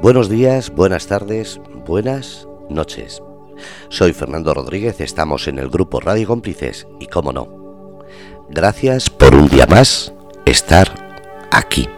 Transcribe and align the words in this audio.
Buenos 0.00 0.28
días, 0.28 0.70
buenas 0.70 1.06
tardes, 1.06 1.60
buenas 1.86 2.46
noches. 2.68 3.22
Soy 3.88 4.12
Fernando 4.12 4.52
Rodríguez, 4.52 5.00
estamos 5.00 5.48
en 5.48 5.58
el 5.58 5.70
grupo 5.70 6.00
Radio 6.00 6.26
Cómplices 6.26 6.86
y 7.00 7.06
cómo 7.06 7.32
no. 7.32 7.48
Gracias 8.50 9.08
por 9.08 9.34
un 9.34 9.48
día 9.48 9.66
más 9.66 10.12
estar 10.44 10.92
aquí 11.50 11.88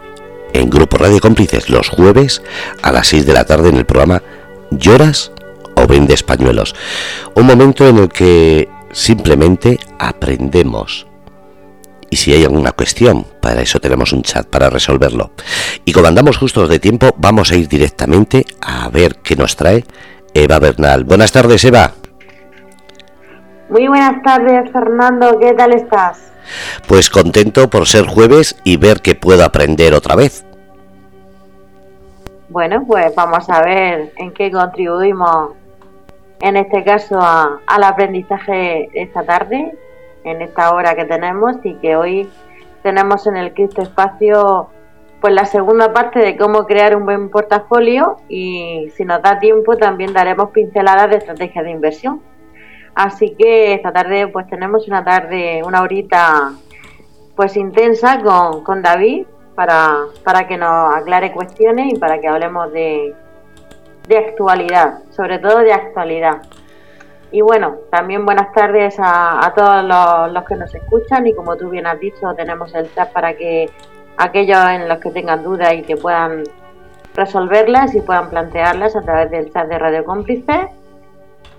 en 0.52 0.70
Grupo 0.70 0.98
Radio 0.98 1.20
Cómplices 1.20 1.68
los 1.68 1.88
jueves 1.88 2.42
a 2.82 2.92
las 2.92 3.08
6 3.08 3.26
de 3.26 3.32
la 3.32 3.44
tarde 3.44 3.70
en 3.70 3.76
el 3.76 3.86
programa 3.86 4.22
Lloras 4.70 5.32
o 5.74 5.86
Vendes 5.86 6.22
Pañuelos. 6.22 6.74
Un 7.34 7.46
momento 7.46 7.88
en 7.88 7.98
el 7.98 8.08
que 8.08 8.68
simplemente 8.92 9.78
aprendemos. 9.98 11.06
Y 12.10 12.16
si 12.16 12.32
hay 12.32 12.44
alguna 12.44 12.72
cuestión, 12.72 13.26
para 13.40 13.60
eso 13.60 13.80
tenemos 13.80 14.12
un 14.12 14.22
chat 14.22 14.46
para 14.46 14.70
resolverlo. 14.70 15.32
Y 15.84 15.92
como 15.92 16.06
andamos 16.06 16.36
justos 16.36 16.68
de 16.68 16.78
tiempo, 16.78 17.14
vamos 17.16 17.50
a 17.50 17.56
ir 17.56 17.68
directamente 17.68 18.44
a 18.60 18.88
ver 18.88 19.16
qué 19.16 19.36
nos 19.36 19.56
trae 19.56 19.84
Eva 20.34 20.58
Bernal. 20.58 21.04
Buenas 21.04 21.32
tardes, 21.32 21.64
Eva. 21.64 21.92
Muy 23.68 23.88
buenas 23.88 24.22
tardes, 24.22 24.70
Fernando. 24.70 25.38
¿Qué 25.40 25.52
tal 25.54 25.72
estás? 25.72 26.32
Pues 26.86 27.10
contento 27.10 27.68
por 27.68 27.86
ser 27.86 28.06
jueves 28.06 28.56
y 28.62 28.76
ver 28.76 29.00
que 29.02 29.14
puedo 29.14 29.44
aprender 29.44 29.94
otra 29.94 30.14
vez. 30.14 30.44
Bueno, 32.48 32.84
pues 32.86 33.12
vamos 33.16 33.50
a 33.50 33.60
ver 33.62 34.12
en 34.16 34.32
qué 34.32 34.52
contribuimos, 34.52 35.50
en 36.40 36.56
este 36.56 36.84
caso, 36.84 37.18
al 37.20 37.82
aprendizaje 37.82 38.88
esta 38.94 39.24
tarde, 39.24 39.72
en 40.26 40.42
esta 40.42 40.74
hora 40.74 40.94
que 40.94 41.04
tenemos 41.04 41.56
y 41.62 41.74
que 41.74 41.96
hoy 41.96 42.28
tenemos 42.82 43.26
en 43.26 43.36
el 43.36 43.54
Cristo 43.54 43.82
Espacio 43.82 44.68
pues 45.20 45.32
la 45.32 45.46
segunda 45.46 45.92
parte 45.92 46.18
de 46.18 46.36
cómo 46.36 46.66
crear 46.66 46.94
un 46.96 47.04
buen 47.04 47.30
portafolio 47.30 48.16
y 48.28 48.90
si 48.96 49.04
nos 49.04 49.22
da 49.22 49.38
tiempo 49.38 49.76
también 49.76 50.12
daremos 50.12 50.50
pinceladas 50.50 51.08
de 51.10 51.16
estrategia 51.16 51.62
de 51.62 51.70
inversión. 51.70 52.20
Así 52.94 53.34
que 53.38 53.74
esta 53.74 53.92
tarde 53.92 54.28
pues 54.28 54.46
tenemos 54.48 54.86
una 54.88 55.04
tarde, 55.04 55.62
una 55.64 55.82
horita 55.82 56.52
pues 57.34 57.56
intensa 57.56 58.20
con, 58.20 58.64
con 58.64 58.82
David 58.82 59.26
para, 59.54 60.04
para 60.24 60.46
que 60.46 60.56
nos 60.56 60.94
aclare 60.94 61.32
cuestiones 61.32 61.92
y 61.92 61.98
para 61.98 62.20
que 62.20 62.28
hablemos 62.28 62.72
de, 62.72 63.14
de 64.08 64.18
actualidad, 64.18 64.98
sobre 65.10 65.38
todo 65.38 65.58
de 65.58 65.72
actualidad. 65.72 66.42
Y 67.32 67.40
bueno, 67.40 67.76
también 67.90 68.24
buenas 68.24 68.52
tardes 68.52 68.96
a, 68.98 69.52
todos 69.54 69.84
los, 69.84 70.32
los, 70.32 70.44
que 70.44 70.54
nos 70.54 70.74
escuchan 70.74 71.26
y 71.26 71.34
como 71.34 71.56
tú 71.56 71.68
bien 71.68 71.86
has 71.86 71.98
dicho, 71.98 72.32
tenemos 72.34 72.74
el 72.74 72.92
chat 72.94 73.12
para 73.12 73.36
que 73.36 73.68
aquellos 74.16 74.58
en 74.70 74.88
los 74.88 74.98
que 74.98 75.10
tengan 75.10 75.42
dudas 75.42 75.74
y 75.74 75.82
que 75.82 75.96
puedan 75.96 76.44
resolverlas 77.14 77.94
y 77.94 78.00
puedan 78.00 78.30
plantearlas 78.30 78.94
a 78.94 79.02
través 79.02 79.30
del 79.30 79.52
chat 79.52 79.68
de 79.68 79.78
Radio 79.78 80.04
Cómplice. 80.04 80.68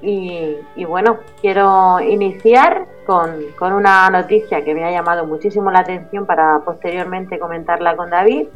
Y, 0.02 0.56
y, 0.76 0.86
bueno, 0.86 1.18
quiero 1.42 2.00
iniciar 2.00 2.86
con, 3.08 3.32
con, 3.58 3.74
una 3.74 4.08
noticia 4.12 4.64
que 4.64 4.76
me 4.76 4.84
ha 4.84 4.92
llamado 4.92 5.26
muchísimo 5.26 5.72
la 5.72 5.80
atención 5.80 6.28
para 6.28 6.60
posteriormente 6.60 7.40
comentarla 7.40 7.96
con 7.96 8.12
David. 8.12 8.48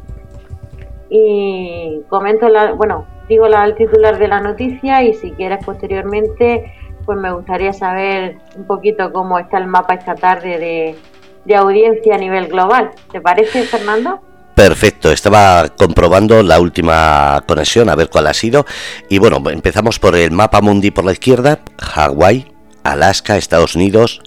Y 1.10 2.02
comento, 2.08 2.48
la, 2.48 2.72
bueno, 2.72 3.06
digo 3.28 3.48
la, 3.48 3.64
el 3.64 3.74
titular 3.74 4.18
de 4.18 4.28
la 4.28 4.40
noticia 4.40 5.02
y 5.02 5.14
si 5.14 5.32
quieres 5.32 5.64
posteriormente, 5.64 6.72
pues 7.04 7.18
me 7.18 7.32
gustaría 7.32 7.72
saber 7.72 8.38
un 8.56 8.66
poquito 8.66 9.12
cómo 9.12 9.38
está 9.38 9.58
el 9.58 9.66
mapa 9.66 9.94
esta 9.94 10.14
tarde 10.14 10.58
de, 10.58 10.96
de 11.44 11.56
audiencia 11.56 12.14
a 12.14 12.18
nivel 12.18 12.48
global. 12.48 12.90
¿Te 13.10 13.20
parece, 13.20 13.62
Fernando? 13.64 14.20
Perfecto, 14.54 15.10
estaba 15.10 15.70
comprobando 15.70 16.42
la 16.42 16.60
última 16.60 17.42
conexión, 17.48 17.88
a 17.88 17.94
ver 17.94 18.10
cuál 18.10 18.26
ha 18.26 18.34
sido. 18.34 18.66
Y 19.08 19.18
bueno, 19.18 19.42
empezamos 19.50 19.98
por 19.98 20.14
el 20.14 20.30
mapa 20.30 20.60
mundi 20.60 20.90
por 20.90 21.04
la 21.04 21.12
izquierda, 21.12 21.60
Hawái, 21.80 22.52
Alaska, 22.84 23.36
Estados 23.36 23.76
Unidos, 23.76 24.20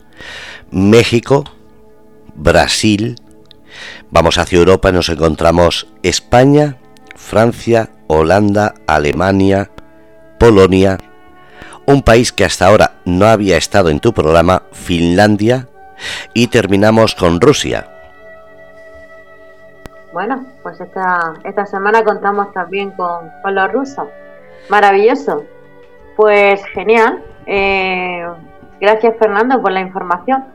México, 0.72 1.44
Brasil. 2.34 3.16
Vamos 4.10 4.38
hacia 4.38 4.58
Europa 4.58 4.90
y 4.90 4.94
nos 4.94 5.10
encontramos 5.10 5.88
España, 6.02 6.78
Francia, 7.16 7.92
Holanda, 8.08 8.74
Alemania, 8.88 9.72
Polonia, 10.40 10.98
un 11.86 12.02
país 12.02 12.32
que 12.32 12.46
hasta 12.46 12.68
ahora 12.68 12.92
no 13.06 13.26
había 13.26 13.58
estado 13.58 13.90
en 13.90 14.00
tu 14.00 14.14
programa, 14.14 14.64
Finlandia, 14.72 15.68
y 16.34 16.48
terminamos 16.48 17.16
con 17.16 17.40
Rusia. 17.40 17.88
Bueno, 20.14 20.46
pues 20.64 20.80
esta, 20.80 21.34
esta 21.44 21.66
semana 21.66 22.04
contamos 22.04 22.54
también 22.54 22.92
con, 22.92 23.30
con 23.44 23.54
los 23.54 23.72
rusos. 23.72 24.08
Maravilloso. 24.70 25.44
Pues 26.16 26.64
genial. 26.74 27.22
Eh, 27.46 28.26
gracias 28.80 29.16
Fernando 29.20 29.62
por 29.62 29.72
la 29.72 29.82
información. 29.82 30.46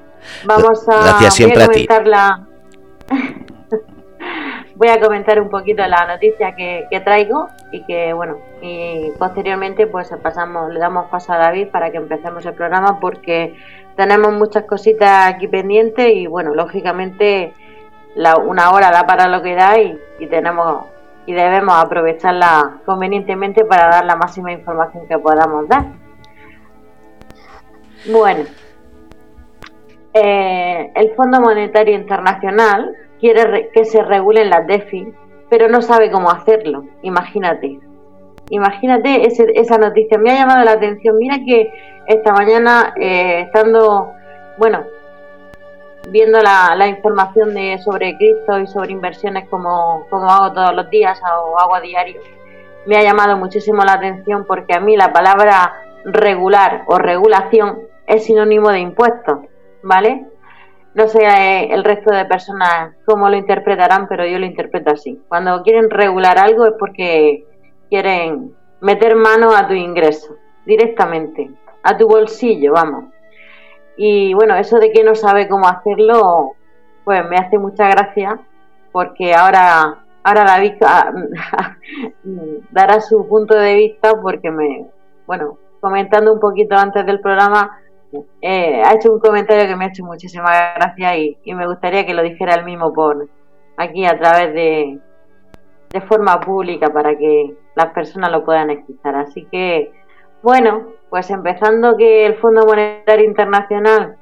Vamos 0.45 0.89
a, 0.89 1.03
gracias 1.03 1.35
siempre 1.35 1.63
a 1.63 1.67
comentar 1.67 2.07
la 2.07 2.47
voy 4.77 4.89
a 4.89 5.01
comentar 5.01 5.41
un 5.41 5.51
poquito 5.51 5.87
la 5.87 6.07
noticia 6.07 6.55
que, 6.55 6.87
que, 6.91 7.01
traigo 7.01 7.49
y 7.71 7.85
que 7.85 8.13
bueno 8.13 8.39
y 8.61 9.11
posteriormente 9.19 9.87
pues 9.87 10.11
pasamos 10.23 10.73
le 10.73 10.81
damos 10.81 11.07
paso 11.07 11.33
a 11.33 11.39
David 11.39 11.69
para 11.69 11.91
que 11.91 11.97
empecemos 11.97 12.45
el 12.45 12.55
programa 12.55 13.01
porque 13.01 13.57
tenemos 13.97 14.33
muchas 14.33 14.65
cositas 14.65 15.35
aquí 15.35 15.49
pendientes 15.49 16.11
y 16.13 16.27
bueno 16.27 16.55
lógicamente 16.55 17.55
la, 18.15 18.37
una 18.37 18.73
hora 18.73 18.91
da 18.91 19.07
para 19.07 19.29
lo 19.29 19.43
que 19.43 19.55
da 19.55 19.79
y, 19.79 19.99
tenemos 20.29 20.87
y 21.27 21.33
debemos 21.33 21.75
aprovecharla 21.77 22.81
convenientemente 22.85 23.65
para 23.65 23.89
dar 23.89 24.05
la 24.05 24.17
máxima 24.17 24.53
información 24.53 25.07
que 25.07 25.19
podamos 25.19 25.69
dar. 25.69 25.85
Bueno, 28.11 28.45
eh, 30.15 30.91
el 30.95 31.15
Fondo 31.15 31.41
Monetario 31.41 31.95
Internacional 31.95 32.97
quiere 33.21 33.45
re, 33.45 33.71
que 33.73 33.85
se 33.85 34.03
regulen 34.03 34.51
las 34.51 34.67
DEFI, 34.67 35.13
pero 35.49 35.69
no 35.69 35.83
sabe 35.83 36.11
cómo 36.11 36.31
hacerlo. 36.31 36.85
Imagínate. 37.03 37.79
Imagínate 38.51 39.27
ese, 39.27 39.47
esa 39.55 39.79
noticia. 39.79 40.19
Me 40.19 40.33
ha 40.33 40.41
llamado 40.41 40.65
la 40.65 40.73
atención. 40.73 41.17
Mira 41.17 41.39
que 41.45 41.73
esta 42.07 42.33
mañana, 42.33 42.93
eh, 43.01 43.43
estando, 43.47 44.13
bueno, 44.59 44.85
viendo 46.09 46.41
la, 46.43 46.75
la, 46.77 46.89
información 46.89 47.55
de 47.55 47.79
sobre 47.79 48.17
Cristo 48.17 48.59
y 48.59 48.67
sobre 48.67 48.93
inversiones 48.93 49.49
como, 49.49 50.07
como 50.11 50.31
hago 50.31 50.53
todos 50.53 50.75
los 50.75 50.91
días 50.91 51.21
o 51.23 51.59
hago 51.59 51.75
a 51.77 51.81
diario, 51.81 52.21
me 52.87 52.97
ha 52.97 53.03
llamado 53.03 53.37
muchísimo 53.37 53.85
la 53.85 53.93
atención 53.95 54.45
porque 54.47 54.75
a 54.75 54.81
mí 54.81 54.97
la 54.97 55.13
palabra 55.13 55.75
regular 56.05 56.85
o 56.87 56.99
regulación 56.99 57.79
es 58.07 58.25
sinónimo 58.25 58.71
de 58.71 58.81
impuestos, 58.81 59.41
¿vale? 59.83 60.27
No 60.95 61.07
sé 61.07 61.25
eh, 61.25 61.73
el 61.73 61.85
resto 61.85 62.13
de 62.13 62.25
personas 62.25 62.97
cómo 63.07 63.29
lo 63.29 63.37
interpretarán, 63.37 64.09
pero 64.09 64.27
yo 64.27 64.39
lo 64.39 64.47
interpreto 64.47 64.91
así. 64.91 65.21
Cuando 65.29 65.63
quieren 65.63 65.89
regular 65.89 66.39
algo 66.39 66.67
es 66.67 66.75
porque 66.79 67.45
quieren 67.91 68.55
meter 68.81 69.17
mano 69.17 69.55
a 69.55 69.67
tu 69.67 69.75
ingreso, 69.75 70.37
directamente, 70.65 71.51
a 71.83 71.97
tu 71.97 72.09
bolsillo, 72.09 72.73
vamos. 72.73 73.05
Y 73.97 74.33
bueno, 74.33 74.55
eso 74.55 74.79
de 74.79 74.93
que 74.93 75.05
no 75.05 75.15
sabe 75.15 75.49
cómo 75.49 75.69
hacerlo, 75.69 76.53
pues 77.05 77.29
me 77.29 77.37
hace 77.37 77.59
mucha 77.59 77.89
gracia, 77.89 78.41
porque 78.93 79.35
ahora, 79.35 80.05
ahora 80.23 80.45
David 80.45 80.75
dará 82.71 83.01
su 83.01 83.29
punto 83.29 83.55
de 83.55 83.75
vista, 83.75 84.19
porque 84.23 84.51
me, 84.51 84.87
bueno, 85.27 85.59
comentando 85.81 86.33
un 86.33 86.41
poquito 86.41 86.77
antes 86.77 87.05
del 87.05 87.21
programa, 87.21 87.79
eh, 88.41 88.83
ha 88.85 88.95
hecho 88.95 89.13
un 89.13 89.21
comentario 89.21 89.67
que 89.69 89.77
me 89.77 89.85
ha 89.85 89.89
hecho 89.89 90.05
muchísima 90.05 90.73
gracia 90.75 91.17
y, 91.17 91.37
y, 91.45 91.55
me 91.55 91.67
gustaría 91.67 92.05
que 92.05 92.15
lo 92.15 92.23
dijera 92.23 92.55
él 92.55 92.65
mismo 92.65 92.93
por 92.93 93.29
aquí 93.77 94.05
a 94.05 94.19
través 94.19 94.53
de, 94.53 94.99
de 95.91 96.01
forma 96.03 96.41
pública 96.41 96.93
para 96.93 97.17
que 97.17 97.55
las 97.85 97.93
personas 97.95 98.31
lo 98.31 98.45
puedan 98.45 98.71
escuchar. 98.71 99.17
Así 99.17 99.47
que, 99.51 99.93
bueno, 100.43 100.89
pues 101.09 101.31
empezando 101.31 101.97
que 101.97 102.27
el 102.27 102.37
Fondo 102.37 102.67
Monetario 102.67 103.27
Internacional 103.27 104.17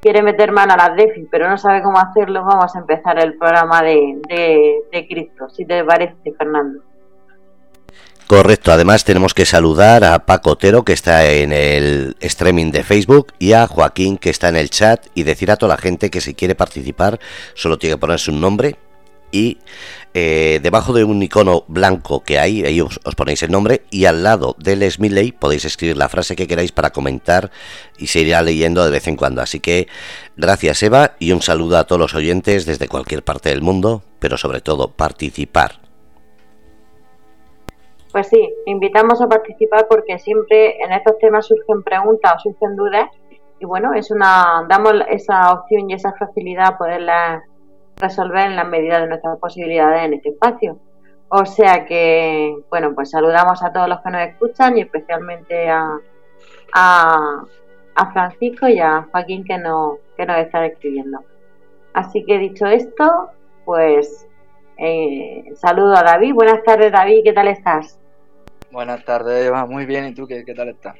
quiere 0.00 0.22
meter 0.22 0.52
mano 0.52 0.74
a 0.74 0.76
las 0.76 0.96
DEFI, 0.96 1.28
pero 1.30 1.48
no 1.48 1.56
sabe 1.56 1.82
cómo 1.82 1.98
hacerlo, 1.98 2.44
vamos 2.44 2.74
a 2.76 2.78
empezar 2.78 3.18
el 3.18 3.38
programa 3.38 3.82
de, 3.82 4.20
de, 4.28 4.74
de 4.92 5.08
Cristo, 5.08 5.48
si 5.48 5.64
te 5.64 5.82
parece, 5.82 6.32
Fernando. 6.36 6.80
Correcto, 8.26 8.72
además 8.72 9.04
tenemos 9.04 9.34
que 9.34 9.44
saludar 9.44 10.02
a 10.02 10.24
Paco 10.24 10.52
Otero 10.52 10.82
que 10.82 10.94
está 10.94 11.30
en 11.30 11.52
el 11.52 12.16
streaming 12.20 12.70
de 12.70 12.82
Facebook 12.82 13.34
y 13.38 13.52
a 13.52 13.66
Joaquín 13.66 14.16
que 14.16 14.30
está 14.30 14.48
en 14.48 14.56
el 14.56 14.70
chat 14.70 15.06
y 15.14 15.24
decir 15.24 15.50
a 15.50 15.56
toda 15.56 15.76
la 15.76 15.80
gente 15.80 16.10
que 16.10 16.22
si 16.22 16.32
quiere 16.32 16.54
participar 16.54 17.18
solo 17.54 17.76
tiene 17.76 17.96
que 17.96 18.00
ponerse 18.00 18.30
un 18.30 18.40
nombre 18.40 18.76
y 19.30 19.58
eh, 20.16 20.60
debajo 20.62 20.92
de 20.92 21.02
un 21.02 21.20
icono 21.20 21.64
blanco 21.66 22.22
que 22.22 22.38
hay, 22.38 22.64
ahí 22.64 22.80
os, 22.80 23.00
ponéis 23.16 23.42
el 23.42 23.50
nombre 23.50 23.82
y 23.90 24.04
al 24.04 24.22
lado 24.22 24.54
del 24.58 24.88
Smiley 24.88 25.32
podéis 25.32 25.64
escribir 25.64 25.96
la 25.96 26.08
frase 26.08 26.36
que 26.36 26.46
queráis 26.46 26.70
para 26.70 26.90
comentar 26.90 27.50
y 27.98 28.06
se 28.06 28.20
irá 28.20 28.40
leyendo 28.40 28.84
de 28.84 28.92
vez 28.92 29.08
en 29.08 29.16
cuando. 29.16 29.42
Así 29.42 29.58
que 29.58 29.88
gracias 30.36 30.80
Eva 30.84 31.16
y 31.18 31.32
un 31.32 31.42
saludo 31.42 31.78
a 31.78 31.84
todos 31.84 32.00
los 32.00 32.14
oyentes 32.14 32.64
desde 32.64 32.86
cualquier 32.86 33.24
parte 33.24 33.48
del 33.48 33.60
mundo, 33.60 34.04
pero 34.20 34.38
sobre 34.38 34.60
todo 34.60 34.92
participar. 34.92 35.80
pues 38.12 38.28
sí, 38.28 38.54
invitamos 38.66 39.20
a 39.20 39.26
participar 39.26 39.88
porque 39.88 40.20
siempre 40.20 40.80
en 40.80 40.92
estos 40.92 41.18
temas 41.18 41.46
surgen 41.46 41.82
preguntas 41.82 42.34
o 42.36 42.38
surgen 42.38 42.76
dudas 42.76 43.10
y 43.58 43.66
bueno, 43.66 43.92
es 43.94 44.12
una 44.12 44.64
damos 44.68 44.92
esa 45.08 45.52
opción 45.52 45.90
y 45.90 45.94
esa 45.94 46.12
facilidad 46.12 46.66
a 46.68 46.78
poderla 46.78 47.42
resolver 47.96 48.46
en 48.46 48.56
la 48.56 48.64
medida 48.64 49.00
de 49.00 49.08
nuestras 49.08 49.38
posibilidades 49.38 50.04
en 50.04 50.14
este 50.14 50.30
espacio. 50.30 50.78
O 51.28 51.46
sea 51.46 51.84
que, 51.86 52.56
bueno, 52.70 52.94
pues 52.94 53.10
saludamos 53.10 53.62
a 53.62 53.72
todos 53.72 53.88
los 53.88 54.00
que 54.00 54.10
nos 54.10 54.28
escuchan 54.28 54.78
y 54.78 54.82
especialmente 54.82 55.68
a, 55.68 55.98
a, 56.72 58.12
Francisco 58.12 58.68
y 58.68 58.78
a 58.78 59.08
Joaquín 59.10 59.44
que, 59.44 59.58
no, 59.58 59.98
que 60.16 60.26
nos 60.26 60.38
están 60.38 60.64
escribiendo. 60.64 61.20
Así 61.92 62.24
que 62.24 62.38
dicho 62.38 62.66
esto, 62.66 63.30
pues 63.64 64.28
eh, 64.76 65.52
saludo 65.56 65.96
a 65.96 66.02
David. 66.02 66.34
Buenas 66.34 66.62
tardes, 66.62 66.92
David, 66.92 67.22
¿qué 67.24 67.32
tal 67.32 67.48
estás? 67.48 67.98
Buenas 68.70 69.04
tardes, 69.04 69.46
Eva. 69.46 69.66
Muy 69.66 69.86
bien, 69.86 70.06
¿y 70.06 70.14
tú 70.14 70.26
qué, 70.26 70.44
qué 70.44 70.54
tal 70.54 70.68
estás? 70.68 70.96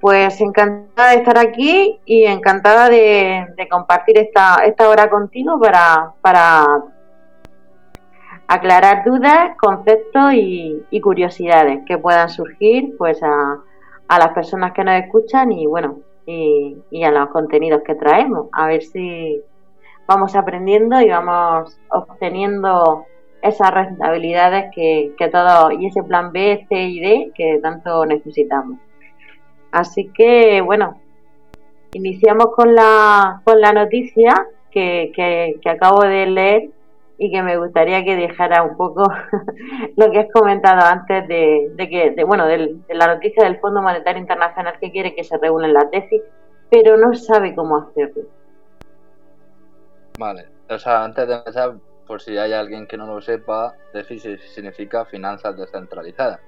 Pues 0.00 0.40
encantada 0.40 1.10
de 1.10 1.16
estar 1.16 1.38
aquí 1.38 2.00
y 2.04 2.24
encantada 2.24 2.88
de, 2.88 3.46
compartir 3.70 4.18
esta, 4.18 4.62
esta 4.64 4.88
hora 4.88 5.10
contigo 5.10 5.58
para, 5.58 6.12
para 6.20 6.64
aclarar 8.46 9.04
dudas, 9.04 9.56
conceptos 9.60 10.34
y, 10.34 11.00
curiosidades 11.02 11.80
que 11.86 11.98
puedan 11.98 12.28
surgir 12.28 12.96
pues 12.96 13.22
a, 13.22 13.58
a, 14.08 14.18
las 14.18 14.28
personas 14.30 14.72
que 14.72 14.84
nos 14.84 15.02
escuchan 15.02 15.52
y 15.52 15.66
bueno 15.66 15.98
y, 16.26 16.76
y, 16.90 17.04
a 17.04 17.10
los 17.10 17.28
contenidos 17.30 17.82
que 17.82 17.94
traemos. 17.94 18.48
A 18.52 18.66
ver 18.66 18.82
si 18.82 19.42
vamos 20.06 20.34
aprendiendo 20.34 21.00
y 21.00 21.10
vamos 21.10 21.78
obteniendo 21.90 23.04
esas 23.42 23.70
rentabilidades 23.70 24.70
que, 24.74 25.14
que 25.16 25.30
y 25.78 25.86
ese 25.86 26.02
plan 26.02 26.32
B, 26.32 26.66
C 26.68 26.82
y 26.82 27.00
D 27.00 27.32
que 27.34 27.58
tanto 27.62 28.04
necesitamos. 28.06 28.78
Así 29.70 30.10
que, 30.12 30.60
bueno, 30.60 31.00
iniciamos 31.92 32.54
con 32.54 32.74
la, 32.74 33.42
con 33.44 33.60
la 33.60 33.72
noticia 33.72 34.46
que, 34.70 35.12
que, 35.14 35.70
acabo 35.70 36.02
de 36.02 36.26
leer 36.26 36.70
y 37.18 37.30
que 37.30 37.42
me 37.42 37.56
gustaría 37.56 38.04
que 38.04 38.16
dijera 38.16 38.62
un 38.62 38.76
poco 38.76 39.10
lo 39.96 40.10
que 40.10 40.20
has 40.20 40.32
comentado 40.32 40.80
antes 40.86 41.26
de, 41.26 41.72
de 41.74 41.88
que, 41.88 42.10
de, 42.12 42.24
bueno, 42.24 42.46
de, 42.46 42.76
la 42.90 43.08
noticia 43.08 43.44
del 43.44 43.58
Fondo 43.58 43.82
Monetario 43.82 44.20
Internacional 44.20 44.78
que 44.80 44.92
quiere 44.92 45.14
que 45.14 45.24
se 45.24 45.36
reúnen 45.36 45.72
las 45.72 45.90
tesis, 45.90 46.22
pero 46.70 46.96
no 46.96 47.14
sabe 47.14 47.54
cómo 47.54 47.76
hacerlo. 47.76 48.22
Vale, 50.18 50.46
o 50.68 50.78
sea, 50.78 51.04
antes 51.04 51.26
de 51.26 51.34
empezar, 51.34 51.74
por 52.06 52.20
si 52.20 52.36
hay 52.38 52.52
alguien 52.52 52.86
que 52.86 52.96
no 52.96 53.06
lo 53.06 53.20
sepa, 53.20 53.74
DeFi 53.92 54.18
significa 54.38 55.04
finanzas 55.04 55.56
descentralizadas. 55.56 56.40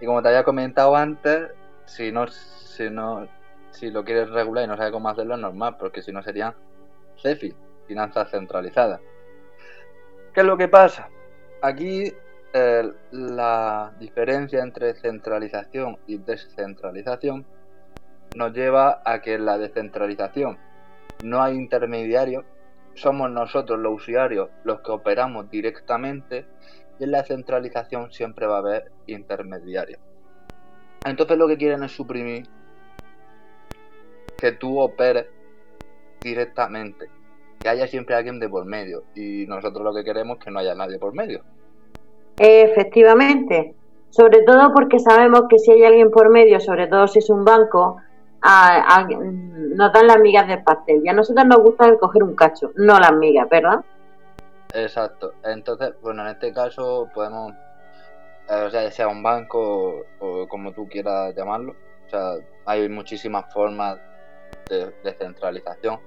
Y 0.00 0.06
como 0.06 0.22
te 0.22 0.28
había 0.28 0.44
comentado 0.44 0.96
antes, 0.96 1.50
si 1.90 2.12
no, 2.12 2.28
si 2.28 2.88
no, 2.88 3.26
si 3.72 3.90
lo 3.90 4.04
quieres 4.04 4.30
regular 4.30 4.64
y 4.64 4.68
no 4.68 4.76
sabes 4.76 4.92
cómo 4.92 5.08
hacerlo 5.08 5.34
es 5.34 5.40
normal, 5.40 5.76
porque 5.76 6.02
si 6.02 6.12
no 6.12 6.22
sería 6.22 6.54
CEFI, 7.20 7.52
finanzas 7.88 8.30
centralizadas. 8.30 9.00
¿Qué 10.32 10.40
es 10.40 10.46
lo 10.46 10.56
que 10.56 10.68
pasa? 10.68 11.08
Aquí 11.62 12.12
eh, 12.52 12.92
la 13.10 13.92
diferencia 13.98 14.62
entre 14.62 14.94
centralización 14.94 15.98
y 16.06 16.18
descentralización 16.18 17.44
nos 18.36 18.52
lleva 18.52 19.02
a 19.04 19.20
que 19.20 19.34
en 19.34 19.44
la 19.44 19.58
descentralización 19.58 20.58
no 21.24 21.42
hay 21.42 21.56
intermediarios, 21.56 22.44
somos 22.94 23.32
nosotros 23.32 23.80
los 23.80 23.94
usuarios 23.94 24.48
los 24.62 24.80
que 24.82 24.92
operamos 24.92 25.50
directamente 25.50 26.46
y 27.00 27.04
en 27.04 27.10
la 27.10 27.24
centralización 27.24 28.12
siempre 28.12 28.46
va 28.46 28.56
a 28.56 28.60
haber 28.60 28.92
intermediarios. 29.06 30.00
Entonces 31.04 31.38
lo 31.38 31.48
que 31.48 31.56
quieren 31.56 31.82
es 31.82 31.92
suprimir 31.92 32.46
que 34.36 34.52
tú 34.52 34.78
operes 34.78 35.26
directamente, 36.20 37.08
que 37.58 37.68
haya 37.68 37.86
siempre 37.86 38.14
alguien 38.14 38.38
de 38.40 38.48
por 38.48 38.64
medio 38.64 39.04
y 39.14 39.46
nosotros 39.46 39.82
lo 39.82 39.94
que 39.94 40.04
queremos 40.04 40.38
es 40.38 40.44
que 40.44 40.50
no 40.50 40.58
haya 40.58 40.74
nadie 40.74 40.98
por 40.98 41.14
medio. 41.14 41.42
Efectivamente, 42.38 43.74
sobre 44.10 44.42
todo 44.42 44.72
porque 44.74 44.98
sabemos 44.98 45.42
que 45.48 45.58
si 45.58 45.72
hay 45.72 45.84
alguien 45.84 46.10
por 46.10 46.30
medio, 46.30 46.60
sobre 46.60 46.86
todo 46.86 47.06
si 47.06 47.18
es 47.18 47.30
un 47.30 47.44
banco, 47.44 47.98
a, 48.42 49.06
nos 49.08 49.92
dan 49.92 50.06
las 50.06 50.18
migas 50.18 50.48
del 50.48 50.62
pastel 50.62 51.02
y 51.04 51.08
a 51.08 51.12
nosotros 51.12 51.46
nos 51.46 51.58
gusta 51.58 51.96
coger 51.98 52.22
un 52.22 52.34
cacho, 52.34 52.72
no 52.76 52.98
las 52.98 53.12
migas, 53.12 53.48
¿verdad? 53.48 53.84
Exacto, 54.72 55.32
entonces, 55.44 55.94
bueno, 56.02 56.22
en 56.22 56.28
este 56.28 56.52
caso 56.52 57.08
podemos 57.14 57.52
sea, 58.70 59.08
un 59.08 59.22
banco 59.22 60.06
o, 60.18 60.48
como 60.48 60.72
tú 60.72 60.88
quieras 60.88 61.34
llamarlo. 61.34 61.76
O 62.06 62.10
sea, 62.10 62.34
hay 62.66 62.88
muchísimas 62.88 63.52
formas 63.52 63.98
de, 64.68 65.14
centralización, 65.18 66.00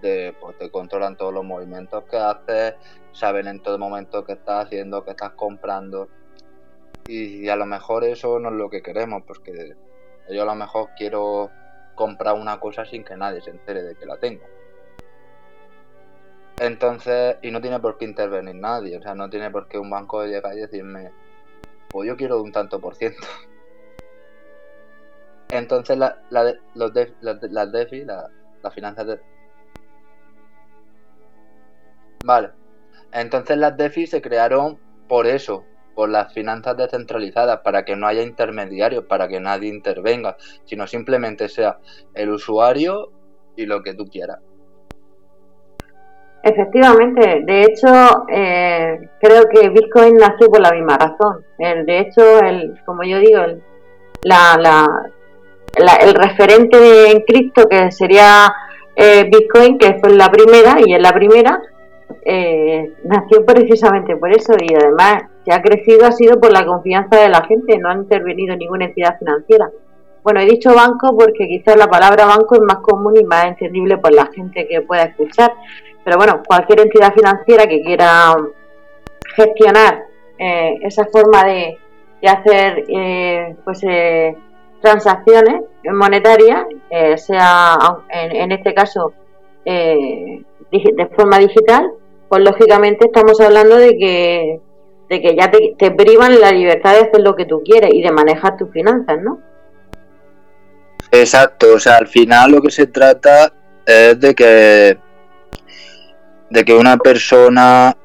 de, 0.00 0.34
pues 0.40 0.56
te 0.58 0.70
controlan 0.70 1.16
todos 1.16 1.32
los 1.32 1.44
movimientos 1.44 2.04
que 2.04 2.16
haces, 2.16 2.74
saben 3.12 3.48
en 3.48 3.60
todo 3.62 3.78
momento 3.78 4.24
qué 4.24 4.34
estás 4.34 4.66
haciendo, 4.66 5.04
qué 5.04 5.10
estás 5.10 5.32
comprando. 5.32 6.08
Y, 7.06 7.48
a 7.48 7.56
lo 7.56 7.66
mejor 7.66 8.04
eso 8.04 8.38
no 8.38 8.50
es 8.50 8.54
lo 8.54 8.70
que 8.70 8.82
queremos, 8.82 9.22
porque 9.26 9.74
yo 10.30 10.42
a 10.42 10.46
lo 10.46 10.54
mejor 10.54 10.90
quiero 10.96 11.50
comprar 11.94 12.34
una 12.34 12.60
cosa 12.60 12.84
sin 12.84 13.04
que 13.04 13.16
nadie 13.16 13.40
se 13.42 13.50
entere 13.50 13.82
de 13.82 13.94
que 13.96 14.06
la 14.06 14.16
tengo. 14.18 14.44
Entonces, 16.58 17.36
y 17.42 17.50
no 17.50 17.60
tiene 17.60 17.80
por 17.80 17.98
qué 17.98 18.04
intervenir 18.04 18.54
nadie, 18.54 18.96
o 18.98 19.02
sea, 19.02 19.14
no 19.14 19.28
tiene 19.28 19.50
por 19.50 19.66
qué 19.66 19.78
un 19.78 19.90
banco 19.90 20.24
llegar 20.24 20.54
y 20.54 20.60
decirme, 20.60 21.10
pues 21.90 22.08
yo 22.08 22.16
quiero 22.16 22.40
un 22.40 22.52
tanto 22.52 22.80
por 22.80 22.94
ciento. 22.94 23.20
Entonces 25.50 25.98
la, 25.98 26.22
la, 26.30 26.54
los 26.74 26.92
las 27.20 27.72
DeFi, 27.72 28.04
las 28.04 28.30
la 28.62 28.70
finanzas 28.70 29.06
de... 29.06 29.20
Vale. 32.24 32.50
Entonces 33.12 33.56
las 33.56 33.76
DeFi 33.76 34.06
se 34.06 34.22
crearon 34.22 34.78
por 35.08 35.26
eso, 35.26 35.64
por 35.94 36.08
las 36.08 36.32
finanzas 36.32 36.76
descentralizadas, 36.76 37.60
para 37.62 37.84
que 37.84 37.96
no 37.96 38.06
haya 38.06 38.22
intermediarios, 38.22 39.04
para 39.06 39.26
que 39.26 39.40
nadie 39.40 39.68
intervenga, 39.68 40.36
sino 40.64 40.86
simplemente 40.86 41.48
sea 41.48 41.80
el 42.14 42.30
usuario 42.30 43.10
y 43.56 43.66
lo 43.66 43.82
que 43.82 43.94
tú 43.94 44.06
quieras. 44.06 44.38
Efectivamente, 46.42 47.42
de 47.44 47.62
hecho, 47.64 48.24
eh, 48.32 49.08
creo 49.20 49.44
que 49.48 49.68
Bitcoin 49.68 50.16
nació 50.16 50.48
por 50.48 50.60
la 50.60 50.72
misma 50.72 50.96
razón. 50.96 51.44
El, 51.58 51.84
de 51.84 51.98
hecho, 51.98 52.40
el, 52.40 52.80
como 52.86 53.02
yo 53.02 53.18
digo, 53.18 53.42
el, 53.42 53.62
la, 54.22 54.56
la, 54.58 55.96
el 55.96 56.14
referente 56.14 57.10
en 57.10 57.20
cripto 57.20 57.68
que 57.68 57.92
sería 57.92 58.52
eh, 58.96 59.24
Bitcoin, 59.24 59.78
que 59.78 59.98
fue 60.00 60.10
la 60.14 60.30
primera, 60.30 60.76
y 60.84 60.94
en 60.94 61.02
la 61.02 61.12
primera, 61.12 61.60
eh, 62.24 62.92
nació 63.04 63.44
precisamente 63.44 64.16
por 64.16 64.32
eso 64.32 64.54
y 64.60 64.74
además 64.74 65.24
se 65.44 65.52
ha 65.52 65.62
crecido 65.62 66.06
ha 66.06 66.12
sido 66.12 66.40
por 66.40 66.52
la 66.52 66.66
confianza 66.66 67.20
de 67.20 67.28
la 67.28 67.42
gente, 67.44 67.78
no 67.78 67.90
ha 67.90 67.94
intervenido 67.94 68.56
ninguna 68.56 68.86
entidad 68.86 69.18
financiera. 69.18 69.70
Bueno, 70.22 70.40
he 70.40 70.46
dicho 70.46 70.74
banco 70.74 71.16
porque 71.16 71.48
quizás 71.48 71.76
la 71.76 71.86
palabra 71.86 72.26
banco 72.26 72.56
es 72.56 72.60
más 72.60 72.78
común 72.78 73.16
y 73.16 73.24
más 73.24 73.46
entendible 73.46 73.96
por 73.96 74.12
la 74.12 74.26
gente 74.26 74.68
que 74.68 74.82
pueda 74.82 75.04
escuchar, 75.04 75.52
pero 76.04 76.16
bueno, 76.16 76.42
cualquier 76.46 76.80
entidad 76.80 77.12
financiera 77.14 77.66
que 77.66 77.82
quiera 77.82 78.36
gestionar 79.34 80.04
eh, 80.38 80.78
esa 80.82 81.04
forma 81.06 81.44
de, 81.44 81.78
hacer 82.26 82.84
eh, 82.88 83.56
pues 83.64 83.80
eh, 83.82 84.36
transacciones 84.82 85.62
monetarias, 85.84 86.66
sea 87.16 87.78
en, 88.10 88.52
este 88.52 88.74
caso 88.74 89.14
de 89.64 91.10
forma 91.16 91.38
digital, 91.38 91.90
pues 92.28 92.42
lógicamente 92.42 93.06
estamos 93.06 93.40
hablando 93.40 93.76
de 93.76 93.96
que 93.96 94.60
de 95.10 95.20
que 95.20 95.34
ya 95.34 95.50
te, 95.50 95.74
te 95.76 95.90
privan 95.90 96.40
la 96.40 96.52
libertad 96.52 96.92
de 96.92 97.08
hacer 97.08 97.20
lo 97.20 97.34
que 97.34 97.44
tú 97.44 97.62
quieres 97.64 97.92
y 97.92 98.00
de 98.00 98.12
manejar 98.12 98.56
tus 98.56 98.70
finanzas, 98.70 99.20
¿no? 99.20 99.40
Exacto, 101.10 101.74
o 101.74 101.80
sea, 101.80 101.96
al 101.96 102.06
final 102.06 102.52
lo 102.52 102.62
que 102.62 102.70
se 102.70 102.86
trata 102.86 103.52
es 103.84 104.20
de 104.20 104.34
que 104.36 104.96
de 106.50 106.64
que 106.64 106.74
una 106.74 106.96
persona 106.96 107.96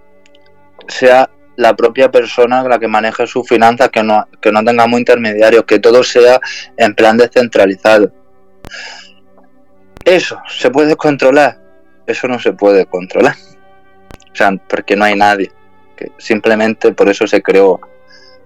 sea 0.88 1.30
la 1.58 1.76
propia 1.76 2.12
persona 2.12 2.64
la 2.64 2.80
que 2.80 2.88
maneje 2.88 3.28
sus 3.28 3.48
finanzas, 3.48 3.90
que 3.90 4.04
no, 4.04 4.28
que 4.42 4.52
no 4.52 4.64
tengamos 4.64 5.00
intermediarios, 5.00 5.64
que 5.64 5.80
todo 5.80 6.04
sea 6.04 6.40
en 6.78 6.94
plan 6.96 7.18
descentralizado. 7.18 8.12
Eso, 10.04 10.40
¿se 10.48 10.70
puede 10.70 10.96
controlar? 10.96 11.58
Eso 12.06 12.28
no 12.28 12.40
se 12.40 12.54
puede 12.54 12.86
controlar. 12.86 13.36
O 14.32 14.36
sea, 14.36 14.52
porque 14.68 14.96
no 14.96 15.06
hay 15.06 15.16
nadie. 15.16 15.52
Que 15.96 16.12
simplemente 16.18 16.92
por 16.92 17.10
eso 17.10 17.26
se 17.26 17.42
creó 17.42 17.80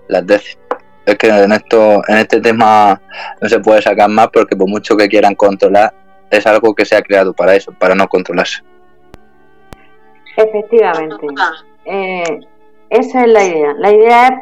las 0.07 0.25
décimas. 0.25 0.65
Es 1.05 1.17
que 1.17 1.27
en 1.27 1.51
esto, 1.51 2.01
en 2.07 2.17
este 2.17 2.39
tema 2.39 3.01
no 3.41 3.49
se 3.49 3.59
puede 3.59 3.81
sacar 3.81 4.07
más 4.09 4.27
porque 4.27 4.55
por 4.55 4.69
mucho 4.69 4.95
que 4.95 5.09
quieran 5.09 5.33
controlar, 5.33 5.93
es 6.29 6.45
algo 6.45 6.75
que 6.75 6.85
se 6.85 6.95
ha 6.95 7.01
creado 7.01 7.33
para 7.33 7.55
eso, 7.55 7.71
para 7.71 7.95
no 7.95 8.07
controlarse. 8.07 8.61
Efectivamente. 10.39 11.27
Eh, 11.85 12.39
esa 12.89 13.21
es 13.21 13.27
la 13.27 13.43
idea. 13.45 13.73
La 13.77 13.91
idea 13.91 14.27
es 14.27 14.33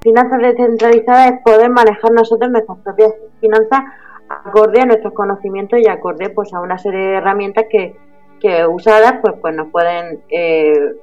finanzas 0.00 0.40
descentralizadas 0.40 1.32
es 1.32 1.42
poder 1.44 1.70
manejar 1.70 2.12
nosotros 2.12 2.50
nuestras 2.50 2.78
propias 2.78 3.12
finanzas 3.40 3.80
acorde 4.28 4.80
a 4.80 4.86
nuestros 4.86 5.12
conocimientos 5.12 5.80
y 5.80 5.88
acorde 5.88 6.30
pues 6.30 6.52
a 6.54 6.60
una 6.60 6.78
serie 6.78 7.00
de 7.00 7.14
herramientas 7.14 7.64
que, 7.70 7.96
que 8.40 8.66
usadas 8.66 9.16
pues 9.22 9.34
pues 9.40 9.54
nos 9.54 9.68
pueden 9.70 10.20
eh, 10.28 10.94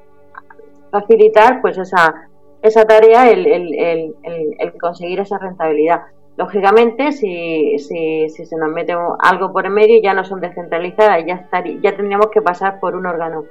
facilitar 0.91 1.62
pues 1.62 1.77
esa 1.77 2.29
esa 2.62 2.86
tarea 2.86 3.29
el, 3.29 3.46
el, 3.46 4.15
el, 4.60 4.74
conseguir 4.79 5.20
esa 5.20 5.38
rentabilidad 5.38 6.03
lógicamente 6.38 7.12
si, 7.12 7.77
si, 7.79 8.29
si 8.29 8.46
se 8.46 8.58
nos 8.58 8.72
mete 8.72 8.96
algo 9.20 9.51
por 9.51 9.65
en 9.65 9.74
medio 9.74 10.01
ya 10.01 10.13
no 10.13 10.24
son 10.24 10.39
descentralizadas 10.39 11.25
ya 11.25 11.36
estaría, 11.36 11.79
ya 11.82 11.96
tendríamos 11.96 12.27
que 12.27 12.41
pasar 12.41 12.79
por 12.79 12.96
un 12.96 13.05
órgano 13.05 13.46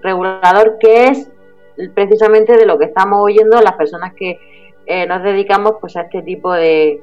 regulador 0.00 0.78
que 0.78 1.08
es 1.08 1.30
precisamente 1.94 2.56
de 2.56 2.66
lo 2.66 2.78
que 2.78 2.86
estamos 2.86 3.20
oyendo 3.20 3.60
las 3.60 3.74
personas 3.74 4.12
que 4.14 4.38
eh, 4.86 5.06
nos 5.06 5.22
dedicamos 5.22 5.74
pues 5.80 5.96
a 5.96 6.02
este 6.02 6.22
tipo 6.22 6.52
de, 6.52 7.00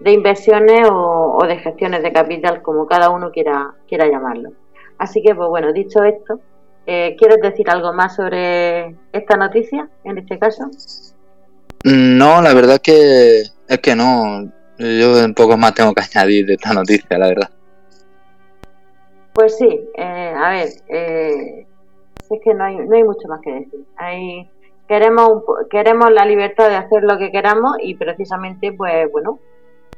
de 0.00 0.12
inversiones 0.12 0.88
o, 0.90 1.38
de 1.46 1.58
gestiones 1.58 2.02
de 2.02 2.12
capital, 2.12 2.62
como 2.62 2.86
cada 2.86 3.10
uno 3.10 3.30
quiera, 3.30 3.74
quiera 3.88 4.06
llamarlo. 4.06 4.52
Así 4.98 5.22
que, 5.22 5.34
pues 5.34 5.48
bueno, 5.48 5.72
dicho 5.72 6.04
esto, 6.04 6.40
eh, 6.86 7.16
¿quieres 7.18 7.40
decir 7.40 7.68
algo 7.70 7.92
más 7.92 8.16
sobre 8.16 8.94
esta 9.12 9.36
noticia, 9.36 9.88
en 10.04 10.18
este 10.18 10.38
caso? 10.38 10.70
No, 11.84 12.40
la 12.42 12.54
verdad 12.54 12.80
que 12.80 13.42
es 13.68 13.78
que 13.82 13.94
no. 13.94 14.50
Yo 14.78 15.24
un 15.24 15.34
poco 15.34 15.56
más 15.56 15.74
tengo 15.74 15.94
que 15.94 16.02
añadir 16.14 16.46
de 16.46 16.54
esta 16.54 16.72
noticia, 16.72 17.18
la 17.18 17.28
verdad. 17.28 17.50
Pues 19.32 19.56
sí, 19.56 19.80
eh, 19.96 20.34
a 20.36 20.50
ver, 20.50 20.68
eh, 20.88 21.65
es 22.34 22.40
que 22.42 22.54
no 22.54 22.64
hay, 22.64 22.76
no 22.76 22.94
hay 22.94 23.04
mucho 23.04 23.28
más 23.28 23.40
que 23.40 23.52
decir. 23.52 23.84
Hay, 23.96 24.48
queremos, 24.88 25.42
queremos 25.70 26.10
la 26.12 26.24
libertad 26.24 26.68
de 26.68 26.76
hacer 26.76 27.04
lo 27.04 27.18
que 27.18 27.30
queramos 27.30 27.76
y 27.82 27.94
precisamente, 27.94 28.72
pues 28.72 29.10
bueno, 29.10 29.38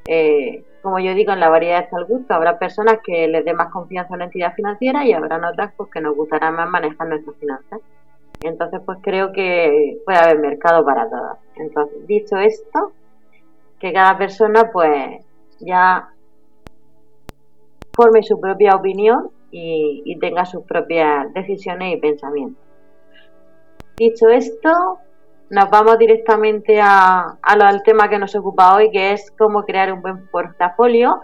eh, 0.07 0.65
como 0.83 0.99
yo 0.99 1.15
digo, 1.15 1.33
en 1.33 1.41
la 1.41 1.49
variedad 1.49 1.81
está 1.85 1.99
el 1.99 2.07
gusto. 2.07 2.35
Habrá 2.35 2.59
personas 2.59 2.99
que 3.05 3.29
les 3.29 3.45
dé 3.45 3.53
más 3.53 3.71
confianza 3.73 4.15
a 4.15 4.17
una 4.17 4.25
entidad 4.27 4.55
financiera 4.55 5.05
y 5.05 5.13
habrá 5.13 5.37
otras 5.49 5.73
pues, 5.77 5.91
que 5.91 6.01
nos 6.01 6.17
gustará 6.17 6.51
más 6.51 6.69
manejar 6.69 7.09
nuestras 7.09 7.37
finanzas. 7.37 7.81
Entonces, 8.43 8.81
pues 8.87 8.99
creo 9.03 9.33
que 9.33 9.99
puede 10.05 10.19
haber 10.19 10.39
mercado 10.39 10.85
para 10.85 11.09
todas. 11.09 11.39
Entonces, 11.57 12.07
dicho 12.07 12.37
esto, 12.37 12.93
que 13.79 13.93
cada 13.93 14.17
persona 14.17 14.71
pues 14.73 15.25
ya 15.61 16.09
forme 17.93 18.23
su 18.23 18.41
propia 18.41 18.77
opinión 18.77 19.31
y, 19.51 20.03
y 20.05 20.19
tenga 20.19 20.45
sus 20.45 20.65
propias 20.65 21.33
decisiones 21.33 21.95
y 21.95 22.01
pensamientos. 22.01 22.63
Dicho 23.97 24.29
esto, 24.29 24.99
nos 25.51 25.71
vamos 25.71 25.99
directamente 25.99 26.81
a, 26.81 27.39
al 27.43 27.83
tema 27.83 28.09
que 28.09 28.19
nos 28.19 28.35
ocupa 28.37 28.75
hoy, 28.75 28.91
que 28.91 29.13
es 29.13 29.31
cómo 29.39 29.65
crear 29.65 29.93
un 29.93 30.03
buen 30.03 30.27
portafolio, 30.29 31.21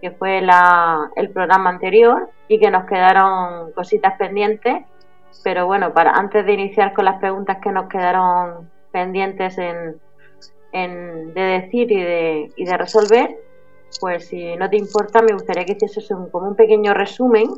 que 0.00 0.10
fue 0.10 0.40
la, 0.40 1.10
el 1.16 1.30
programa 1.30 1.70
anterior 1.70 2.30
y 2.48 2.58
que 2.58 2.70
nos 2.70 2.84
quedaron 2.84 3.72
cositas 3.72 4.16
pendientes. 4.18 4.84
Pero 5.44 5.66
bueno, 5.66 5.94
para 5.94 6.10
antes 6.12 6.44
de 6.44 6.52
iniciar 6.52 6.92
con 6.92 7.04
las 7.04 7.18
preguntas 7.20 7.58
que 7.62 7.70
nos 7.70 7.88
quedaron 7.88 8.68
pendientes 8.90 9.56
en, 9.58 10.00
en 10.72 11.32
de 11.32 11.40
decir 11.40 11.92
y 11.92 12.02
de, 12.02 12.52
y 12.56 12.64
de 12.64 12.76
resolver, 12.76 13.36
pues 13.98 14.26
si 14.28 14.56
no 14.56 14.68
te 14.70 14.76
importa, 14.76 15.22
me 15.22 15.32
gustaría 15.32 15.64
que 15.64 15.72
hicieses 15.72 16.10
un, 16.10 16.30
como 16.30 16.48
un 16.48 16.54
pequeño 16.54 16.94
resumen 16.94 17.48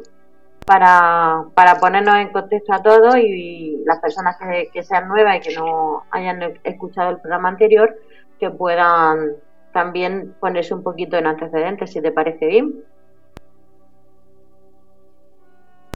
para, 0.65 1.45
para 1.55 1.79
ponernos 1.79 2.17
en 2.17 2.29
contexto 2.29 2.73
a 2.73 2.83
todos 2.83 3.17
y, 3.17 3.83
las 3.85 4.01
personas 4.01 4.37
que, 4.73 4.83
sean 4.85 5.09
nuevas 5.09 5.37
y 5.37 5.41
que 5.41 5.55
no 5.57 6.05
hayan 6.11 6.59
escuchado 6.63 7.11
el 7.11 7.21
programa 7.21 7.49
anterior, 7.49 7.99
que 8.39 8.51
puedan 8.51 9.33
también 9.73 10.35
ponerse 10.39 10.75
un 10.75 10.83
poquito 10.83 11.17
en 11.17 11.27
antecedentes, 11.27 11.93
si 11.93 12.01
te 12.01 12.13
parece 12.13 12.47
bien. 12.47 12.85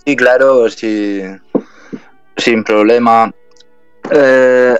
Sí, 0.04 0.16
claro, 0.16 0.68
sí, 0.68 1.22
sin 2.36 2.64
problema. 2.64 3.32
Eh, 4.10 4.76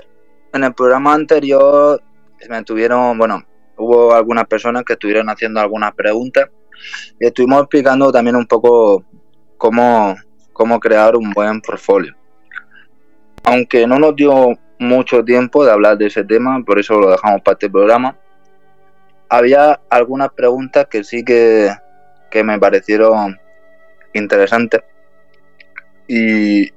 en 0.53 0.63
el 0.63 0.73
programa 0.73 1.13
anterior 1.13 2.01
me 2.49 2.63
tuvieron, 2.63 3.17
bueno, 3.17 3.43
hubo 3.77 4.13
algunas 4.13 4.45
personas 4.47 4.83
que 4.83 4.93
estuvieron 4.93 5.29
haciendo 5.29 5.59
algunas 5.59 5.93
preguntas 5.93 6.49
y 7.19 7.25
estuvimos 7.25 7.61
explicando 7.61 8.11
también 8.11 8.35
un 8.35 8.45
poco 8.45 9.03
cómo, 9.57 10.15
cómo 10.53 10.79
crear 10.79 11.15
un 11.15 11.31
buen 11.31 11.61
portfolio. 11.61 12.15
Aunque 13.43 13.87
no 13.87 13.97
nos 13.99 14.15
dio 14.15 14.57
mucho 14.79 15.23
tiempo 15.23 15.65
de 15.65 15.71
hablar 15.71 15.97
de 15.97 16.07
ese 16.07 16.23
tema, 16.23 16.61
por 16.65 16.79
eso 16.79 16.99
lo 16.99 17.11
dejamos 17.11 17.41
para 17.41 17.53
este 17.53 17.69
programa, 17.69 18.17
había 19.29 19.79
algunas 19.89 20.29
preguntas 20.33 20.87
que 20.89 21.03
sí 21.03 21.23
que, 21.23 21.71
que 22.29 22.43
me 22.43 22.59
parecieron 22.59 23.39
interesantes. 24.13 24.81
Y 26.07 26.71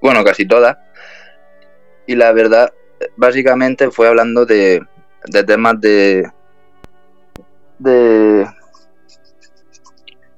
bueno, 0.00 0.24
casi 0.24 0.46
todas. 0.46 0.76
Y 2.06 2.16
la 2.16 2.32
verdad, 2.32 2.72
básicamente 3.16 3.90
fue 3.90 4.08
hablando 4.08 4.44
de, 4.44 4.82
de 5.26 5.44
temas 5.44 5.80
de, 5.80 6.30
de, 7.78 8.46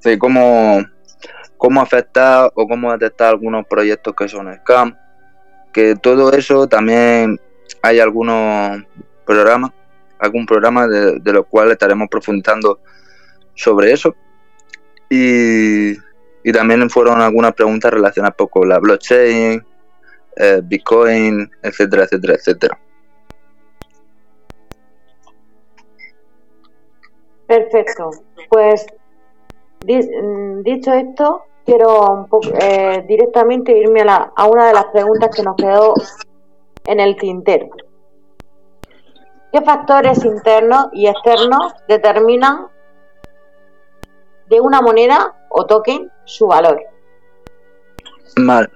de 0.02 0.19
cómo 0.19 0.85
cómo 1.57 1.81
afectar 1.81 2.52
o 2.55 2.69
cómo 2.69 2.93
detectar 2.93 3.28
algunos 3.28 3.66
proyectos 3.66 4.14
que 4.14 4.28
son 4.28 4.52
scam, 4.59 4.97
que 5.73 5.97
todo 5.97 6.33
eso 6.33 6.66
también 6.66 7.40
hay 7.83 7.99
algunos 7.99 8.83
programas, 9.25 9.73
algún 10.19 10.47
programa 10.47 10.87
de, 10.87 11.19
de 11.19 11.33
los 11.33 11.47
cuales 11.47 11.73
estaremos 11.73 12.09
profundizando 12.09 12.81
sobre 13.55 13.93
eso. 13.93 14.14
Y, 15.09 15.93
y 16.45 16.52
también 16.52 16.88
fueron 16.90 17.21
algunas 17.21 17.55
preguntas 17.55 17.93
relacionadas 17.93 18.37
con 18.50 18.69
la 18.69 18.78
blockchain, 18.78 19.64
eh, 20.37 20.61
Bitcoin, 20.62 21.50
etcétera, 21.62 22.05
etcétera, 22.05 22.35
etcétera. 22.35 22.78
Perfecto. 27.47 28.11
Pues 28.49 28.87
Mm, 29.85 30.62
dicho 30.62 30.93
esto, 30.93 31.45
quiero 31.65 32.26
eh, 32.61 33.05
directamente 33.07 33.76
irme 33.76 34.03
a, 34.03 34.33
a 34.35 34.47
una 34.47 34.67
de 34.67 34.73
las 34.73 34.87
preguntas 34.87 35.31
que 35.35 35.43
nos 35.43 35.57
quedó 35.57 35.95
en 36.87 37.00
el 37.00 37.17
tintero. 37.17 37.69
¿Qué 39.53 39.62
factores 39.62 40.25
internos 40.25 40.88
y 40.93 41.07
externos 41.07 41.73
determinan 41.88 42.67
de 44.49 44.61
una 44.61 44.81
moneda 44.81 45.47
o 45.50 45.67
token 45.67 46.11
su 46.25 46.49
valor? 46.49 46.83
Vale. 48.37 48.69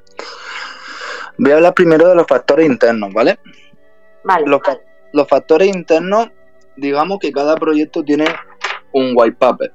Voy 1.39 1.53
a 1.53 1.57
hablar 1.57 1.75
primero 1.75 2.09
de 2.09 2.15
los 2.15 2.27
factores 2.27 2.67
internos, 2.67 3.13
¿vale? 3.13 3.39
Vale. 4.25 4.47
Los, 4.47 4.61
los 5.13 5.29
factores 5.29 5.69
internos, 5.69 6.31
digamos 6.77 7.19
que 7.19 7.33
cada 7.33 7.57
proyecto 7.57 8.03
tiene 8.05 8.27
un 8.93 9.13
white 9.15 9.37
paper. 9.39 9.73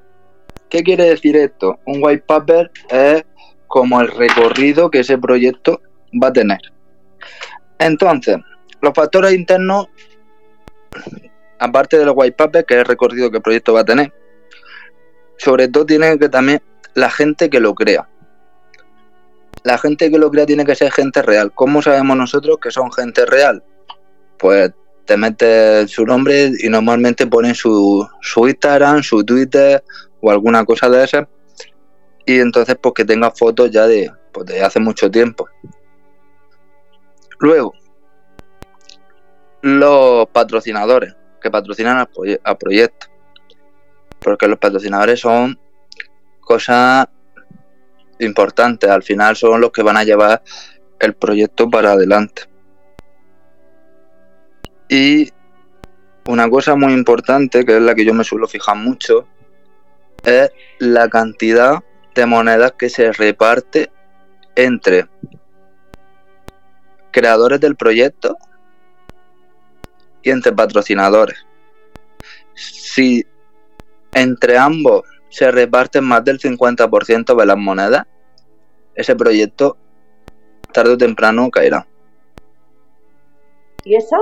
¿Qué 0.69 0.83
quiere 0.83 1.05
decir 1.05 1.35
esto? 1.35 1.79
Un 1.85 2.03
white 2.03 2.23
paper 2.25 2.71
es 2.89 3.23
como 3.67 4.01
el 4.01 4.07
recorrido 4.09 4.89
que 4.89 4.99
ese 4.99 5.17
proyecto 5.17 5.81
va 6.21 6.27
a 6.27 6.33
tener. 6.33 6.59
Entonces, 7.79 8.37
los 8.81 8.93
factores 8.93 9.33
internos, 9.33 9.87
aparte 11.59 11.97
de 11.97 12.05
los 12.05 12.13
white 12.15 12.35
paper, 12.35 12.65
que 12.65 12.73
es 12.75 12.79
el 12.81 12.85
recorrido 12.85 13.29
que 13.31 13.37
el 13.37 13.43
proyecto 13.43 13.73
va 13.73 13.81
a 13.81 13.85
tener, 13.85 14.13
sobre 15.37 15.67
todo 15.67 15.85
tiene 15.85 16.17
que 16.17 16.29
también 16.29 16.61
la 16.93 17.09
gente 17.09 17.49
que 17.49 17.59
lo 17.59 17.73
crea. 17.75 18.07
La 19.63 19.77
gente 19.77 20.11
que 20.11 20.19
lo 20.19 20.29
crea 20.29 20.45
tiene 20.45 20.63
que 20.63 20.75
ser 20.75 20.91
gente 20.91 21.21
real. 21.21 21.51
¿Cómo 21.53 21.81
sabemos 21.81 22.15
nosotros 22.15 22.57
que 22.61 22.71
son 22.71 22.91
gente 22.91 23.25
real? 23.25 23.63
Pues 24.37 24.71
te 25.05 25.17
metes 25.17 25.91
su 25.91 26.05
nombre 26.05 26.51
y 26.59 26.69
normalmente 26.69 27.27
ponen 27.27 27.55
su, 27.55 28.07
su 28.21 28.47
Instagram, 28.47 29.03
su 29.03 29.23
Twitter 29.23 29.83
o 30.21 30.31
alguna 30.31 30.65
cosa 30.65 30.89
de 30.89 31.03
esa 31.03 31.27
y 32.25 32.39
entonces 32.39 32.75
pues 32.81 32.93
que 32.95 33.05
tenga 33.05 33.31
fotos 33.31 33.69
ya 33.71 33.87
de, 33.87 34.11
pues, 34.31 34.61
hace 34.61 34.79
mucho 34.79 35.09
tiempo. 35.09 35.47
Luego, 37.39 37.73
los 39.61 40.27
patrocinadores 40.29 41.15
que 41.41 41.51
patrocinan 41.51 41.97
al, 42.43 42.57
proyecto. 42.57 43.07
Porque 44.19 44.47
los 44.47 44.57
patrocinadores 44.57 45.19
son 45.19 45.59
cosas 46.39 47.07
importantes, 48.19 48.89
al 48.89 49.03
final 49.03 49.35
son 49.35 49.61
los 49.61 49.71
que 49.71 49.83
van 49.83 49.97
a 49.97 50.03
llevar 50.03 50.41
el 50.99 51.13
proyecto 51.13 51.69
para 51.69 51.91
adelante. 51.91 52.43
Y 54.89 55.31
una 56.27 56.49
cosa 56.49 56.75
muy 56.75 56.93
importante, 56.93 57.65
que 57.65 57.77
es 57.77 57.81
la 57.81 57.95
que 57.95 58.05
yo 58.05 58.13
me 58.13 58.23
suelo 58.23 58.47
fijar 58.47 58.77
mucho, 58.77 59.27
es 60.23 60.51
la 60.79 61.07
cantidad 61.09 61.83
de 62.13 62.25
monedas 62.25 62.73
que 62.73 62.89
se 62.89 63.11
reparte 63.11 63.91
entre 64.55 65.07
creadores 67.11 67.59
del 67.59 67.75
proyecto 67.75 68.37
y 70.21 70.31
entre 70.31 70.53
patrocinadores. 70.53 71.45
Si 72.53 73.25
entre 74.13 74.57
ambos 74.57 75.03
se 75.29 75.51
reparten 75.51 76.05
más 76.05 76.23
del 76.23 76.39
50% 76.39 77.35
de 77.35 77.45
las 77.45 77.57
monedas, 77.57 78.05
ese 78.95 79.15
proyecto 79.15 79.77
tarde 80.71 80.93
o 80.93 80.97
temprano 80.97 81.49
caerá. 81.51 81.85
¿Y 83.83 83.95
eso? 83.95 84.15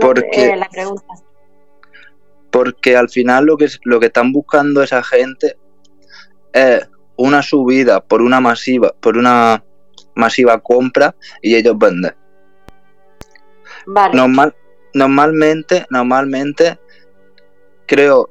Porque, 0.00 0.50
eh, 0.50 0.56
la 0.56 0.68
pregunta. 0.68 1.14
porque 2.50 2.96
al 2.96 3.08
final 3.08 3.46
lo 3.46 3.56
que, 3.56 3.68
lo 3.84 4.00
que 4.00 4.06
están 4.06 4.32
buscando 4.32 4.82
esa 4.82 5.02
gente 5.02 5.56
es 6.52 6.88
una 7.16 7.42
subida 7.42 8.00
por 8.00 8.22
una 8.22 8.40
masiva, 8.40 8.94
por 9.00 9.16
una 9.16 9.64
masiva 10.14 10.60
compra 10.60 11.14
y 11.42 11.56
ellos 11.56 11.76
venden. 11.78 12.14
Vale. 13.86 14.14
Normal, 14.14 14.54
normalmente, 14.94 15.84
normalmente, 15.90 16.78
creo, 17.86 18.30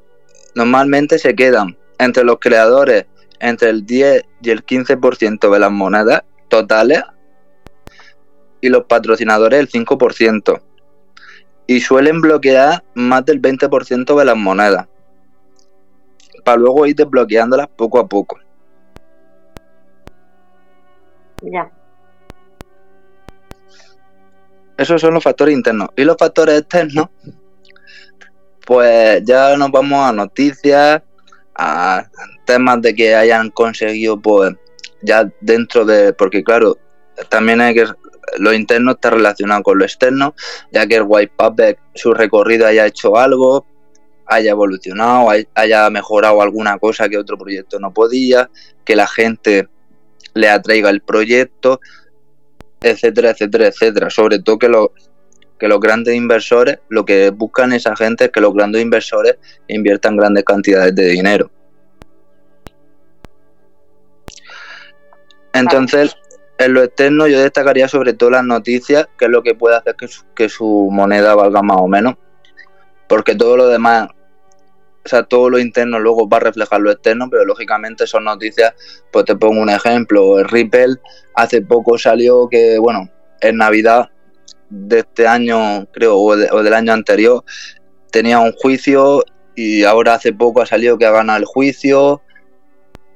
normalmente 0.54 1.18
se 1.18 1.34
quedan 1.34 1.78
entre 1.98 2.24
los 2.24 2.38
creadores 2.40 3.06
entre 3.40 3.70
el 3.70 3.84
10 3.84 4.24
y 4.42 4.50
el 4.50 4.64
15% 4.64 5.52
de 5.52 5.58
las 5.58 5.70
monedas 5.70 6.22
totales 6.48 7.02
y 8.60 8.68
los 8.68 8.84
patrocinadores 8.84 9.60
el 9.60 9.68
5%. 9.68 10.62
Y 11.66 11.80
suelen 11.80 12.20
bloquear 12.20 12.84
más 12.94 13.24
del 13.24 13.40
20% 13.40 14.18
de 14.18 14.24
las 14.24 14.36
monedas. 14.36 14.86
Para 16.44 16.58
luego 16.58 16.86
ir 16.86 16.94
desbloqueándolas 16.94 17.68
poco 17.68 17.98
a 17.98 18.06
poco. 18.06 18.38
Ya. 21.40 21.70
Esos 24.76 25.00
son 25.00 25.14
los 25.14 25.22
factores 25.22 25.54
internos. 25.54 25.88
Y 25.96 26.04
los 26.04 26.16
factores 26.18 26.60
externos, 26.60 27.08
pues 28.66 29.22
ya 29.24 29.56
nos 29.56 29.70
vamos 29.70 30.06
a 30.06 30.12
noticias, 30.12 31.02
a 31.54 32.04
temas 32.44 32.82
de 32.82 32.94
que 32.94 33.14
hayan 33.14 33.50
conseguido, 33.50 34.20
pues 34.20 34.54
ya 35.02 35.30
dentro 35.40 35.84
de, 35.84 36.12
porque 36.12 36.42
claro, 36.42 36.76
también 37.28 37.60
hay 37.60 37.74
que, 37.74 37.86
lo 38.38 38.52
interno 38.52 38.92
está 38.92 39.10
relacionado 39.10 39.62
con 39.62 39.78
lo 39.78 39.84
externo, 39.84 40.34
ya 40.72 40.86
que 40.86 40.96
el 40.96 41.04
White 41.06 41.32
Puppet, 41.36 41.78
su 41.94 42.14
recorrido 42.14 42.66
haya 42.66 42.86
hecho 42.86 43.16
algo, 43.16 43.66
haya 44.26 44.52
evolucionado, 44.52 45.28
haya 45.54 45.90
mejorado 45.90 46.42
alguna 46.42 46.78
cosa 46.78 47.08
que 47.08 47.18
otro 47.18 47.36
proyecto 47.36 47.78
no 47.78 47.92
podía, 47.92 48.50
que 48.84 48.96
la 48.96 49.06
gente 49.06 49.68
le 50.34 50.48
atraiga 50.48 50.90
el 50.90 51.00
proyecto, 51.00 51.80
etcétera, 52.80 53.30
etcétera, 53.30 53.68
etcétera. 53.68 54.10
Sobre 54.10 54.38
todo 54.40 54.58
que, 54.58 54.68
lo, 54.68 54.92
que 55.58 55.68
los 55.68 55.80
grandes 55.80 56.14
inversores, 56.14 56.78
lo 56.88 57.04
que 57.04 57.30
buscan 57.30 57.72
esa 57.72 57.94
gente 57.96 58.26
es 58.26 58.30
que 58.30 58.40
los 58.40 58.54
grandes 58.54 58.82
inversores 58.82 59.36
inviertan 59.68 60.16
grandes 60.16 60.44
cantidades 60.44 60.94
de 60.94 61.06
dinero. 61.06 61.50
Entonces, 65.52 66.16
en 66.64 66.74
lo 66.74 66.82
externo 66.82 67.26
yo 67.26 67.40
destacaría 67.40 67.88
sobre 67.88 68.14
todo 68.14 68.30
las 68.30 68.44
noticias, 68.44 69.08
que 69.18 69.26
es 69.26 69.30
lo 69.30 69.42
que 69.42 69.54
puede 69.54 69.76
hacer 69.76 69.96
que 70.34 70.48
su 70.48 70.88
moneda 70.90 71.34
valga 71.34 71.62
más 71.62 71.78
o 71.78 71.88
menos, 71.88 72.14
porque 73.08 73.34
todo 73.34 73.56
lo 73.56 73.68
demás 73.68 74.08
o 75.04 75.08
sea, 75.08 75.22
todo 75.22 75.50
lo 75.50 75.58
interno 75.58 75.98
luego 75.98 76.28
va 76.28 76.38
a 76.38 76.40
reflejar 76.40 76.80
lo 76.80 76.90
externo, 76.90 77.28
pero 77.30 77.44
lógicamente 77.44 78.06
son 78.06 78.24
noticias, 78.24 78.72
pues 79.12 79.26
te 79.26 79.36
pongo 79.36 79.60
un 79.60 79.68
ejemplo, 79.68 80.38
el 80.38 80.48
Ripple 80.48 80.96
hace 81.34 81.60
poco 81.60 81.98
salió 81.98 82.48
que, 82.48 82.78
bueno, 82.78 83.10
en 83.40 83.58
Navidad 83.58 84.08
de 84.70 85.00
este 85.00 85.26
año, 85.26 85.86
creo, 85.92 86.16
o, 86.16 86.36
del 86.36 86.72
año 86.72 86.92
anterior, 86.92 87.44
tenía 88.10 88.38
un 88.38 88.52
juicio 88.52 89.22
y 89.54 89.84
ahora 89.84 90.14
hace 90.14 90.32
poco 90.32 90.62
ha 90.62 90.66
salido 90.66 90.96
que 90.96 91.04
ha 91.04 91.10
ganado 91.10 91.38
el 91.38 91.44
juicio. 91.44 92.22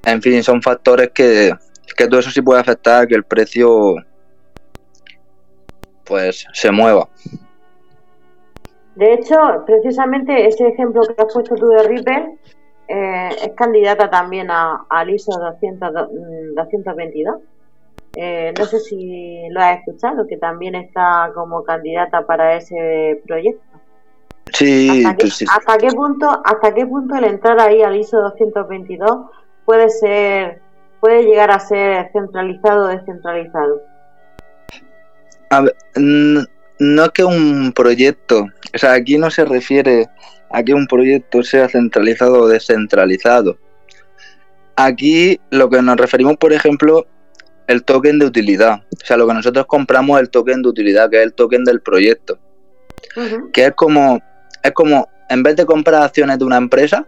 En 0.04 0.20
fin, 0.22 0.42
son 0.44 0.62
factores 0.62 1.10
que, 1.14 1.54
que 1.94 2.06
todo 2.06 2.20
eso 2.20 2.30
sí 2.30 2.42
puede 2.42 2.60
afectar 2.60 3.02
a 3.02 3.06
que 3.06 3.14
el 3.14 3.24
precio 3.24 3.96
pues 6.04 6.46
se 6.52 6.70
mueva. 6.70 7.08
De 8.94 9.14
hecho, 9.14 9.36
precisamente 9.64 10.46
ese 10.46 10.68
ejemplo 10.68 11.02
que 11.02 11.22
has 11.22 11.32
puesto 11.32 11.54
tú 11.54 11.68
de 11.68 11.82
Ripple 11.84 12.38
eh, 12.88 13.28
es 13.42 13.52
candidata 13.54 14.10
también 14.10 14.50
a, 14.50 14.86
al 14.88 15.10
ISO 15.10 15.38
200, 15.38 15.92
222. 16.56 17.36
Mm, 17.36 17.40
eh, 18.16 18.52
no 18.58 18.64
sé 18.64 18.80
si 18.80 19.48
lo 19.50 19.60
has 19.60 19.78
escuchado, 19.78 20.26
que 20.26 20.38
también 20.38 20.74
está 20.74 21.30
como 21.34 21.62
candidata 21.62 22.26
para 22.26 22.56
ese 22.56 23.22
proyecto. 23.26 23.62
Sí, 24.52 25.04
¿Hasta 25.04 25.16
qué, 25.16 25.28
¿hasta 25.48 25.78
qué 25.78 25.88
punto, 25.88 26.42
hasta 26.44 26.74
qué 26.74 26.86
punto 26.86 27.14
el 27.16 27.24
entrar 27.24 27.60
ahí 27.60 27.82
al 27.82 27.96
ISO 27.96 28.18
222 28.20 29.26
puede 29.66 29.90
ser, 29.90 30.62
puede 31.00 31.24
llegar 31.24 31.50
a 31.50 31.60
ser 31.60 32.10
centralizado 32.12 32.84
o 32.84 32.88
descentralizado? 32.88 33.82
A 35.50 35.62
ver, 35.62 35.76
no 35.96 37.04
es 37.04 37.10
que 37.10 37.24
un 37.24 37.72
proyecto, 37.74 38.46
o 38.74 38.78
sea, 38.78 38.92
aquí 38.92 39.18
no 39.18 39.30
se 39.30 39.44
refiere 39.44 40.08
a 40.50 40.62
que 40.62 40.74
un 40.74 40.86
proyecto 40.86 41.42
sea 41.42 41.68
centralizado 41.68 42.42
o 42.42 42.48
descentralizado. 42.48 43.58
Aquí 44.76 45.40
lo 45.50 45.68
que 45.68 45.82
nos 45.82 45.96
referimos, 45.96 46.36
por 46.36 46.52
ejemplo, 46.52 47.06
el 47.66 47.84
token 47.84 48.18
de 48.18 48.26
utilidad. 48.26 48.82
O 49.02 49.04
sea, 49.04 49.16
lo 49.16 49.26
que 49.26 49.34
nosotros 49.34 49.66
compramos 49.66 50.16
es 50.16 50.22
el 50.22 50.30
token 50.30 50.62
de 50.62 50.68
utilidad, 50.68 51.10
que 51.10 51.18
es 51.18 51.24
el 51.24 51.34
token 51.34 51.64
del 51.64 51.80
proyecto. 51.80 52.38
Que 53.52 53.66
es 53.66 53.72
como, 53.72 54.20
es 54.62 54.72
como, 54.72 55.08
en 55.28 55.42
vez 55.42 55.56
de 55.56 55.66
comprar 55.66 56.02
acciones 56.02 56.38
de 56.38 56.44
una 56.44 56.56
empresa, 56.56 57.06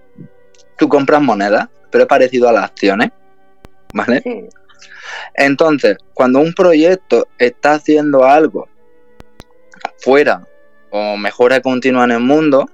tú 0.77 0.89
compras 0.89 1.23
monedas, 1.23 1.69
pero 1.91 2.05
es 2.05 2.09
parecido 2.09 2.49
a 2.49 2.53
las 2.53 2.65
acciones. 2.65 3.11
¿Vale? 3.93 4.49
Entonces, 5.35 5.97
cuando 6.15 6.41
un 6.41 6.53
proyecto 6.53 7.29
está 7.39 7.75
haciendo 7.75 8.25
algo 8.25 8.69
fuera 9.99 10.47
o 10.91 11.17
mejora 11.17 11.61
continua 11.61 12.05
en 12.05 12.13
el 12.13 12.21
mundo, 12.21 12.69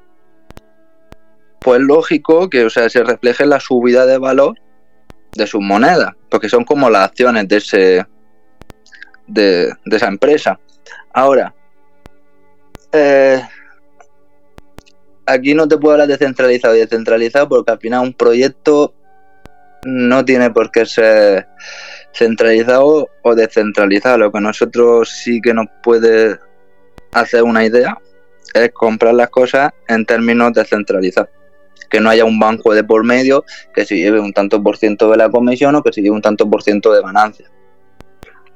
pues 1.60 1.80
lógico 1.80 2.48
que 2.48 2.64
o 2.64 2.70
sea, 2.70 2.88
se 2.88 3.02
refleje 3.02 3.44
la 3.46 3.60
subida 3.60 4.06
de 4.06 4.18
valor 4.18 4.54
de 5.32 5.46
sus 5.46 5.60
monedas, 5.60 6.14
porque 6.30 6.48
son 6.48 6.64
como 6.64 6.88
las 6.88 7.10
acciones 7.10 7.48
de 7.48 7.56
ese 7.56 8.06
de, 9.26 9.72
esa 9.84 10.08
empresa. 10.08 10.58
Ahora, 11.12 11.54
eh, 12.92 13.42
aquí 15.26 15.54
no 15.54 15.66
te 15.68 15.76
puedo 15.76 15.94
hablar 15.94 16.08
de 16.08 16.16
centralizado 16.16 16.76
y 16.76 16.80
descentralizado 16.80 17.48
porque 17.48 17.72
al 17.72 17.80
final 17.80 18.04
un 18.04 18.14
proyecto 18.14 18.94
no 19.84 20.24
tiene 20.24 20.50
por 20.50 20.70
qué 20.70 20.86
ser 20.86 21.46
centralizado 22.12 23.08
o 23.22 23.34
descentralizado. 23.34 24.18
Lo 24.18 24.32
que 24.32 24.40
nosotros 24.40 25.10
sí 25.10 25.40
que 25.40 25.54
nos 25.54 25.66
puede 25.82 26.38
hacer 27.12 27.42
una 27.42 27.64
idea 27.64 27.98
es 28.54 28.72
comprar 28.72 29.14
las 29.14 29.30
cosas 29.30 29.72
en 29.88 30.04
términos 30.06 30.52
descentralizados. 30.52 31.30
Que 31.90 32.00
no 32.00 32.10
haya 32.10 32.24
un 32.24 32.38
banco 32.38 32.74
de 32.74 32.82
por 32.82 33.04
medio 33.04 33.44
que 33.72 33.84
se 33.84 33.96
lleve 33.96 34.18
un 34.18 34.32
tanto 34.32 34.62
por 34.62 34.76
ciento 34.76 35.10
de 35.10 35.18
la 35.18 35.30
comisión 35.30 35.74
o 35.74 35.82
que 35.82 35.92
se 35.92 36.02
lleve 36.02 36.16
un 36.16 36.22
tanto 36.22 36.48
por 36.50 36.62
ciento 36.62 36.92
de 36.92 37.02
ganancia. 37.02 37.48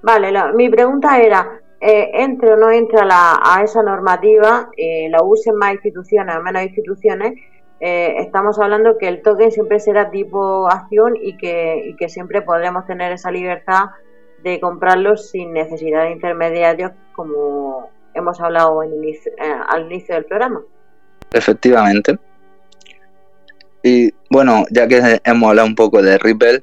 Vale, 0.02 0.32
mi 0.54 0.68
pregunta 0.68 1.20
era, 1.20 1.60
eh, 1.80 2.10
¿entre 2.14 2.54
o 2.54 2.56
no 2.56 2.70
entra 2.70 3.06
a 3.06 3.62
esa 3.62 3.82
normativa, 3.82 4.70
eh, 4.76 5.08
la 5.10 5.22
usen 5.22 5.54
más 5.56 5.74
instituciones 5.74 6.36
o 6.36 6.42
menos 6.42 6.62
instituciones? 6.62 7.34
Eh, 7.80 8.16
estamos 8.18 8.58
hablando 8.58 8.98
que 8.98 9.08
el 9.08 9.22
token 9.22 9.50
siempre 9.50 9.80
será 9.80 10.10
tipo 10.10 10.68
acción 10.68 11.14
y 11.20 11.36
que, 11.38 11.82
y 11.86 11.96
que 11.96 12.08
siempre 12.08 12.42
podremos 12.42 12.86
tener 12.86 13.12
esa 13.12 13.30
libertad 13.30 13.86
de 14.42 14.60
comprarlos 14.60 15.30
sin 15.30 15.52
necesidad 15.52 16.04
de 16.04 16.12
intermediarios 16.12 16.92
como, 17.14 17.90
hemos 18.14 18.40
hablado 18.40 18.82
en 18.82 18.92
eh, 19.04 19.20
al 19.68 19.86
inicio 19.86 20.14
del 20.14 20.24
programa. 20.24 20.60
Efectivamente. 21.32 22.18
Y 23.82 24.12
bueno, 24.30 24.64
ya 24.70 24.86
que 24.86 25.20
hemos 25.24 25.48
hablado 25.48 25.68
un 25.68 25.74
poco 25.74 26.02
de 26.02 26.18
Ripple, 26.18 26.62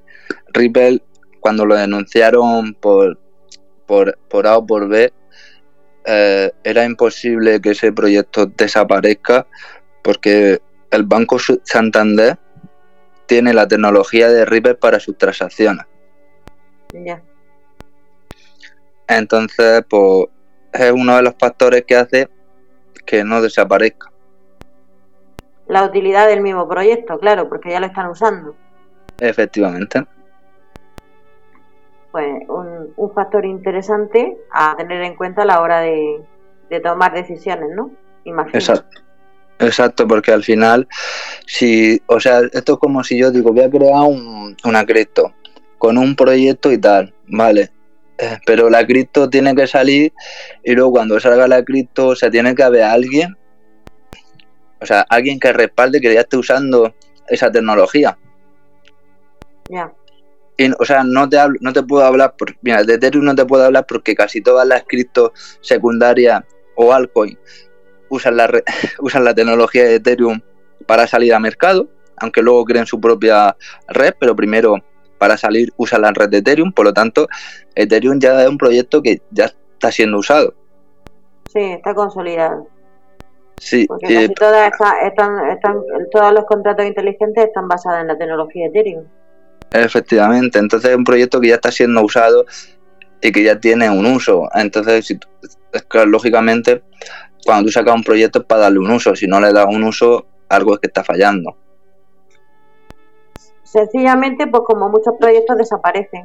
Ripple 0.54 1.02
cuando 1.40 1.66
lo 1.66 1.76
denunciaron 1.76 2.74
por, 2.76 3.18
por, 3.86 4.18
por 4.30 4.48
A 4.48 4.58
o 4.58 4.66
por 4.66 4.88
B, 4.88 5.12
eh, 6.06 6.52
era 6.64 6.86
imposible 6.86 7.60
que 7.60 7.72
ese 7.72 7.92
proyecto 7.92 8.46
desaparezca 8.46 9.48
porque 10.04 10.62
el 10.92 11.04
Banco 11.04 11.38
Santander 11.64 12.38
tiene 13.26 13.54
la 13.54 13.68
tecnología 13.68 14.30
de 14.30 14.46
Ripple 14.46 14.76
para 14.76 15.00
sus 15.00 15.18
transacciones. 15.18 15.86
Ya. 16.94 17.22
Entonces, 19.08 19.84
pues 19.90 20.28
es 20.74 20.92
uno 20.92 21.16
de 21.16 21.24
los 21.24 21.36
factores 21.40 21.84
que 21.86 21.96
hace 21.96 22.30
que 23.06 23.24
no 23.24 23.42
desaparezca. 23.42 24.12
La 25.68 25.84
utilidad 25.84 26.28
del 26.28 26.42
mismo 26.42 26.68
proyecto, 26.68 27.20
claro, 27.20 27.50
porque 27.50 27.72
ya 27.72 27.80
lo 27.80 27.88
están 27.88 28.08
usando. 28.10 28.56
Efectivamente. 29.20 30.06
Pues 32.12 32.44
un, 32.48 33.12
factor 33.14 33.46
interesante 33.46 34.38
a 34.52 34.76
tener 34.76 35.02
en 35.02 35.16
cuenta 35.16 35.42
a 35.42 35.46
la 35.46 35.62
hora 35.62 35.80
de, 35.82 36.24
tomar 36.84 37.14
decisiones, 37.14 37.70
¿no? 37.76 37.92
Imagino. 38.24 38.58
Exacto. 38.58 39.02
Exacto, 39.60 40.08
porque 40.08 40.32
al 40.32 40.44
final, 40.44 40.88
si, 41.46 42.02
o 42.06 42.20
sea, 42.20 42.42
esto 42.54 42.74
es 42.74 42.80
como 42.80 43.04
si 43.04 43.18
yo 43.18 43.32
digo, 43.32 43.52
voy 43.52 43.64
a 43.64 43.70
crear 43.70 44.04
un, 44.08 44.56
una 44.64 44.86
cripto 44.86 45.34
con 45.80 45.98
un 45.98 46.16
proyecto 46.16 46.72
y 46.72 46.78
tal, 46.78 47.14
vale, 47.28 47.72
eh, 48.20 48.38
pero 48.46 48.70
la 48.70 48.86
cripto 48.86 49.30
tiene 49.30 49.56
que 49.56 49.68
salir 49.68 50.14
y 50.64 50.74
luego 50.74 50.92
cuando 50.92 51.20
salga 51.20 51.48
la 51.48 51.64
cripto, 51.64 52.08
o 52.08 52.16
sea, 52.16 52.30
tiene 52.30 52.54
que 52.54 52.64
haber 52.64 52.84
alguien, 52.84 53.36
o 54.80 54.86
sea, 54.86 55.06
alguien 55.10 55.40
que 55.40 55.52
respalde 55.54 56.02
que 56.02 56.14
ya 56.14 56.22
esté 56.22 56.38
usando 56.38 56.94
esa 57.28 57.52
tecnología. 57.52 58.18
Ya. 59.70 59.92
Y, 60.56 60.72
o 60.72 60.86
sea, 60.86 61.04
no 61.04 61.30
te, 61.30 61.38
hablo, 61.38 61.58
no 61.62 61.74
te 61.74 61.84
puedo 61.84 62.06
hablar, 62.06 62.36
por, 62.38 62.56
mira, 62.62 62.84
de 62.84 62.96
Ethereum 62.96 63.26
no 63.26 63.36
te 63.36 63.46
puedo 63.46 63.64
hablar 63.64 63.86
porque 63.88 64.16
casi 64.16 64.42
todas 64.42 64.68
las 64.68 64.84
criptos 64.88 65.32
secundarias 65.62 66.44
o 66.76 66.94
altcoin 66.94 67.38
usan 68.10 68.38
la, 68.38 68.50
usan 69.00 69.24
la 69.24 69.34
tecnología 69.34 69.84
de 69.84 69.96
Ethereum 69.96 70.42
para 70.86 71.08
salir 71.08 71.34
a 71.34 71.40
mercado, 71.40 71.88
aunque 72.18 72.42
luego 72.42 72.66
creen 72.66 72.86
su 72.86 73.00
propia 73.00 73.56
red, 73.88 74.14
pero 74.20 74.36
primero 74.36 74.76
para 75.18 75.38
salir 75.38 75.74
usan 75.78 76.02
la 76.02 76.12
red 76.12 76.30
de 76.30 76.38
Ethereum, 76.38 76.72
por 76.72 76.86
lo 76.86 76.94
tanto, 76.94 77.28
Ethereum 77.76 78.20
ya 78.20 78.44
es 78.44 78.50
un 78.50 78.58
proyecto 78.58 79.02
que 79.02 79.22
ya 79.32 79.46
está 79.46 79.92
siendo 79.92 80.18
usado. 80.20 80.54
Sí, 81.52 81.62
está 81.62 81.94
consolidado. 81.94 82.68
Sí, 83.60 83.86
Porque 83.88 84.14
casi 84.14 84.34
todas 84.36 84.72
están, 85.04 85.50
están, 85.50 85.82
todos 86.12 86.34
los 86.34 86.46
contratos 86.46 86.86
inteligentes 86.86 87.46
están 87.46 87.68
basados 87.68 88.02
en 88.02 88.08
la 88.08 88.18
tecnología 88.18 88.70
de 88.70 88.80
Ethereum. 88.80 89.06
Efectivamente, 89.72 90.60
entonces 90.60 90.92
es 90.92 90.96
un 90.96 91.04
proyecto 91.04 91.42
que 91.42 91.50
ya 91.50 91.56
está 91.56 91.72
siendo 91.72 92.02
usado 92.04 92.46
y 93.22 93.32
que 93.32 93.44
ya 93.44 93.60
tiene 93.60 93.90
un 93.90 94.06
uso. 94.06 94.48
Entonces, 94.54 95.08
si, 95.08 95.20
lógicamente, 96.06 96.84
cuando 97.48 97.66
tú 97.66 97.72
sacas 97.72 97.96
un 97.96 98.04
proyecto 98.04 98.40
es 98.40 98.46
para 98.46 98.64
darle 98.64 98.80
un 98.80 98.92
uso. 98.92 99.16
Si 99.16 99.26
no 99.26 99.40
le 99.40 99.54
das 99.54 99.66
un 99.70 99.84
uso, 99.84 100.26
algo 100.50 100.74
es 100.74 100.80
que 100.80 100.88
está 100.88 101.02
fallando. 101.02 101.56
Sencillamente, 103.64 104.48
pues 104.48 104.64
como 104.66 104.90
muchos 104.90 105.16
proyectos 105.18 105.58
desaparecen. 105.58 106.24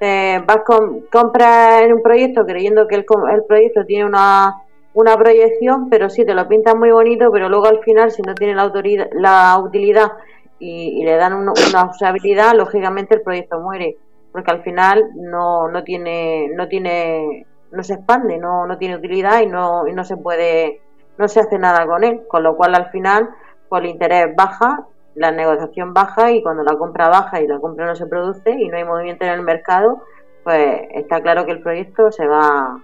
Eh, 0.00 0.42
vas 0.44 0.62
con, 0.66 1.02
compras 1.12 1.82
en 1.82 1.92
un 1.92 2.02
proyecto 2.02 2.44
creyendo 2.44 2.88
que 2.88 2.96
el, 2.96 3.06
el 3.32 3.44
proyecto 3.44 3.84
tiene 3.84 4.04
una, 4.04 4.56
una 4.94 5.16
proyección, 5.16 5.88
pero 5.88 6.10
sí 6.10 6.24
te 6.24 6.34
lo 6.34 6.48
pintan 6.48 6.78
muy 6.80 6.90
bonito, 6.90 7.30
pero 7.30 7.48
luego 7.48 7.66
al 7.66 7.78
final, 7.84 8.10
si 8.10 8.22
no 8.22 8.34
tiene 8.34 8.56
la, 8.56 8.62
autoridad, 8.62 9.08
la 9.12 9.56
utilidad 9.58 10.10
y, 10.58 11.04
le 11.04 11.14
dan 11.14 11.34
un, 11.34 11.52
una 11.68 11.84
usabilidad, 11.88 12.54
lógicamente 12.54 13.14
el 13.14 13.22
proyecto 13.22 13.60
muere, 13.60 13.96
porque 14.32 14.50
al 14.50 14.62
final 14.64 15.10
no, 15.14 15.68
no 15.68 15.84
tiene, 15.84 16.48
no 16.52 16.66
tiene, 16.66 17.46
no 17.74 17.82
se 17.82 17.94
expande, 17.94 18.38
no, 18.38 18.66
no 18.66 18.78
tiene 18.78 18.96
utilidad 18.96 19.40
y 19.40 19.46
no, 19.46 19.86
y 19.86 19.92
no 19.92 20.04
se 20.04 20.16
puede, 20.16 20.80
no 21.18 21.28
se 21.28 21.40
hace 21.40 21.58
nada 21.58 21.86
con 21.86 22.04
él, 22.04 22.22
con 22.28 22.42
lo 22.42 22.56
cual 22.56 22.74
al 22.74 22.90
final, 22.90 23.30
pues 23.68 23.82
el 23.82 23.90
interés 23.90 24.34
baja, 24.34 24.86
la 25.14 25.30
negociación 25.30 25.94
baja 25.94 26.32
y 26.32 26.42
cuando 26.42 26.62
la 26.62 26.76
compra 26.76 27.08
baja 27.08 27.40
y 27.40 27.46
la 27.46 27.58
compra 27.58 27.86
no 27.86 27.94
se 27.94 28.06
produce 28.06 28.50
y 28.50 28.68
no 28.68 28.76
hay 28.76 28.84
movimiento 28.84 29.24
en 29.24 29.32
el 29.32 29.42
mercado, 29.42 30.02
pues 30.42 30.82
está 30.90 31.20
claro 31.20 31.46
que 31.46 31.52
el 31.52 31.62
proyecto 31.62 32.10
se 32.10 32.26
va 32.26 32.80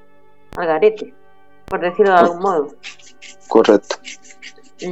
al 0.56 0.66
garete, 0.66 1.14
por 1.66 1.80
decirlo 1.80 2.12
de 2.12 2.18
algún 2.18 2.40
modo. 2.40 2.68
Correcto 3.48 3.96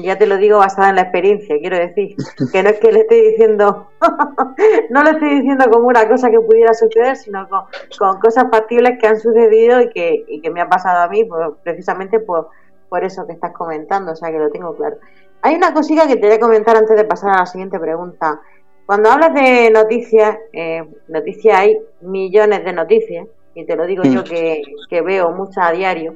ya 0.02 0.16
te 0.16 0.26
lo 0.26 0.36
digo 0.36 0.58
basada 0.58 0.90
en 0.90 0.96
la 0.96 1.02
experiencia, 1.02 1.56
quiero 1.58 1.76
decir, 1.76 2.14
que 2.52 2.62
no 2.62 2.70
es 2.70 2.78
que 2.78 2.92
le 2.92 3.00
estoy 3.00 3.30
diciendo, 3.30 3.88
no 4.90 5.02
lo 5.02 5.10
estoy 5.10 5.36
diciendo 5.36 5.64
como 5.70 5.88
una 5.88 6.08
cosa 6.08 6.30
que 6.30 6.40
pudiera 6.40 6.74
suceder, 6.74 7.16
sino 7.16 7.48
con, 7.48 7.62
con 7.98 8.20
cosas 8.20 8.44
factibles 8.50 8.98
que 9.00 9.06
han 9.06 9.18
sucedido 9.18 9.80
y 9.80 9.90
que, 9.90 10.24
y 10.28 10.40
que 10.40 10.50
me 10.50 10.60
ha 10.60 10.68
pasado 10.68 11.02
a 11.02 11.08
mí, 11.08 11.24
pues, 11.24 11.48
precisamente 11.62 12.20
por, 12.20 12.48
por 12.88 13.04
eso 13.04 13.26
que 13.26 13.32
estás 13.32 13.52
comentando, 13.52 14.12
o 14.12 14.16
sea 14.16 14.30
que 14.30 14.38
lo 14.38 14.50
tengo 14.50 14.74
claro. 14.76 14.96
Hay 15.42 15.54
una 15.54 15.72
cosita 15.72 16.06
que 16.06 16.16
te 16.16 16.26
voy 16.26 16.36
a 16.36 16.40
comentar 16.40 16.76
antes 16.76 16.96
de 16.96 17.04
pasar 17.04 17.30
a 17.30 17.38
la 17.38 17.46
siguiente 17.46 17.78
pregunta. 17.78 18.40
Cuando 18.86 19.10
hablas 19.10 19.34
de 19.34 19.70
noticias, 19.70 20.36
eh, 20.52 20.82
noticias 21.08 21.58
hay 21.58 21.78
millones 22.00 22.64
de 22.64 22.72
noticias, 22.72 23.26
y 23.54 23.64
te 23.64 23.76
lo 23.76 23.86
digo 23.86 24.04
yo 24.04 24.24
que, 24.24 24.62
que 24.88 25.00
veo 25.02 25.32
muchas 25.32 25.68
a 25.68 25.72
diario, 25.72 26.14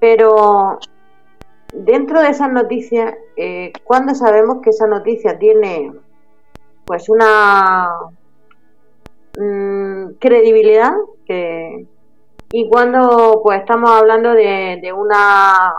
pero 0.00 0.78
dentro 1.72 2.20
de 2.20 2.28
esas 2.30 2.50
noticias, 2.50 3.14
eh, 3.36 3.72
¿cuándo 3.84 4.14
sabemos 4.14 4.58
que 4.62 4.70
esa 4.70 4.86
noticia 4.86 5.38
tiene 5.38 5.92
pues 6.84 7.08
una 7.08 7.90
mmm, 9.38 10.12
credibilidad? 10.18 10.94
Y 12.50 12.68
cuando 12.70 13.40
pues 13.42 13.60
estamos 13.60 13.90
hablando 13.90 14.30
de, 14.32 14.78
de, 14.80 14.92
una 14.92 15.74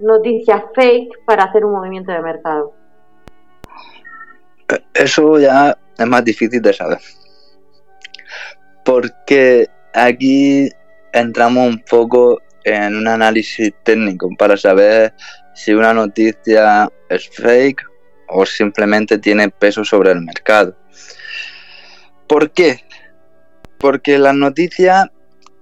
noticia 0.00 0.66
fake 0.74 1.24
para 1.24 1.44
hacer 1.44 1.64
un 1.64 1.72
movimiento 1.72 2.10
de 2.10 2.20
mercado. 2.20 2.72
Eso 4.92 5.38
ya 5.38 5.78
es 5.96 6.06
más 6.06 6.24
difícil 6.24 6.60
de 6.60 6.72
saber. 6.72 6.98
Porque 8.84 9.68
aquí 9.94 10.68
entramos 11.12 11.68
un 11.68 11.84
poco 11.88 12.40
en 12.64 12.96
un 12.96 13.08
análisis 13.08 13.72
técnico 13.82 14.28
para 14.38 14.56
saber 14.56 15.14
si 15.54 15.72
una 15.72 15.92
noticia 15.92 16.90
es 17.08 17.28
fake 17.28 17.82
o 18.28 18.46
simplemente 18.46 19.18
tiene 19.18 19.50
peso 19.50 19.84
sobre 19.84 20.12
el 20.12 20.20
mercado. 20.22 20.76
¿Por 22.26 22.50
qué? 22.52 22.84
Porque 23.78 24.18
las 24.18 24.34
noticias, 24.34 25.08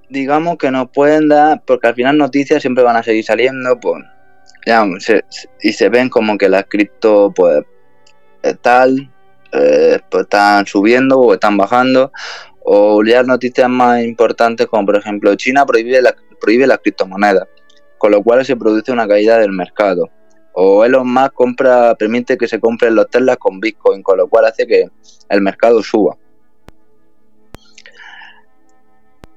digamos 0.09 0.59
que 0.59 0.71
nos 0.71 0.91
pueden 0.91 1.29
dar, 1.29 1.63
porque 1.67 1.89
al 1.89 1.95
final 1.95 2.19
noticias 2.19 2.61
siempre 2.61 2.85
van 2.85 2.97
a 2.97 3.03
seguir 3.03 3.25
saliendo, 3.25 3.79
pues, 3.81 4.05
y 5.63 5.73
se 5.73 5.89
ven 5.89 6.11
como 6.11 6.37
que 6.37 6.49
las 6.49 6.65
cripto, 6.65 7.33
pues, 7.35 7.65
tal, 8.61 9.11
eh, 9.53 9.99
pues 10.11 10.25
están 10.25 10.67
subiendo 10.67 11.19
o 11.19 11.33
están 11.33 11.57
bajando, 11.57 12.13
o 12.61 13.03
leer 13.03 13.27
noticias 13.27 13.69
más 13.69 14.03
importantes 14.03 14.67
como 14.67 14.85
por 14.85 14.97
ejemplo 14.97 15.35
China 15.37 15.65
prohíbe 15.65 16.03
la, 16.03 16.15
prohíbe 16.41 16.67
las 16.67 16.79
criptomonedas, 16.79 17.49
con 17.99 18.13
lo 18.13 18.23
cual 18.23 18.45
se 18.45 18.57
produce 18.57 18.93
una 18.93 19.09
caída 19.09 19.39
del 19.39 19.53
mercado. 19.53 20.09
O 20.53 20.85
Elon 20.85 21.07
Musk 21.07 21.35
compra, 21.35 21.95
permite 21.95 22.37
que 22.37 22.49
se 22.49 22.59
compren 22.59 22.95
los 22.95 23.09
Tesla 23.11 23.37
con 23.37 23.61
Bitcoin, 23.61 24.03
con 24.03 24.19
lo 24.19 24.29
cual 24.29 24.47
hace 24.47 24.67
que 24.67 24.89
el 25.29 25.41
mercado 25.41 25.83
suba. 25.83 26.17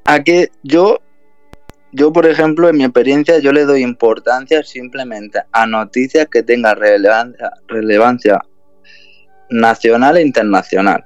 A 0.05 0.23
que 0.23 0.49
yo, 0.63 0.99
yo 1.91 2.11
por 2.11 2.25
ejemplo, 2.25 2.69
en 2.69 2.77
mi 2.77 2.83
experiencia, 2.83 3.39
yo 3.39 3.51
le 3.51 3.65
doy 3.65 3.83
importancia 3.83 4.63
simplemente 4.63 5.41
a 5.51 5.67
noticias 5.67 6.27
que 6.27 6.41
tengan 6.41 6.75
relevancia, 6.77 7.51
relevancia 7.67 8.39
nacional 9.51 10.17
e 10.17 10.23
internacional. 10.23 11.05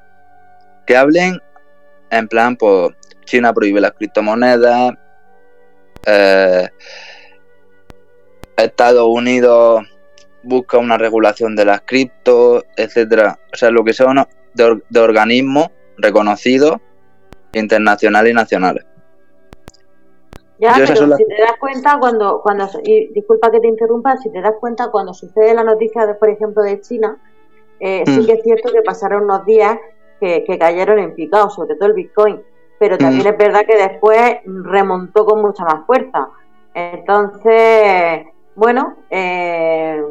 Que 0.88 0.96
hablen 0.96 1.42
en 2.12 2.28
plan, 2.28 2.56
pues 2.56 2.92
China 3.26 3.54
prohíbe 3.54 3.82
las 3.82 3.92
criptomonedas, 3.94 4.94
eh, 6.06 6.70
Estados 8.58 9.08
Unidos 9.08 9.86
busca 10.44 10.78
una 10.78 10.98
regulación 10.98 11.56
de 11.56 11.66
las 11.66 11.82
criptos, 11.82 12.64
etcétera. 12.76 13.40
O 13.54 13.58
sea, 13.58 13.72
lo 13.72 13.84
que 13.84 13.94
son 13.94 14.18
de, 14.54 14.82
de 14.90 15.00
organismos 15.00 15.70
reconocidos, 15.98 16.78
internacionales 17.54 18.32
y 18.32 18.36
nacionales. 18.36 18.86
Ya, 20.60 20.78
Yo 20.78 20.86
pero 20.86 21.18
si 21.18 21.26
te 21.26 21.42
das 21.42 21.58
cuenta 21.60 21.98
cuando, 22.00 22.40
cuando 22.42 22.70
y 22.84 23.12
disculpa 23.14 23.52
que 23.52 23.60
te 23.60 23.68
interrumpa, 23.68 24.16
si 24.18 24.32
te 24.32 24.42
das 24.42 24.54
cuenta 24.60 24.90
cuando 24.90 25.14
sucede 25.14 25.54
la 25.54 25.64
noticia, 25.64 26.06
de, 26.06 26.14
por 26.16 26.30
ejemplo, 26.30 26.64
de 26.64 26.80
China, 26.80 27.18
eh, 27.80 28.04
mm. 28.08 28.10
sí 28.10 28.26
que 28.26 28.34
es 28.34 28.44
cierto 28.44 28.72
que 28.72 28.82
pasaron 28.82 29.24
unos 29.24 29.46
días 29.46 29.78
que, 30.22 30.46
que 30.46 30.58
cayeron 30.58 31.00
en 31.00 31.14
picado, 31.14 31.50
sobre 31.50 31.76
todo 31.76 31.90
el 31.90 31.96
Bitcoin 31.96 32.42
pero 32.80 32.98
también 32.98 33.24
mm. 33.24 33.28
es 33.28 33.38
verdad 33.38 33.66
que 33.66 33.78
después 33.78 34.38
remontó 34.46 35.26
con 35.26 35.42
mucha 35.42 35.64
más 35.64 35.86
fuerza. 35.86 36.30
Entonces, 36.74 38.26
bueno, 38.56 38.96
eh, 39.10 40.04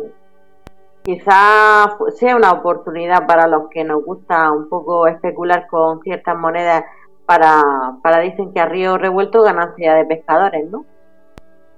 quizás 1.02 1.90
sea 2.16 2.36
una 2.36 2.52
oportunidad 2.52 3.26
para 3.26 3.46
los 3.46 3.68
que 3.68 3.84
nos 3.84 4.04
gusta 4.04 4.50
un 4.50 4.68
poco 4.68 5.06
especular 5.06 5.66
con 5.68 6.00
ciertas 6.02 6.36
monedas 6.36 6.84
para, 7.26 7.62
para 8.02 8.20
dicen 8.20 8.52
que 8.52 8.60
a 8.60 8.66
río 8.66 8.98
revuelto 8.98 9.42
ganancia 9.42 9.94
de 9.94 10.04
pescadores, 10.06 10.70
¿no? 10.70 10.84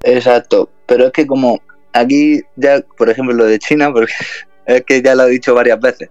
Exacto, 0.03 0.68
pero 0.87 1.07
es 1.07 1.12
que 1.12 1.27
como 1.27 1.59
aquí 1.92 2.42
ya, 2.55 2.81
por 2.96 3.11
ejemplo, 3.11 3.35
lo 3.35 3.44
de 3.44 3.59
China, 3.59 3.92
porque 3.92 4.12
es 4.66 4.83
que 4.85 5.03
ya 5.03 5.14
lo 5.14 5.25
he 5.25 5.31
dicho 5.31 5.55
varias 5.55 5.81
veces, 5.81 6.11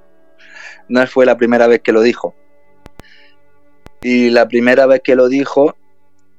no 0.89 1.05
fue 1.07 1.25
la 1.25 1.37
primera 1.37 1.67
vez 1.67 1.81
que 1.81 1.91
lo 1.91 2.01
dijo 2.01 2.33
y 4.07 4.29
la 4.29 4.47
primera 4.47 4.85
vez 4.85 5.01
que 5.03 5.15
lo 5.15 5.27
dijo, 5.27 5.75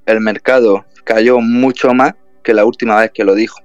el 0.06 0.20
mercado 0.20 0.84
cayó 1.02 1.40
mucho 1.40 1.92
más 1.94 2.14
que 2.44 2.54
la 2.54 2.64
última 2.64 3.00
vez 3.00 3.10
que 3.10 3.24
lo 3.24 3.34
dijo. 3.34 3.58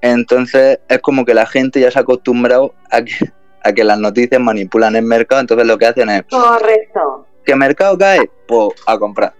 Entonces 0.00 0.80
es 0.88 0.98
como 0.98 1.24
que 1.24 1.32
la 1.32 1.46
gente 1.46 1.78
ya 1.78 1.92
se 1.92 2.00
ha 2.00 2.02
acostumbrado 2.02 2.74
a 2.90 3.02
que, 3.02 3.30
a 3.62 3.72
que 3.72 3.84
las 3.84 4.00
noticias 4.00 4.40
manipulan 4.40 4.96
el 4.96 5.04
mercado, 5.04 5.42
entonces 5.42 5.64
lo 5.64 5.78
que 5.78 5.86
hacen 5.86 6.10
es... 6.10 6.24
Correcto. 6.24 7.26
¿Que 7.44 7.52
el 7.52 7.58
mercado 7.58 7.96
cae? 7.96 8.28
Pues 8.48 8.70
a 8.88 8.98
comprar. 8.98 9.32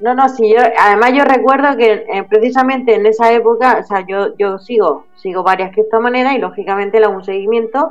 No, 0.00 0.14
no, 0.14 0.28
sí, 0.28 0.48
yo, 0.48 0.62
además 0.78 1.12
yo 1.12 1.24
recuerdo 1.24 1.76
que 1.76 1.92
eh, 2.08 2.24
precisamente 2.30 2.94
en 2.94 3.06
esa 3.06 3.32
época, 3.32 3.78
o 3.80 3.82
sea, 3.84 4.06
yo, 4.06 4.36
yo 4.36 4.58
sigo, 4.58 5.06
sigo 5.16 5.42
varias 5.42 5.72
criptomonedas 5.72 6.34
y 6.34 6.38
lógicamente 6.38 7.00
le 7.00 7.06
hago 7.06 7.16
un 7.16 7.24
seguimiento 7.24 7.90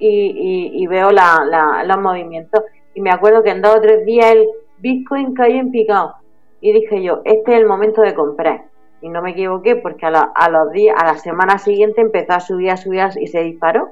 y, 0.00 0.82
y, 0.82 0.86
veo 0.86 1.12
la, 1.12 1.44
la, 1.46 1.84
los 1.84 1.98
movimientos. 1.98 2.64
Y 2.94 3.00
me 3.00 3.10
acuerdo 3.10 3.42
que 3.42 3.50
en 3.50 3.62
dos 3.62 3.76
o 3.76 3.80
tres 3.80 4.04
días 4.04 4.32
el 4.32 4.48
Bitcoin 4.78 5.34
cayó 5.34 5.56
en 5.56 5.70
picado. 5.70 6.14
Y 6.60 6.72
dije 6.72 7.02
yo, 7.02 7.20
este 7.24 7.52
es 7.52 7.60
el 7.60 7.66
momento 7.66 8.02
de 8.02 8.14
comprar. 8.14 8.64
Y 9.02 9.08
no 9.08 9.22
me 9.22 9.30
equivoqué 9.30 9.76
porque 9.76 10.06
a, 10.06 10.08
a 10.08 10.50
los 10.50 10.72
días, 10.72 10.96
a 10.98 11.06
la 11.06 11.16
semana 11.16 11.58
siguiente 11.58 12.00
empezó 12.00 12.32
a 12.32 12.40
subir, 12.40 12.70
a 12.70 12.76
subir 12.76 13.02
y 13.20 13.26
se 13.26 13.42
disparó. 13.42 13.90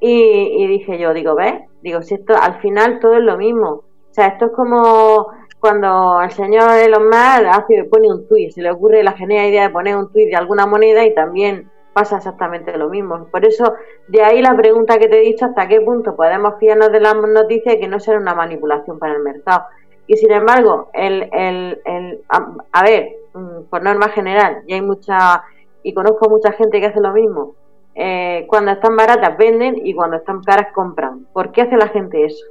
Y, 0.00 0.10
y 0.10 0.66
dije 0.66 0.98
yo, 0.98 1.14
digo, 1.14 1.34
¿ves? 1.36 1.54
Digo, 1.82 2.02
si 2.02 2.14
esto 2.14 2.34
al 2.40 2.60
final 2.60 2.98
todo 3.00 3.14
es 3.14 3.22
lo 3.22 3.36
mismo. 3.36 3.68
O 3.68 4.14
sea, 4.14 4.26
esto 4.26 4.46
es 4.46 4.52
como 4.52 5.28
cuando 5.62 6.20
el 6.20 6.30
señor 6.32 6.70
Elon 6.76 7.04
Musk 7.04 7.46
hace, 7.48 7.84
pone 7.84 8.10
un 8.10 8.26
tuit, 8.26 8.50
se 8.50 8.62
le 8.62 8.70
ocurre 8.72 9.04
la 9.04 9.12
genial 9.12 9.48
idea 9.48 9.62
de 9.62 9.70
poner 9.70 9.96
un 9.96 10.10
tuit 10.12 10.28
de 10.28 10.34
alguna 10.34 10.66
moneda 10.66 11.04
y 11.04 11.14
también 11.14 11.70
pasa 11.92 12.16
exactamente 12.16 12.76
lo 12.76 12.88
mismo. 12.88 13.26
Por 13.26 13.44
eso, 13.44 13.74
de 14.08 14.22
ahí 14.22 14.40
la 14.40 14.56
pregunta 14.56 14.98
que 14.98 15.08
te 15.08 15.18
he 15.18 15.24
dicho, 15.24 15.46
hasta 15.46 15.68
qué 15.68 15.80
punto 15.80 16.16
podemos 16.16 16.54
fiarnos 16.58 16.90
de 16.92 17.00
las 17.00 17.14
noticias 17.14 17.76
que 17.76 17.88
no 17.88 18.00
sea 18.00 18.16
una 18.18 18.34
manipulación 18.34 18.98
para 18.98 19.14
el 19.14 19.22
mercado. 19.22 19.64
Y 20.06 20.16
sin 20.16 20.32
embargo, 20.32 20.90
el, 20.92 21.28
el, 21.32 21.80
el 21.84 22.20
a, 22.28 22.82
ver, 22.82 23.12
mm, 23.34 23.62
por 23.70 23.82
norma 23.82 24.08
general, 24.08 24.62
y 24.66 24.74
hay 24.74 24.82
mucha, 24.82 25.44
y 25.82 25.94
conozco 25.94 26.28
mucha 26.28 26.52
gente 26.52 26.80
que 26.80 26.86
hace 26.86 27.00
lo 27.00 27.12
mismo, 27.12 27.54
eh, 27.94 28.46
cuando 28.48 28.72
están 28.72 28.96
baratas 28.96 29.36
venden 29.36 29.86
y 29.86 29.94
cuando 29.94 30.16
están 30.16 30.42
caras 30.42 30.68
compran. 30.74 31.26
¿Por 31.32 31.52
qué 31.52 31.62
hace 31.62 31.76
la 31.76 31.88
gente 31.88 32.24
eso? 32.24 32.44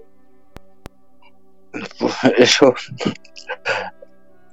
eso, 2.38 2.74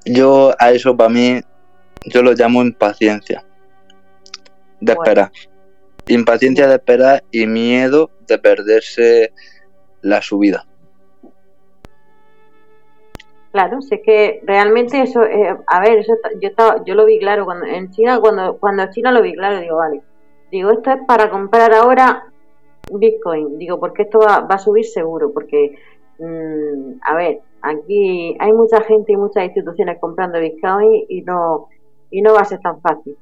yo 0.05 0.53
a 0.59 0.71
eso 0.71 0.97
para 0.97 1.11
mí, 1.11 1.41
yo 2.07 2.23
lo 2.23 2.33
llamo 2.33 2.63
impaciencia 2.63 3.45
de 4.81 4.93
esperar. 4.93 5.31
Impaciencia 6.07 6.67
de 6.67 6.75
esperar 6.75 7.25
y 7.31 7.47
miedo 7.47 8.11
de 8.27 8.39
perderse 8.39 9.33
la 10.03 10.23
subida. 10.23 10.65
Claro, 13.53 13.81
sé 13.81 14.03
que 14.03 14.41
realmente 14.45 15.03
eso, 15.03 15.23
eh, 15.25 15.57
a 15.67 15.81
ver, 15.81 15.99
eso, 15.99 16.13
yo, 16.41 16.51
yo 16.85 16.95
lo 16.95 17.05
vi 17.07 17.19
claro 17.19 17.45
cuando 17.45 17.67
en 17.67 17.91
China, 17.91 18.21
cuando 18.21 18.59
cuando 18.59 18.83
en 18.83 18.91
China 18.91 19.11
lo 19.11 19.23
vi 19.23 19.35
claro, 19.35 19.59
digo, 19.59 19.77
vale, 19.77 20.03
digo, 20.51 20.71
esto 20.71 20.93
es 20.93 20.99
para 21.07 21.31
comprar 21.31 21.73
ahora 21.73 22.27
Bitcoin, 22.91 23.59
digo, 23.59 23.81
porque 23.81 24.03
esto 24.03 24.19
va, 24.21 24.41
va 24.41 24.57
a 24.57 24.59
subir 24.59 24.85
seguro, 24.85 25.33
porque 25.33 25.77
Mm, 26.19 26.99
a 27.03 27.15
ver, 27.15 27.41
aquí 27.63 28.37
hay 28.41 28.53
mucha 28.53 28.81
gente 28.83 29.13
y 29.13 29.17
muchas 29.17 29.45
instituciones 29.45 29.99
comprando 30.01 30.41
Bitcoin 30.41 31.05
y 31.09 31.23
no, 31.23 31.69
y 32.11 32.23
no 32.23 32.35
va 32.35 32.41
a 32.41 32.45
ser 32.45 32.61
tan 32.61 32.81
fácil. 32.81 33.17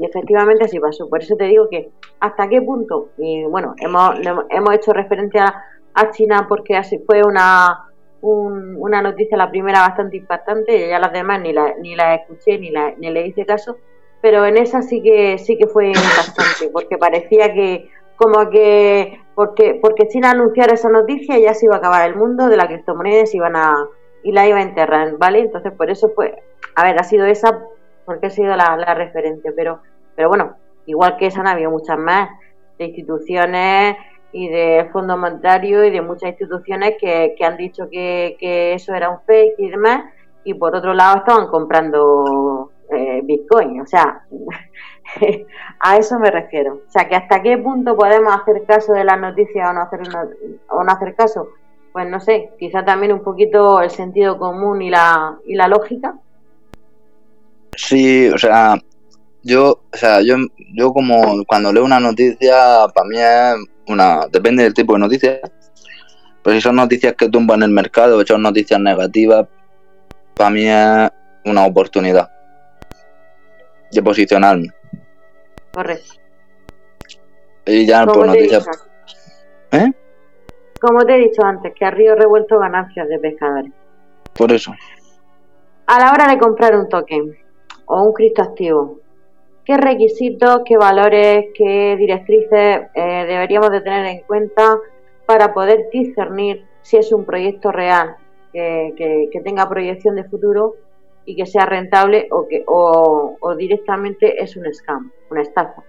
Y 0.00 0.06
efectivamente 0.06 0.64
así 0.64 0.80
pasó. 0.80 1.08
Por 1.08 1.22
eso 1.22 1.36
te 1.36 1.44
digo 1.44 1.68
que 1.68 1.90
hasta 2.20 2.48
qué 2.48 2.62
punto, 2.62 3.10
y 3.18 3.44
bueno, 3.44 3.74
hemos, 3.78 4.14
hemos 4.48 4.74
hecho 4.74 4.92
referencia 4.94 5.54
a 5.92 6.10
China 6.10 6.46
porque 6.48 6.76
así 6.76 6.98
fue 7.06 7.22
una, 7.22 7.86
una 8.22 9.02
noticia, 9.02 9.36
la 9.36 9.50
primera 9.50 9.80
bastante 9.80 10.16
impactante, 10.16 10.74
y 10.74 10.88
ya 10.88 10.98
las 10.98 11.12
demás 11.12 11.40
ni 11.42 11.52
la, 11.52 11.74
ni 11.80 11.94
la 11.94 12.14
escuché 12.14 12.58
ni, 12.58 12.70
la, 12.70 12.94
ni 12.96 13.10
le 13.10 13.26
hice 13.26 13.44
caso, 13.44 13.76
pero 14.22 14.46
en 14.46 14.56
esa 14.56 14.80
sí 14.80 15.02
que 15.02 15.36
sí 15.38 15.58
que 15.58 15.66
fue 15.66 15.88
impactante, 15.88 16.70
porque 16.72 16.96
parecía 16.96 17.52
que 17.52 17.90
como 18.16 18.50
que 18.50 19.18
porque 19.34 19.78
porque 19.80 20.10
sin 20.10 20.26
anunciar 20.26 20.72
esa 20.72 20.90
noticia 20.90 21.38
ya 21.38 21.54
se 21.54 21.64
iba 21.64 21.76
a 21.76 21.78
acabar 21.78 22.08
el 22.08 22.16
mundo 22.16 22.48
de 22.48 22.56
la 22.58 22.66
criptomoneda 22.66 23.24
y 23.24 23.36
iban 23.36 23.56
a 23.56 23.86
y 24.22 24.32
la 24.32 24.46
iba 24.46 24.58
a 24.58 24.62
enterrar, 24.62 25.16
¿vale? 25.16 25.40
Entonces 25.40 25.72
por 25.72 25.90
eso 25.90 26.10
fue, 26.14 26.42
a 26.74 26.84
ver, 26.84 26.98
ha 26.98 27.04
sido 27.04 27.24
esa 27.24 27.64
porque 28.10 28.26
ha 28.26 28.30
sido 28.30 28.56
la, 28.56 28.94
referente, 28.94 29.52
pero 29.52 29.80
pero 30.16 30.28
bueno, 30.28 30.56
igual 30.86 31.16
que 31.16 31.26
esa 31.26 31.40
han 31.40 31.46
habido 31.46 31.70
muchas 31.70 31.96
más 31.96 32.28
de 32.76 32.86
instituciones 32.86 33.96
y 34.32 34.48
de 34.48 34.88
Fondo 34.92 35.16
Monetario 35.16 35.84
y 35.84 35.90
de 35.90 36.02
muchas 36.02 36.30
instituciones 36.30 36.96
que, 37.00 37.34
que 37.38 37.44
han 37.44 37.56
dicho 37.56 37.88
que, 37.88 38.36
que 38.40 38.74
eso 38.74 38.94
era 38.94 39.10
un 39.10 39.20
fake 39.20 39.54
y 39.58 39.70
demás 39.70 40.04
y 40.42 40.54
por 40.54 40.74
otro 40.74 40.92
lado 40.92 41.18
estaban 41.18 41.46
comprando 41.46 42.72
eh, 42.90 43.20
Bitcoin, 43.22 43.80
o 43.80 43.86
sea, 43.86 44.24
a 45.80 45.96
eso 45.96 46.18
me 46.18 46.30
refiero. 46.30 46.80
O 46.86 46.90
sea, 46.90 47.08
que 47.08 47.14
hasta 47.16 47.42
qué 47.42 47.56
punto 47.58 47.96
podemos 47.96 48.34
hacer 48.34 48.64
caso 48.66 48.92
de 48.92 49.04
las 49.04 49.20
noticias 49.20 49.70
o 49.70 49.72
no 49.72 49.82
hacer, 49.82 50.00
o 50.68 50.84
no 50.84 50.92
hacer 50.92 51.14
caso. 51.14 51.48
Pues 51.92 52.08
no 52.08 52.20
sé, 52.20 52.50
quizá 52.58 52.84
también 52.84 53.12
un 53.12 53.22
poquito 53.22 53.80
el 53.80 53.90
sentido 53.90 54.38
común 54.38 54.82
y 54.82 54.90
la, 54.90 55.38
y 55.44 55.54
la 55.54 55.68
lógica. 55.68 56.16
Sí, 57.76 58.28
o 58.28 58.38
sea, 58.38 58.76
yo, 59.42 59.82
o 59.92 59.96
sea, 59.96 60.20
yo, 60.22 60.36
yo 60.74 60.92
como 60.92 61.44
cuando 61.46 61.72
leo 61.72 61.84
una 61.84 62.00
noticia, 62.00 62.86
para 62.94 63.08
mí 63.08 63.16
es 63.18 63.54
una, 63.88 64.26
depende 64.30 64.62
del 64.62 64.74
tipo 64.74 64.94
de 64.94 65.00
noticia. 65.00 65.40
Pero 66.42 66.56
si 66.56 66.62
son 66.62 66.76
noticias 66.76 67.14
que 67.14 67.28
tumban 67.28 67.62
el 67.62 67.70
mercado, 67.70 68.18
o 68.18 68.26
son 68.26 68.42
noticias 68.42 68.80
negativas, 68.80 69.46
para 70.34 70.50
mí 70.50 70.66
es 70.66 71.10
una 71.44 71.66
oportunidad 71.66 72.30
de 73.92 74.02
posicionarme. 74.02 74.68
Correcto. 75.72 76.14
Y 77.66 77.86
ya 77.86 78.06
por 78.06 78.26
noticias. 78.26 78.66
¿Eh? 79.72 79.92
Como 80.80 81.04
te 81.04 81.14
he 81.14 81.18
dicho 81.18 81.44
antes, 81.44 81.74
que 81.74 81.84
a 81.84 81.90
río 81.90 82.14
revuelto 82.14 82.58
ganancias 82.58 83.08
de 83.08 83.18
pescadores. 83.18 83.72
Por 84.32 84.50
eso. 84.52 84.74
A 85.86 85.98
la 85.98 86.12
hora 86.12 86.28
de 86.28 86.38
comprar 86.38 86.74
un 86.74 86.88
token 86.88 87.36
o 87.90 88.02
un 88.02 88.12
criptoactivo, 88.12 89.00
¿qué 89.64 89.76
requisitos, 89.76 90.62
qué 90.64 90.76
valores, 90.76 91.46
qué 91.54 91.96
directrices 91.98 92.82
eh, 92.94 93.24
deberíamos 93.26 93.70
de 93.70 93.80
tener 93.80 94.06
en 94.06 94.20
cuenta 94.20 94.78
para 95.26 95.52
poder 95.52 95.88
discernir 95.92 96.64
si 96.82 96.96
es 96.96 97.12
un 97.12 97.24
proyecto 97.24 97.72
real 97.72 98.16
que, 98.52 99.28
que 99.30 99.40
tenga 99.40 99.68
proyección 99.68 100.16
de 100.16 100.24
futuro 100.24 100.76
y 101.24 101.36
que 101.36 101.46
sea 101.46 101.66
rentable 101.66 102.28
o 102.30 102.46
que 102.48 102.64
o, 102.66 103.36
directamente 103.56 104.42
es 104.42 104.56
un 104.56 104.72
scam, 104.72 105.10
una 105.30 105.42
estafa. 105.42 105.82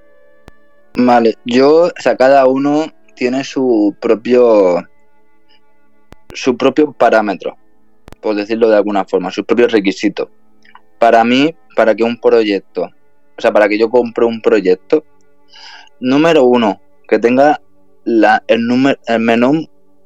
Vale, 0.97 1.35
yo, 1.45 1.85
o 1.85 2.01
sea, 2.01 2.15
cada 2.15 2.45
uno 2.47 2.85
tiene 3.15 3.43
su 3.43 3.95
propio 3.99 4.83
su 6.33 6.55
propio 6.57 6.91
parámetro, 6.93 7.57
por 8.21 8.35
decirlo 8.35 8.69
de 8.69 8.77
alguna 8.77 9.05
forma, 9.05 9.31
sus 9.31 9.45
propios 9.45 9.71
requisitos. 9.71 10.29
Para 10.97 11.23
mí, 11.23 11.55
para 11.75 11.95
que 11.95 12.03
un 12.03 12.19
proyecto, 12.19 12.83
o 13.37 13.41
sea, 13.41 13.51
para 13.51 13.67
que 13.67 13.77
yo 13.77 13.89
compre 13.89 14.25
un 14.25 14.41
proyecto, 14.41 15.03
número 15.99 16.45
uno, 16.45 16.81
que 17.07 17.19
tenga 17.19 17.61
la, 18.03 18.43
el, 18.47 18.65
número, 18.65 18.99
el 19.07 19.19
menor, 19.19 19.55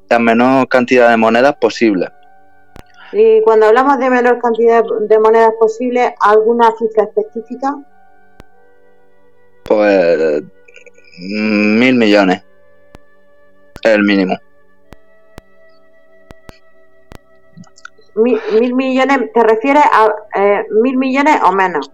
la 0.10 0.20
menor 0.20 0.68
cantidad 0.68 1.10
de 1.10 1.18
monedas 1.18 1.56
posible. 1.56 2.10
Y 3.12 3.42
cuando 3.42 3.68
hablamos 3.68 3.98
de 4.00 4.10
menor 4.10 4.40
cantidad 4.40 4.84
de 5.08 5.20
monedas 5.20 5.54
posible, 5.60 6.16
¿alguna 6.20 6.74
cifra 6.78 7.04
específica? 7.04 7.76
Pues 9.64 10.44
mil 11.20 11.96
millones. 11.96 12.44
Es 13.82 13.92
el 13.92 14.04
mínimo. 14.04 14.38
Mil, 18.16 18.76
millones, 18.76 19.32
¿te 19.34 19.44
refieres 19.44 19.84
a 19.92 20.14
eh, 20.36 20.66
mil 20.82 20.98
millones 20.98 21.38
o 21.44 21.52
menos? 21.52 21.92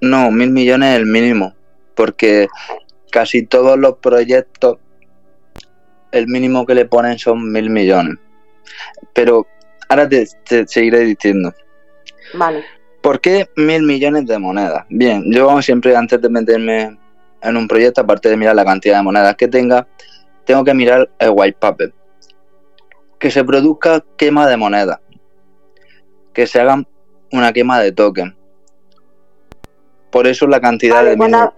No, 0.00 0.30
mil 0.30 0.50
millones 0.50 0.90
es 0.90 0.96
el 0.96 1.06
mínimo. 1.06 1.54
Porque 1.94 2.48
casi 3.10 3.44
todos 3.44 3.78
los 3.78 3.98
proyectos, 3.98 4.78
el 6.12 6.26
mínimo 6.26 6.66
que 6.66 6.74
le 6.74 6.86
ponen 6.86 7.18
son 7.18 7.52
mil 7.52 7.70
millones. 7.70 8.16
Pero 9.12 9.46
Ahora 9.88 10.06
te, 10.08 10.26
seguiré 10.66 11.00
diciendo. 11.00 11.54
Vale. 12.34 12.62
¿Por 13.00 13.20
qué 13.20 13.48
mil 13.56 13.82
millones 13.82 14.26
de 14.26 14.38
monedas? 14.38 14.84
Bien, 14.90 15.24
yo 15.32 15.62
siempre 15.62 15.96
antes 15.96 16.20
de 16.20 16.28
meterme 16.28 16.98
en 17.40 17.56
un 17.56 17.66
proyecto, 17.66 18.02
aparte 18.02 18.28
de 18.28 18.36
mirar 18.36 18.54
la 18.54 18.64
cantidad 18.64 18.98
de 18.98 19.02
monedas 19.02 19.34
que 19.36 19.48
tenga, 19.48 19.86
tengo 20.44 20.62
que 20.62 20.74
mirar 20.74 21.08
el 21.18 21.30
white 21.32 21.56
paper. 21.58 21.92
Que 23.18 23.30
se 23.30 23.42
produzca 23.44 24.04
quema 24.16 24.46
de 24.46 24.56
monedas. 24.56 25.00
Que 26.32 26.46
se 26.46 26.60
haga 26.60 26.82
una 27.32 27.52
quema 27.52 27.80
de 27.80 27.92
token. 27.92 28.36
Por 30.10 30.26
eso 30.26 30.46
la 30.46 30.60
cantidad 30.60 31.04
de... 31.04 31.16
Cuando, 31.16 31.52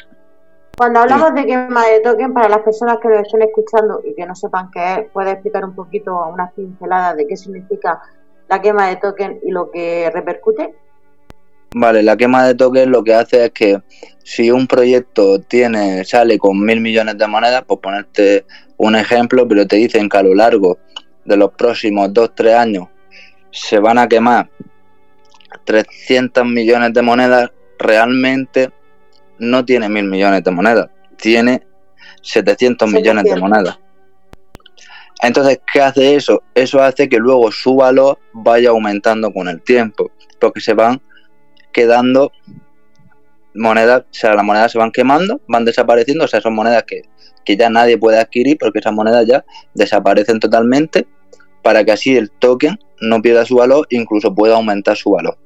cuando 0.76 1.00
hablamos 1.00 1.34
de 1.34 1.46
quema 1.46 1.86
de 1.86 2.00
token, 2.00 2.32
para 2.32 2.48
las 2.48 2.60
personas 2.60 2.98
que 3.00 3.08
lo 3.08 3.20
estén 3.20 3.42
escuchando 3.42 4.00
y 4.04 4.14
que 4.14 4.26
no 4.26 4.34
sepan 4.34 4.70
qué 4.72 4.94
es, 4.94 5.10
¿puede 5.12 5.32
explicar 5.32 5.64
un 5.64 5.74
poquito, 5.74 6.26
una 6.26 6.50
pincelada 6.50 7.14
de 7.14 7.26
qué 7.26 7.36
significa 7.36 8.00
la 8.48 8.60
quema 8.60 8.88
de 8.88 8.96
token 8.96 9.40
y 9.44 9.50
lo 9.50 9.70
que 9.70 10.10
repercute? 10.12 10.74
Vale, 11.72 12.02
la 12.02 12.16
quema 12.16 12.46
de 12.46 12.54
token 12.56 12.90
lo 12.90 13.04
que 13.04 13.14
hace 13.14 13.44
es 13.44 13.50
que 13.52 13.80
si 14.24 14.50
un 14.50 14.66
proyecto 14.66 15.40
tiene 15.40 16.04
sale 16.04 16.38
con 16.38 16.60
mil 16.60 16.80
millones 16.80 17.16
de 17.16 17.26
monedas, 17.28 17.62
pues 17.64 17.78
ponerte 17.80 18.44
un 18.76 18.96
ejemplo, 18.96 19.46
pero 19.46 19.66
te 19.66 19.76
dicen 19.76 20.08
que 20.08 20.18
a 20.18 20.22
lo 20.22 20.34
largo 20.34 20.78
de 21.24 21.36
los 21.36 21.52
próximos 21.52 22.12
dos, 22.12 22.34
tres 22.34 22.54
años 22.54 22.88
se 23.50 23.78
van 23.78 23.98
a 23.98 24.08
quemar 24.08 24.50
300 25.64 26.44
millones 26.44 26.92
de 26.92 27.02
monedas, 27.02 27.50
realmente 27.78 28.70
no 29.38 29.64
tiene 29.64 29.88
mil 29.88 30.04
millones 30.04 30.44
de 30.44 30.50
monedas, 30.50 30.88
tiene 31.16 31.66
700 32.22 32.90
millones 32.90 33.24
de 33.24 33.36
monedas. 33.36 33.78
Entonces, 35.22 35.60
¿qué 35.70 35.82
hace 35.82 36.14
eso? 36.14 36.42
Eso 36.54 36.82
hace 36.82 37.08
que 37.08 37.18
luego 37.18 37.52
su 37.52 37.76
valor 37.76 38.18
vaya 38.32 38.70
aumentando 38.70 39.32
con 39.32 39.48
el 39.48 39.60
tiempo, 39.62 40.10
porque 40.38 40.60
se 40.60 40.74
van 40.74 41.00
quedando 41.72 42.32
monedas, 43.54 44.02
o 44.02 44.14
sea, 44.14 44.34
las 44.34 44.44
monedas 44.44 44.72
se 44.72 44.78
van 44.78 44.92
quemando, 44.92 45.40
van 45.46 45.64
desapareciendo, 45.64 46.24
o 46.24 46.28
sea, 46.28 46.40
son 46.40 46.54
monedas 46.54 46.84
que, 46.84 47.02
que 47.44 47.56
ya 47.56 47.68
nadie 47.68 47.98
puede 47.98 48.18
adquirir 48.18 48.56
porque 48.58 48.78
esas 48.78 48.92
monedas 48.92 49.26
ya 49.26 49.44
desaparecen 49.74 50.40
totalmente 50.40 51.06
para 51.62 51.84
que 51.84 51.92
así 51.92 52.16
el 52.16 52.30
token 52.30 52.78
no 53.00 53.20
pierda 53.22 53.44
su 53.44 53.56
valor, 53.56 53.86
incluso 53.90 54.34
pueda 54.34 54.56
aumentar 54.56 54.96
su 54.96 55.10
valor. 55.10 55.36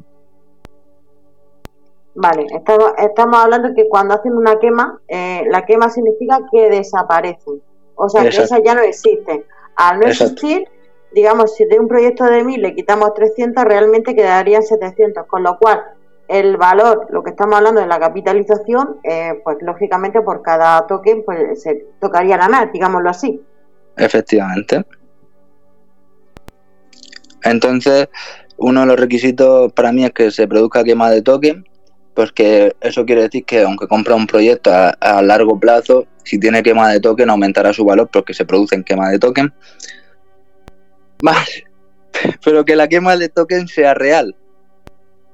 Vale, 2.14 2.47
estamos, 2.55 2.93
estamos 2.99 3.37
hablando 3.38 3.75
que 3.75 3.88
cuando 3.88 4.14
hacen 4.14 4.33
una 4.33 4.59
quema, 4.61 5.01
eh, 5.09 5.43
la 5.49 5.64
quema 5.67 5.90
significa 5.90 6.38
que 6.51 6.71
desaparecen. 6.71 7.61
O 7.97 8.09
sea, 8.09 8.23
que 8.23 8.29
esas 8.29 8.61
ya 8.64 8.75
no 8.75 8.83
existen. 8.83 9.45
Al 9.77 9.99
no 9.99 10.07
existir, 10.07 10.69
digamos, 11.12 11.55
si 11.57 11.64
de 11.64 11.79
un 11.79 11.88
proyecto 11.88 12.25
de 12.25 12.45
1000 12.45 12.62
le 12.62 12.75
quitamos 12.75 13.14
300, 13.14 13.64
realmente 13.64 14.14
quedarían 14.14 14.62
700. 14.62 15.27
Con 15.27 15.43
lo 15.43 15.59
cual, 15.59 15.83
el 16.29 16.57
valor, 16.57 17.07
lo 17.11 17.23
que 17.23 17.31
estamos 17.31 17.57
hablando 17.57 17.81
de 17.81 17.87
la 17.88 17.99
capitalización, 17.99 19.01
eh, 19.03 19.40
pues 19.43 19.59
lógicamente 19.61 20.21
por 20.23 20.43
cada 20.43 20.87
token 20.87 21.25
pues 21.25 21.62
se 21.62 21.87
tocaría 22.01 22.37
la 22.37 22.49
más, 22.49 22.73
digámoslo 22.73 23.11
así. 23.11 23.43
Efectivamente. 23.97 24.85
Entonces, 27.45 28.09
uno 28.57 28.81
de 28.81 28.87
los 28.87 28.99
requisitos 28.99 29.73
para 29.73 29.93
mí 29.93 30.05
es 30.05 30.13
que 30.13 30.31
se 30.31 30.49
produzca 30.49 30.83
quema 30.83 31.11
de 31.11 31.23
token, 31.23 31.69
pues 32.15 32.33
que 32.33 32.75
eso 32.81 33.05
quiere 33.05 33.23
decir 33.23 33.45
que 33.45 33.63
aunque 33.63 33.87
compra 33.87 34.15
un 34.15 34.27
proyecto 34.27 34.71
a, 34.73 35.23
largo 35.23 35.59
plazo, 35.59 36.07
si 36.25 36.39
tiene 36.39 36.63
quema 36.63 36.91
de 36.91 37.01
token 37.01 37.29
aumentará 37.29 37.73
su 37.73 37.85
valor 37.85 38.09
porque 38.11 38.35
se 38.35 38.45
produce 38.45 38.75
en 38.75 38.85
quema 38.85 39.11
de 39.11 39.19
token. 39.19 39.53
Más, 41.23 41.49
pero 42.45 42.65
que 42.65 42.77
la 42.77 42.89
quema 42.89 43.17
de 43.17 43.29
token 43.29 43.69
sea 43.69 43.95
real, 43.95 44.35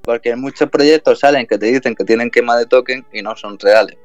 porque 0.03 0.35
muchos 0.35 0.69
proyectos 0.71 1.21
salen 1.21 1.47
que 1.47 1.59
te 1.59 1.67
dicen 1.67 1.95
que 1.95 2.05
tienen 2.05 2.31
quema 2.31 2.57
de 2.57 2.67
token 2.67 3.07
y 3.13 3.23
no 3.23 3.37
son 3.37 3.59
reales. 3.59 3.97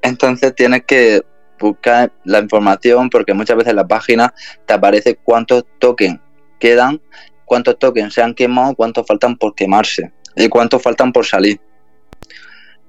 Entonces 0.00 0.54
tienes 0.54 0.84
que 0.84 1.22
buscar 1.58 2.12
la 2.24 2.38
información 2.38 3.10
porque 3.10 3.34
muchas 3.34 3.56
veces 3.56 3.70
en 3.70 3.76
la 3.76 3.88
página 3.88 4.32
te 4.66 4.74
aparece 4.74 5.16
cuántos 5.16 5.64
tokens 5.78 6.20
quedan, 6.58 7.00
cuántos 7.44 7.78
tokens 7.78 8.14
se 8.14 8.22
han 8.22 8.34
quemado, 8.34 8.74
cuántos 8.74 9.06
faltan 9.06 9.36
por 9.36 9.54
quemarse 9.54 10.12
y 10.36 10.48
cuántos 10.48 10.82
faltan 10.82 11.12
por 11.12 11.24
salir. 11.24 11.60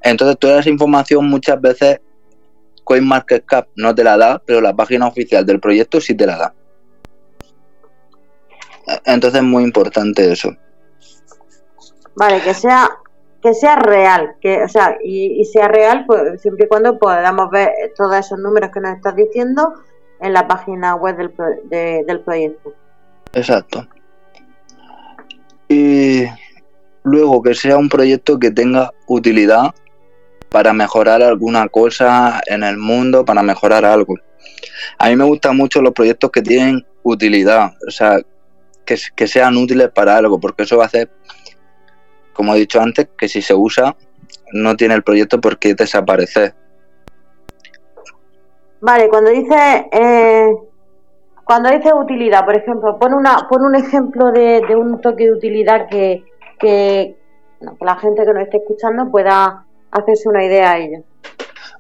Entonces 0.02 0.38
toda 0.38 0.60
esa 0.60 0.70
información 0.70 1.28
muchas 1.28 1.60
veces 1.60 2.00
CoinMarketCap 2.84 3.70
no 3.76 3.94
te 3.96 4.04
la 4.04 4.18
da, 4.18 4.42
pero 4.46 4.62
la 4.62 4.76
página 4.76 5.08
oficial 5.08 5.46
del 5.46 5.60
proyecto 5.60 6.00
sí 6.00 6.16
te 6.16 6.26
la 6.26 6.38
da. 6.38 6.54
Entonces 9.06 9.42
es 9.42 9.46
muy 9.46 9.64
importante 9.64 10.32
eso. 10.32 10.56
Vale, 12.16 12.42
que 12.42 12.54
sea 12.54 12.90
que 13.42 13.54
sea 13.54 13.76
real, 13.76 14.38
que 14.42 14.64
o 14.64 14.68
sea, 14.68 14.98
y, 15.04 15.46
sea 15.46 15.68
real 15.68 16.06
pues, 16.08 16.42
siempre 16.42 16.66
y 16.66 16.68
cuando 16.68 16.98
podamos 16.98 17.52
ver 17.52 17.70
todos 17.96 18.16
esos 18.16 18.40
números 18.40 18.72
que 18.74 18.80
nos 18.80 18.96
estás 18.96 19.16
diciendo 19.16 19.72
en 20.20 20.34
la 20.34 20.48
página 20.48 20.96
web 20.96 21.16
del, 21.16 22.06
del 22.08 22.20
proyecto. 22.22 22.74
Exacto. 23.36 23.88
Y 25.68 26.24
luego 27.04 27.44
que 27.44 27.54
sea 27.54 27.78
un 27.78 27.90
proyecto 27.90 28.40
que 28.40 28.50
tenga 28.50 28.92
utilidad 29.08 29.76
para 30.50 30.74
mejorar 30.74 31.22
alguna 31.22 31.68
cosa 31.68 32.42
en 32.48 32.64
el 32.64 32.78
mundo, 32.78 33.26
para 33.26 33.44
mejorar 33.44 33.84
algo. 33.84 34.16
A 34.98 35.10
mí 35.10 35.16
me 35.16 35.26
gustan 35.26 35.58
mucho 35.58 35.82
los 35.82 35.94
proyectos 35.94 36.32
que 36.32 36.42
tienen 36.42 36.86
utilidad, 37.04 37.74
o 37.88 37.92
sea, 37.92 38.20
que, 38.86 38.98
que 39.16 39.28
sean 39.28 39.58
útiles 39.58 39.90
para 39.94 40.18
algo, 40.18 40.40
porque 40.40 40.64
eso 40.64 40.78
va 40.78 40.84
a 40.84 40.88
hacer, 40.88 41.12
como 42.34 42.56
he 42.56 42.60
dicho 42.60 42.80
antes, 42.80 43.10
que 43.18 43.28
si 43.28 43.42
se 43.42 43.54
usa, 43.54 43.96
no 44.54 44.78
tiene 44.78 44.94
el 44.94 45.04
proyecto 45.04 45.42
por 45.42 45.60
qué 45.60 45.74
desaparecer. 45.74 46.56
Vale, 48.80 49.10
cuando 49.10 49.32
dice 49.32 49.88
eh, 49.92 50.48
cuando 51.46 51.70
dice 51.70 51.94
utilidad, 51.94 52.44
por 52.44 52.58
ejemplo, 52.58 52.98
pon, 53.00 53.14
una, 53.14 53.48
pon 53.48 53.64
un 53.64 53.76
ejemplo 53.76 54.32
de, 54.32 54.62
un 54.76 55.00
toque 55.00 55.26
de 55.26 55.32
utilidad 55.32 55.88
que, 55.88 56.26
que, 56.60 57.16
la 57.82 57.96
gente 57.98 58.26
que 58.26 58.34
nos 58.34 58.44
esté 58.44 58.58
escuchando 58.58 59.10
pueda 59.12 59.64
hacerse 59.92 60.28
una 60.28 60.44
idea 60.44 60.72
a 60.72 60.78
ello. 60.80 61.04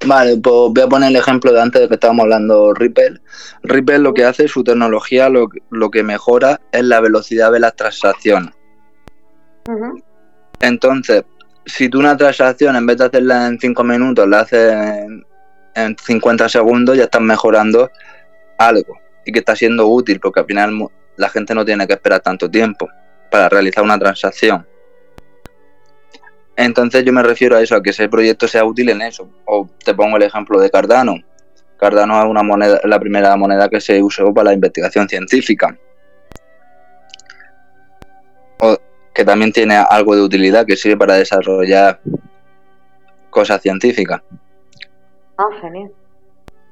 Vale, 0.05 0.37
pues 0.37 0.55
voy 0.71 0.81
a 0.83 0.87
poner 0.87 1.09
el 1.09 1.15
ejemplo 1.15 1.51
de 1.51 1.61
antes 1.61 1.81
de 1.81 1.87
que 1.87 1.95
estábamos 1.95 2.23
hablando 2.23 2.73
Ripple. 2.75 3.19
Ripple 3.63 3.99
lo 3.99 4.13
que 4.13 4.23
hace, 4.23 4.47
su 4.47 4.63
tecnología, 4.63 5.29
lo, 5.29 5.47
lo 5.71 5.89
que 5.89 6.03
mejora 6.03 6.61
es 6.71 6.83
la 6.83 7.01
velocidad 7.01 7.51
de 7.51 7.59
las 7.59 7.75
transacciones. 7.75 8.51
Entonces, 10.61 11.23
si 11.65 11.89
tú 11.89 11.99
una 11.99 12.15
transacción 12.15 12.75
en 12.75 12.85
vez 12.85 12.97
de 12.97 13.05
hacerla 13.05 13.47
en 13.47 13.59
5 13.59 13.83
minutos 13.83 14.27
la 14.27 14.41
haces 14.41 14.73
en, 14.73 15.25
en 15.73 15.97
50 15.97 16.49
segundos, 16.49 16.95
ya 16.95 17.05
estás 17.05 17.21
mejorando 17.21 17.89
algo 18.59 19.04
y 19.25 19.31
que 19.31 19.39
está 19.39 19.55
siendo 19.55 19.87
útil 19.87 20.19
porque 20.19 20.39
al 20.39 20.45
final 20.45 20.87
la 21.17 21.29
gente 21.29 21.53
no 21.55 21.65
tiene 21.65 21.87
que 21.87 21.93
esperar 21.93 22.21
tanto 22.21 22.49
tiempo 22.49 22.87
para 23.29 23.49
realizar 23.49 23.83
una 23.83 23.97
transacción. 23.97 24.65
Entonces 26.55 27.03
yo 27.03 27.11
me 27.11 27.23
refiero 27.23 27.57
a 27.57 27.61
eso, 27.61 27.75
a 27.75 27.83
que 27.83 27.89
ese 27.89 28.07
proyecto 28.07 28.47
sea 28.47 28.63
útil 28.63 28.89
en 28.89 29.01
eso. 29.01 29.29
O 29.45 29.67
te 29.83 29.93
pongo 29.93 30.17
el 30.17 30.23
ejemplo 30.23 30.59
de 30.59 30.69
Cardano. 30.69 31.15
Cardano 31.77 32.17
es 32.21 32.29
una 32.29 32.43
moneda, 32.43 32.79
la 32.85 32.99
primera 32.99 33.35
moneda 33.35 33.67
que 33.67 33.81
se 33.81 34.01
usó 34.01 34.33
para 34.33 34.49
la 34.49 34.53
investigación 34.53 35.09
científica. 35.09 35.77
O 38.59 38.77
que 39.13 39.25
también 39.25 39.51
tiene 39.51 39.75
algo 39.75 40.15
de 40.15 40.21
utilidad 40.21 40.65
que 40.65 40.77
sirve 40.77 40.97
para 40.97 41.15
desarrollar 41.15 41.99
cosas 43.29 43.61
científicas. 43.61 44.21
Ah, 45.37 45.49
genial. 45.61 45.91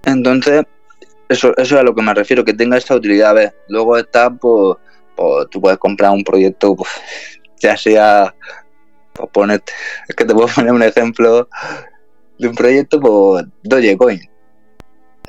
Entonces, 0.05 0.63
eso, 1.29 1.53
eso 1.57 1.75
es 1.75 1.81
a 1.81 1.83
lo 1.83 1.95
que 1.95 2.01
me 2.01 2.13
refiero, 2.13 2.43
que 2.43 2.53
tenga 2.53 2.77
esta 2.77 2.95
utilidad. 2.95 3.31
A 3.31 3.33
ver, 3.33 3.55
luego 3.67 3.97
está, 3.97 4.29
pues, 4.29 4.77
pues 5.15 5.49
tú 5.49 5.61
puedes 5.61 5.77
comprar 5.77 6.11
un 6.11 6.23
proyecto, 6.23 6.75
pues, 6.75 6.89
ya 7.59 7.77
sea, 7.77 8.35
pues 9.13 9.29
ponerte, 9.31 9.71
es 10.07 10.15
que 10.15 10.25
te 10.25 10.33
puedo 10.33 10.47
poner 10.47 10.73
un 10.73 10.83
ejemplo 10.83 11.47
de 12.37 12.47
un 12.47 12.55
proyecto, 12.55 12.99
pues 12.99 13.45
Dogecoin. 13.63 14.21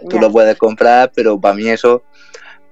Tú 0.09 0.19
lo 0.19 0.31
puedes 0.31 0.59
comprar, 0.59 1.13
pero 1.15 1.41
para 1.41 1.55
mí 1.55 1.69
eso 1.69 2.03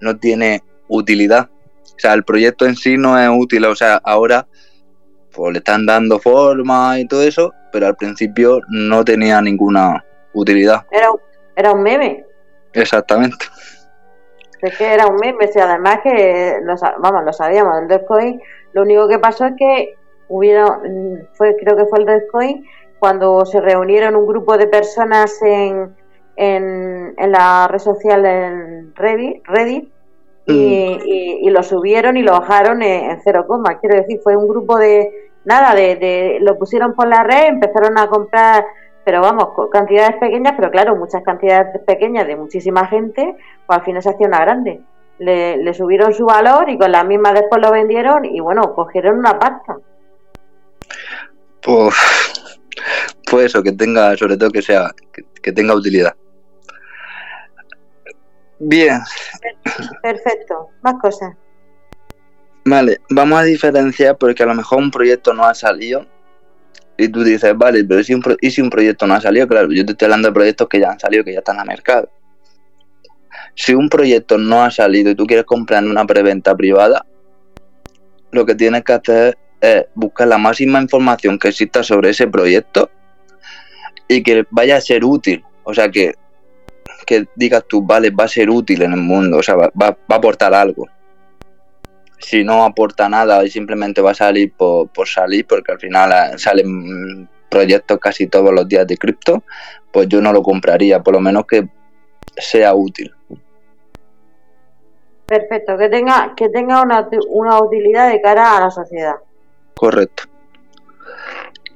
no 0.00 0.16
tiene 0.16 0.62
utilidad. 0.88 1.48
O 1.85 1.98
sea, 1.98 2.14
el 2.14 2.24
proyecto 2.24 2.66
en 2.66 2.74
sí 2.74 2.96
no 2.96 3.18
es 3.18 3.28
útil. 3.32 3.64
O 3.64 3.76
sea, 3.76 4.00
ahora 4.04 4.46
pues 5.32 5.52
le 5.52 5.58
están 5.58 5.87
dando 5.87 6.18
forma 6.18 6.98
y 6.98 7.06
todo 7.06 7.22
eso, 7.22 7.54
pero 7.72 7.87
al 7.87 7.96
principio 7.96 8.61
no 8.68 9.04
tenía 9.04 9.40
ninguna 9.40 10.04
utilidad. 10.35 10.85
Era, 10.90 11.08
era 11.56 11.72
un 11.72 11.82
meme. 11.82 12.24
Exactamente. 12.72 13.46
Es 14.61 14.76
que 14.78 14.94
era 14.94 15.06
un 15.06 15.16
meme, 15.16 15.50
y 15.52 15.58
además 15.58 15.98
que 16.02 16.58
lo, 16.62 16.76
vamos, 17.00 17.24
lo 17.24 17.32
sabíamos, 17.32 17.82
el 17.82 17.88
Dogecoin, 17.88 18.40
lo 18.72 18.82
único 18.82 19.08
que 19.08 19.18
pasó 19.18 19.46
es 19.46 19.54
que 19.58 19.96
hubieron, 20.28 21.28
fue, 21.32 21.56
creo 21.56 21.76
que 21.76 21.87
fue 21.87 21.98
el 21.98 22.06
Dogecoin, 22.06 22.64
cuando 22.98 23.44
se 23.44 23.61
reunieron 23.61 24.14
un 24.14 24.26
grupo 24.26 24.56
de 24.56 24.68
personas 24.68 25.42
en, 25.42 25.96
en, 26.37 27.32
la 27.32 27.66
red 27.68 27.80
social 27.80 28.22
del 28.22 28.94
Reddit, 28.94 29.44
Reddit 29.44 29.92
y, 30.46 31.40
mm. 31.42 31.52
lo 31.52 31.62
subieron 31.64 32.16
y 32.16 32.23
lo 32.23 32.33
bajaron 32.33 32.83
en, 32.83 33.20
cero 33.25 33.44
coma. 33.48 33.81
Quiero 33.81 33.96
decir, 33.96 34.20
fue 34.23 34.37
un 34.37 34.46
grupo 34.46 34.79
de 34.79 35.10
nada, 35.44 35.75
de, 35.75 35.96
de, 35.96 36.38
lo 36.40 36.56
pusieron 36.56 36.94
por 36.94 37.08
la 37.08 37.25
red, 37.25 37.48
empezaron 37.48 37.98
a 37.98 38.06
comprar 38.06 38.64
pero 39.05 39.21
vamos, 39.21 39.48
cantidades 39.71 40.17
pequeñas, 40.17 40.55
pero 40.57 40.71
claro, 40.71 40.96
muchas 40.96 41.23
cantidades 41.25 41.81
pequeñas 41.85 42.27
de 42.27 42.37
muchísima 42.37 42.87
gente, 42.87 43.37
pues 43.67 43.79
al 43.79 43.85
final 43.85 44.03
se 44.03 44.11
hacía 44.11 44.29
una 44.29 44.40
grande. 44.40 44.81
Le, 45.19 45.75
subieron 45.75 46.13
su 46.13 46.27
valor 46.27 46.69
y 46.69 46.79
con 46.79 46.90
la 46.90 47.05
misma 47.05 47.33
después 47.33 47.61
lo 47.61 47.71
vendieron 47.71 48.25
y 48.25 48.40
bueno, 48.40 48.75
cogieron 48.75 49.19
una 49.19 49.38
pasta. 49.38 49.77
Pues, 51.63 51.94
pues 53.31 53.46
eso, 53.46 53.63
que 53.63 53.73
tenga, 53.73 54.17
sobre 54.17 54.37
todo 54.37 54.50
que 54.50 54.63
sea, 54.63 54.90
que, 55.42 55.53
tenga 55.53 55.75
utilidad. 55.75 56.15
Bien. 58.59 59.00
Perfecto, 60.03 60.71
más 60.83 60.94
cosas. 61.00 61.35
Vale, 62.65 63.00
vamos 63.11 63.40
a 63.40 63.42
diferenciar 63.42 64.17
porque 64.17 64.44
a 64.44 64.46
lo 64.46 64.55
mejor 64.55 64.79
un 64.79 64.90
proyecto 64.92 65.35
no 65.35 65.44
ha 65.44 65.55
salido 65.55 66.07
y 66.96 67.08
tú 67.08 67.22
dices, 67.22 67.56
vale, 67.56 67.84
pero 67.84 68.02
si 68.02 68.14
un 68.14 68.22
¿y 68.40 68.50
si 68.50 68.60
un 68.60 68.70
proyecto 68.70 69.06
no 69.06 69.14
ha 69.14 69.20
salido? 69.20 69.48
Claro, 69.48 69.72
yo 69.72 69.84
te 69.84 69.92
estoy 69.92 70.06
hablando 70.06 70.28
de 70.28 70.34
proyectos 70.34 70.68
que 70.68 70.80
ya 70.80 70.90
han 70.90 71.00
salido, 71.00 71.24
que 71.24 71.32
ya 71.32 71.38
están 71.38 71.58
a 71.58 71.64
mercado. 71.64 72.10
Si 73.54 73.74
un 73.74 73.88
proyecto 73.88 74.38
no 74.38 74.62
ha 74.62 74.70
salido 74.70 75.10
y 75.10 75.14
tú 75.14 75.26
quieres 75.26 75.44
comprar 75.44 75.82
en 75.82 75.90
una 75.90 76.06
preventa 76.06 76.54
privada, 76.54 77.04
lo 78.30 78.46
que 78.46 78.54
tienes 78.54 78.82
que 78.84 78.92
hacer 78.92 79.38
es 79.60 79.86
buscar 79.94 80.28
la 80.28 80.38
máxima 80.38 80.80
información 80.80 81.38
que 81.38 81.48
exista 81.48 81.82
sobre 81.82 82.10
ese 82.10 82.26
proyecto 82.26 82.90
y 84.08 84.22
que 84.22 84.46
vaya 84.50 84.76
a 84.76 84.80
ser 84.80 85.04
útil. 85.04 85.44
O 85.64 85.72
sea, 85.72 85.90
que, 85.90 86.14
que 87.06 87.26
digas 87.36 87.64
tú, 87.68 87.82
vale, 87.82 88.10
va 88.10 88.24
a 88.24 88.28
ser 88.28 88.50
útil 88.50 88.82
en 88.82 88.92
el 88.92 89.00
mundo, 89.00 89.38
o 89.38 89.42
sea, 89.42 89.56
va, 89.56 89.70
va 89.74 89.96
a 90.08 90.14
aportar 90.14 90.54
algo. 90.54 90.88
Si 92.23 92.44
no 92.44 92.64
aporta 92.64 93.08
nada 93.08 93.44
y 93.44 93.50
simplemente 93.50 94.00
va 94.00 94.12
a 94.12 94.14
salir 94.14 94.52
por, 94.52 94.88
por 94.88 95.08
salir, 95.08 95.46
porque 95.46 95.73
al 95.73 95.79
final 95.79 96.12
eh, 96.12 96.38
salen 96.38 97.29
proyectos 97.48 97.98
casi 97.98 98.29
todos 98.29 98.52
los 98.52 98.66
días 98.66 98.87
de 98.87 98.96
cripto, 98.96 99.42
pues 99.92 100.08
yo 100.08 100.23
no 100.23 100.33
lo 100.33 100.42
compraría, 100.42 101.02
por 101.02 101.14
lo 101.14 101.20
menos 101.20 101.44
que 101.46 101.68
sea 102.37 102.75
útil. 102.75 103.12
Perfecto, 105.27 105.77
que 105.77 105.88
tenga, 105.88 106.35
que 106.35 106.48
tenga 106.48 106.83
una, 106.83 107.08
una 107.29 107.60
utilidad 107.60 108.10
de 108.10 108.20
cara 108.20 108.56
a 108.56 108.60
la 108.60 108.70
sociedad. 108.70 109.16
Correcto. 109.75 110.25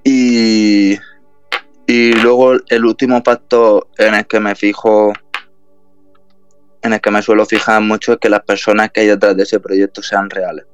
Y, 0.04 0.96
y 1.86 2.12
luego 2.14 2.54
el 2.68 2.84
último 2.84 3.22
pacto 3.22 3.88
en 3.98 4.14
el 4.14 4.26
que 4.26 4.40
me 4.40 4.54
fijo, 4.54 5.12
en 6.86 6.94
el 6.94 7.00
que 7.00 7.10
me 7.10 7.22
suelo 7.22 7.44
fijar 7.44 7.80
mucho 7.82 8.12
es 8.12 8.18
que 8.18 8.28
las 8.28 8.42
personas 8.42 8.90
que 8.90 9.00
hay 9.00 9.08
detrás 9.08 9.36
de 9.36 9.42
ese 9.42 9.60
proyecto 9.60 10.02
sean 10.02 10.30
reales. 10.30 10.66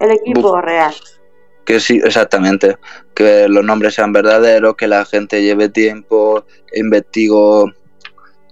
El 0.00 0.12
equipo 0.12 0.60
real. 0.60 0.94
Que 1.64 1.78
sí, 1.80 2.00
exactamente. 2.04 2.76
Que 3.14 3.48
los 3.48 3.64
nombres 3.64 3.94
sean 3.94 4.12
verdaderos, 4.12 4.74
que 4.76 4.88
la 4.88 5.04
gente 5.04 5.42
lleve 5.42 5.68
tiempo, 5.68 6.44
investigo 6.74 7.70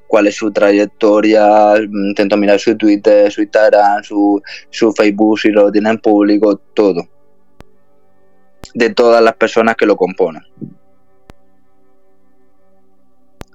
cuál 0.06 0.26
es 0.26 0.36
su 0.36 0.50
trayectoria, 0.52 1.76
intento 1.78 2.36
mirar 2.36 2.58
su 2.58 2.76
Twitter, 2.76 3.30
su 3.30 3.42
Instagram, 3.42 4.02
su, 4.02 4.40
su 4.70 4.92
Facebook, 4.92 5.38
si 5.38 5.50
lo 5.50 5.70
tienen 5.70 5.98
público, 5.98 6.56
todo. 6.74 7.06
De 8.74 8.90
todas 8.90 9.22
las 9.22 9.34
personas 9.34 9.76
que 9.76 9.86
lo 9.86 9.96
componen. 9.96 10.42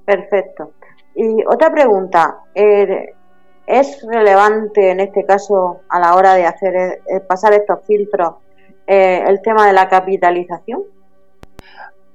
Perfecto. 0.06 0.74
Y 1.16 1.44
otra 1.48 1.72
pregunta, 1.72 2.40
eh, 2.54 3.14
¿es 3.66 4.02
relevante 4.08 4.92
en 4.92 5.00
este 5.00 5.26
caso 5.26 5.82
a 5.90 6.00
la 6.00 6.16
hora 6.16 6.34
de 6.34 6.46
hacer 6.46 6.76
eh, 6.76 7.20
pasar 7.28 7.54
estos 7.54 7.80
filtros 7.88 8.36
eh, 8.86 9.24
el 9.26 9.42
tema 9.42 9.66
de 9.68 9.74
la 9.74 9.88
capitalización? 9.88 10.84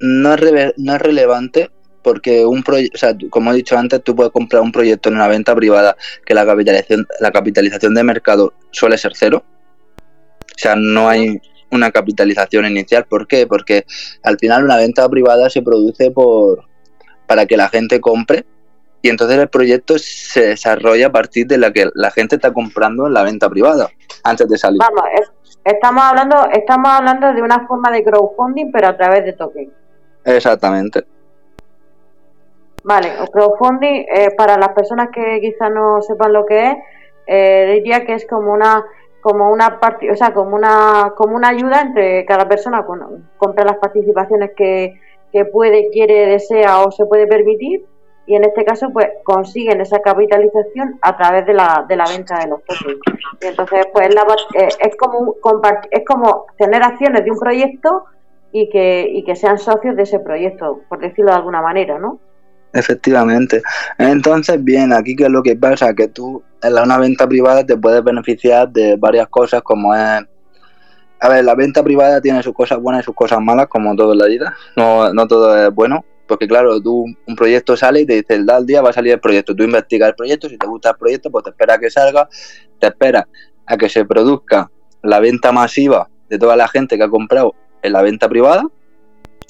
No 0.01 0.35
es, 0.35 0.75
no 0.77 0.95
es 0.95 1.01
relevante 1.01 1.71
porque 2.03 2.45
un 2.45 2.63
proyecto, 2.63 2.99
sea, 2.99 3.15
como 3.31 3.53
he 3.53 3.57
dicho 3.57 3.77
antes, 3.77 4.03
tú 4.03 4.15
puedes 4.15 4.33
comprar 4.33 4.63
un 4.63 4.73
proyecto 4.73 5.09
en 5.09 5.17
una 5.17 5.29
venta 5.29 5.55
privada 5.55 5.97
que 6.25 6.35
la 6.35 6.47
capitalización, 6.47 7.07
la 7.21 7.31
capitalización 7.31 7.95
de 7.95 8.05
mercado 8.05 8.53
suele 8.71 8.99
ser 8.99 9.13
cero. 9.15 9.43
O 10.41 10.59
sea, 10.59 10.77
no 10.77 11.09
hay 11.09 11.41
una 11.71 11.91
capitalización 11.91 12.67
inicial. 12.67 13.07
¿Por 13.07 13.27
qué? 13.27 13.47
Porque 13.47 13.85
al 14.23 14.39
final 14.39 14.65
una 14.65 14.77
venta 14.77 15.09
privada 15.09 15.49
se 15.49 15.63
produce 15.63 16.11
por 16.11 16.65
para 17.27 17.47
que 17.47 17.57
la 17.57 17.69
gente 17.69 18.01
compre 18.01 18.45
y 19.03 19.09
entonces 19.09 19.39
el 19.39 19.49
proyecto 19.49 19.99
se 19.99 20.49
desarrolla 20.49 21.07
a 21.07 21.13
partir 21.13 21.47
de 21.47 21.59
la 21.59 21.73
que 21.73 21.89
la 21.95 22.11
gente 22.11 22.37
está 22.37 22.53
comprando 22.53 23.07
en 23.07 23.15
la 23.15 23.23
venta 23.23 23.49
privada 23.49 23.89
antes 24.25 24.49
de 24.49 24.59
salir. 24.59 24.79
Vamos, 24.79 25.05
estamos 25.65 26.03
hablando 26.03 26.37
estamos 26.53 26.91
hablando 26.91 27.33
de 27.33 27.43
una 27.43 27.67
forma 27.67 27.91
de 27.91 28.05
crowdfunding 28.05 28.71
pero 28.73 28.89
a 28.89 28.97
través 28.97 29.25
de 29.25 29.33
token. 29.33 29.73
Exactamente. 30.25 31.05
Vale, 32.83 33.13
crowdfunding, 33.33 34.07
eh, 34.15 34.31
para 34.37 34.57
las 34.57 34.71
personas 34.71 35.09
que 35.13 35.41
quizás 35.41 35.71
no 35.71 36.01
sepan 36.01 36.33
lo 36.33 36.47
que 36.47 36.71
es, 36.71 36.77
eh, 37.27 37.73
diría 37.75 38.05
que 38.05 38.15
es 38.15 38.27
como 38.27 38.53
una 38.53 38.85
como 39.21 39.51
una 39.51 39.79
o 40.11 40.17
sea, 40.17 40.33
como 40.33 40.57
una 40.57 41.13
como 41.17 41.37
una 41.37 41.49
ayuda 41.49 41.83
entre 41.83 42.25
cada 42.25 42.49
persona 42.49 42.85
con, 42.85 43.29
compra 43.37 43.65
las 43.65 43.77
participaciones 43.77 44.53
que, 44.57 44.99
que 45.31 45.45
puede, 45.45 45.91
quiere, 45.91 46.27
desea 46.27 46.81
o 46.81 46.91
se 46.91 47.05
puede 47.05 47.27
permitir 47.27 47.85
y 48.31 48.37
en 48.37 48.45
este 48.45 48.65
caso 48.65 48.91
pues 48.93 49.09
consiguen 49.25 49.81
esa 49.81 49.99
capitalización 50.01 51.01
a 51.03 51.17
través 51.17 51.45
de 51.47 51.53
la, 51.53 51.85
de 51.89 51.97
la 51.97 52.05
venta 52.05 52.39
de 52.39 52.47
los 52.47 52.61
tokens. 52.65 53.01
Y 53.41 53.47
entonces 53.47 53.87
pues 53.93 54.09
eh, 54.55 54.69
es 54.79 54.97
como 54.97 55.35
es 55.91 56.05
como 56.07 56.47
tener 56.57 56.81
acciones 56.81 57.25
de 57.25 57.31
un 57.33 57.41
proyecto 57.41 58.05
y 58.53 58.71
que, 58.71 59.05
y 59.13 59.25
que 59.25 59.35
sean 59.35 59.59
socios 59.59 59.97
de 59.97 60.05
ese 60.05 60.21
proyecto, 60.21 60.81
por 60.89 61.01
decirlo 61.01 61.33
de 61.33 61.39
alguna 61.39 61.61
manera, 61.61 61.99
¿no? 61.99 62.21
Efectivamente. 62.73 63.63
Entonces, 63.99 64.63
bien, 64.63 64.93
aquí 64.93 65.17
qué 65.17 65.25
es 65.25 65.31
lo 65.31 65.43
que 65.43 65.57
pasa, 65.57 65.93
que 65.93 66.07
tú 66.07 66.41
en 66.63 66.75
la 66.75 66.85
una 66.85 66.99
venta 66.99 67.27
privada 67.27 67.67
te 67.67 67.77
puedes 67.77 68.05
beneficiar 68.05 68.69
de 68.69 68.95
varias 68.95 69.27
cosas 69.27 69.61
como 69.63 69.93
es... 69.93 70.25
A 71.19 71.29
ver, 71.29 71.45
la 71.45 71.57
venta 71.57 71.83
privada 71.83 72.21
tiene 72.21 72.45
sus 72.45 72.55
cosas 72.55 72.79
buenas 72.79 73.03
y 73.03 73.07
sus 73.07 73.15
cosas 73.17 73.41
malas, 73.41 73.67
como 73.67 73.97
todo 73.97 74.13
en 74.13 74.19
la 74.19 74.27
vida. 74.27 74.55
No, 74.77 75.13
no 75.13 75.27
todo 75.27 75.67
es 75.67 75.75
bueno, 75.75 76.05
porque 76.31 76.47
claro, 76.47 76.81
tú 76.81 77.07
un 77.27 77.35
proyecto 77.35 77.77
sale 77.77 78.03
y 78.03 78.07
te 78.07 78.15
dice, 78.15 78.37
el 78.37 78.47
tal 78.47 78.65
día 78.65 78.81
va 78.81 78.91
a 78.91 78.93
salir 78.93 79.15
el 79.15 79.19
proyecto. 79.19 79.53
Tú 79.53 79.65
investigas 79.65 80.11
el 80.11 80.15
proyecto, 80.15 80.49
si 80.49 80.57
te 80.57 80.65
gusta 80.65 80.91
el 80.91 80.97
proyecto, 80.97 81.29
pues 81.29 81.43
te 81.43 81.51
espera 81.51 81.77
que 81.77 81.91
salga, 81.91 82.29
te 82.79 82.87
espera 82.87 83.27
a 83.67 83.77
que 83.77 83.89
se 83.89 84.05
produzca 84.05 84.71
la 85.03 85.19
venta 85.19 85.51
masiva 85.51 86.09
de 86.29 86.39
toda 86.39 86.55
la 86.55 86.69
gente 86.69 86.97
que 86.97 87.03
ha 87.03 87.09
comprado 87.09 87.57
en 87.83 87.93
la 87.93 88.03
venta 88.03 88.29
privada 88.29 88.63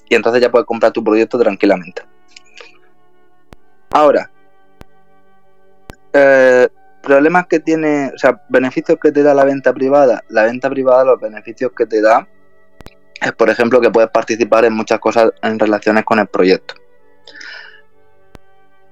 y 0.09 0.15
entonces 0.15 0.41
ya 0.41 0.51
puedes 0.51 0.67
comprar 0.67 0.91
tu 0.91 1.05
proyecto 1.05 1.39
tranquilamente. 1.39 2.01
Ahora, 3.91 4.31
eh, 6.15 6.67
problemas 7.03 7.47
que 7.47 7.61
tiene, 7.61 8.11
o 8.15 8.19
sea, 8.19 8.41
beneficios 8.49 8.97
que 8.99 9.13
te 9.13 9.23
da 9.23 9.35
la 9.35 9.45
venta 9.45 9.75
privada. 9.75 10.25
La 10.31 10.45
venta 10.45 10.71
privada, 10.71 11.05
los 11.05 11.21
beneficios 11.21 11.73
que 11.77 11.85
te 11.85 12.01
da 12.01 12.27
es, 13.21 13.33
por 13.33 13.51
ejemplo, 13.51 13.81
que 13.81 13.91
puedes 13.91 14.11
participar 14.11 14.65
en 14.65 14.73
muchas 14.73 14.99
cosas 14.99 15.31
en 15.43 15.59
relaciones 15.59 16.05
con 16.05 16.19
el 16.19 16.27
proyecto. 16.27 16.75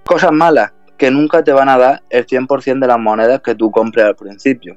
Cosas 0.05 0.33
malas, 0.33 0.73
que 0.97 1.11
nunca 1.11 1.43
te 1.43 1.53
van 1.53 1.69
a 1.69 1.79
dar 1.79 2.03
el 2.11 2.27
100% 2.27 2.81
de 2.81 2.87
las 2.87 2.99
monedas 2.99 3.41
que 3.41 3.55
tú 3.55 3.71
compres 3.71 4.05
al 4.05 4.17
principio. 4.17 4.77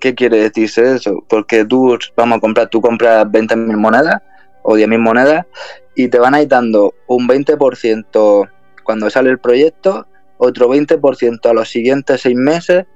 ¿Qué 0.00 0.14
quiere 0.14 0.38
decirse 0.38 0.96
eso? 0.96 1.24
Porque 1.28 1.64
tú, 1.64 1.98
vamos 2.16 2.38
a 2.38 2.40
comprar, 2.40 2.68
tú 2.68 2.80
compras 2.80 3.26
20.000 3.26 3.76
monedas 3.76 4.22
o 4.62 4.76
10.000 4.76 4.98
monedas 4.98 5.46
y 5.94 6.08
te 6.08 6.18
van 6.18 6.34
a 6.34 6.42
ir 6.42 6.48
dando 6.48 6.94
un 7.06 7.28
20% 7.28 8.50
cuando 8.82 9.10
sale 9.10 9.30
el 9.30 9.38
proyecto, 9.38 10.06
otro 10.38 10.68
20% 10.68 11.48
a 11.48 11.54
los 11.54 11.68
siguientes 11.68 12.22
seis 12.22 12.36
meses 12.36 12.86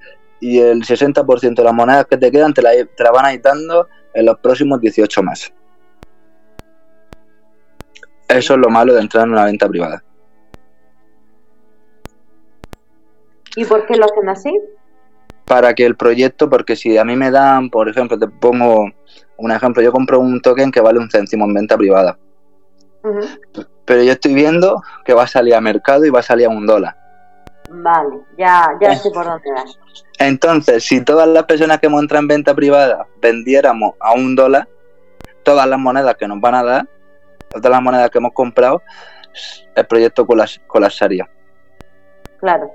y 0.40 0.58
el 0.58 0.82
60% 0.84 1.54
de 1.54 1.64
las 1.64 1.74
monedas 1.74 2.06
que 2.06 2.16
te 2.16 2.30
quedan 2.30 2.54
te 2.54 2.62
las 2.62 2.74
la 2.98 3.10
van 3.10 3.26
a 3.26 3.34
ir 3.34 3.42
dando 3.42 3.88
en 4.18 4.26
los 4.26 4.38
próximos 4.38 4.80
18 4.80 5.22
meses. 5.22 5.52
Eso 8.28 8.54
es 8.54 8.58
lo 8.58 8.68
malo 8.68 8.94
de 8.94 9.00
entrar 9.00 9.24
en 9.24 9.32
una 9.32 9.44
venta 9.44 9.68
privada. 9.68 10.02
¿Y 13.56 13.64
por 13.64 13.86
qué 13.86 13.96
lo 13.96 14.04
hacen 14.04 14.28
así? 14.28 14.60
Para 15.46 15.74
que 15.74 15.86
el 15.86 15.96
proyecto, 15.96 16.50
porque 16.50 16.76
si 16.76 16.98
a 16.98 17.04
mí 17.04 17.16
me 17.16 17.30
dan, 17.30 17.70
por 17.70 17.88
ejemplo, 17.88 18.18
te 18.18 18.28
pongo 18.28 18.90
un 19.38 19.50
ejemplo, 19.50 19.82
yo 19.82 19.92
compro 19.92 20.20
un 20.20 20.40
token 20.40 20.70
que 20.70 20.80
vale 20.80 20.98
un 20.98 21.10
céntimo 21.10 21.46
en 21.46 21.54
venta 21.54 21.76
privada 21.76 22.18
pero 23.88 24.02
yo 24.02 24.12
estoy 24.12 24.34
viendo 24.34 24.82
que 25.04 25.14
va 25.14 25.22
a 25.22 25.26
salir 25.26 25.54
a 25.54 25.62
mercado 25.62 26.04
y 26.04 26.10
va 26.10 26.20
a 26.20 26.22
salir 26.22 26.46
a 26.46 26.50
un 26.50 26.66
dólar. 26.66 26.96
Vale, 27.70 28.20
ya, 28.36 28.76
ya 28.80 28.96
sé 28.96 29.10
por 29.10 29.24
dónde 29.24 29.50
vas. 29.52 29.78
Entonces, 30.18 30.84
si 30.84 31.04
todas 31.04 31.28
las 31.28 31.44
personas 31.44 31.78
que 31.78 31.86
hemos 31.86 32.00
entrado 32.00 32.22
en 32.22 32.28
venta 32.28 32.54
privada 32.54 33.06
vendiéramos 33.20 33.94
a 34.00 34.14
un 34.14 34.34
dólar, 34.34 34.68
todas 35.42 35.66
las 35.68 35.78
monedas 35.78 36.16
que 36.16 36.26
nos 36.26 36.40
van 36.40 36.54
a 36.54 36.62
dar, 36.62 36.88
todas 37.50 37.70
las 37.70 37.82
monedas 37.82 38.10
que 38.10 38.18
hemos 38.18 38.32
comprado, 38.32 38.82
el 39.74 39.86
proyecto 39.86 40.26
colapsaría. 40.66 41.28
Claro. 42.40 42.72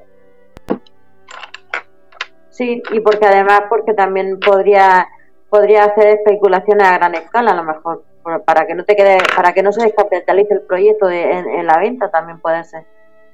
Sí, 2.49 2.81
y 2.91 2.99
porque 2.99 3.25
además, 3.25 3.63
porque 3.67 3.93
también 3.93 4.39
podría, 4.39 5.07
podría 5.49 5.85
hacer 5.85 6.19
especulaciones 6.19 6.87
a 6.87 6.97
gran 6.97 7.15
escala, 7.15 7.51
a 7.51 7.55
lo 7.55 7.63
mejor 7.63 8.03
para 8.45 8.65
que 8.65 8.75
no 8.75 8.85
te 8.85 8.95
quede, 8.95 9.17
para 9.35 9.53
que 9.53 9.63
no 9.63 9.71
se 9.71 9.83
descapitalice 9.83 10.53
el 10.53 10.61
proyecto 10.61 11.09
en, 11.09 11.65
la 11.65 11.77
venta 11.77 12.09
también 12.09 12.39
puede 12.39 12.63
ser. 12.63 12.85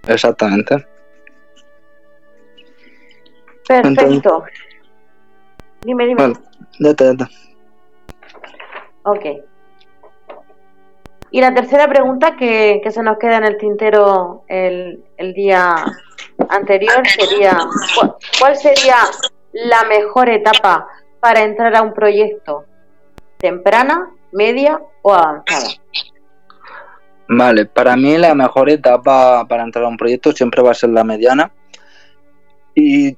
Exactamente. 0.07 0.85
Perfecto. 3.69 4.45
dime, 5.83 6.07
dime. 6.07 6.15
Bueno, 6.15 6.39
date, 6.79 7.13
date. 7.13 7.25
Ok. 9.03 9.25
Y 11.29 11.39
la 11.39 11.53
tercera 11.53 11.87
pregunta 11.87 12.35
que, 12.35 12.81
que 12.83 12.89
se 12.89 13.03
nos 13.03 13.19
queda 13.19 13.37
en 13.37 13.43
el 13.43 13.57
tintero 13.57 14.43
el, 14.47 15.03
el 15.17 15.33
día 15.35 15.85
anterior 16.49 17.07
sería, 17.07 17.59
¿cuál 18.39 18.55
sería 18.55 18.95
la 19.53 19.83
mejor 19.83 20.29
etapa 20.29 20.87
para 21.19 21.43
entrar 21.43 21.75
a 21.75 21.83
un 21.83 21.93
proyecto? 21.93 22.65
¿Temprana, 23.37 24.09
media 24.31 24.81
o 25.03 25.13
avanzada? 25.13 25.69
Vale, 27.27 27.67
para 27.67 27.95
mí 27.95 28.17
la 28.17 28.33
mejor 28.33 28.71
etapa 28.71 29.45
para 29.47 29.61
entrar 29.61 29.85
a 29.85 29.89
un 29.89 29.97
proyecto 29.97 30.31
siempre 30.31 30.63
va 30.63 30.71
a 30.71 30.73
ser 30.73 30.89
la 30.89 31.03
mediana. 31.03 31.51
¿Y 32.73 33.15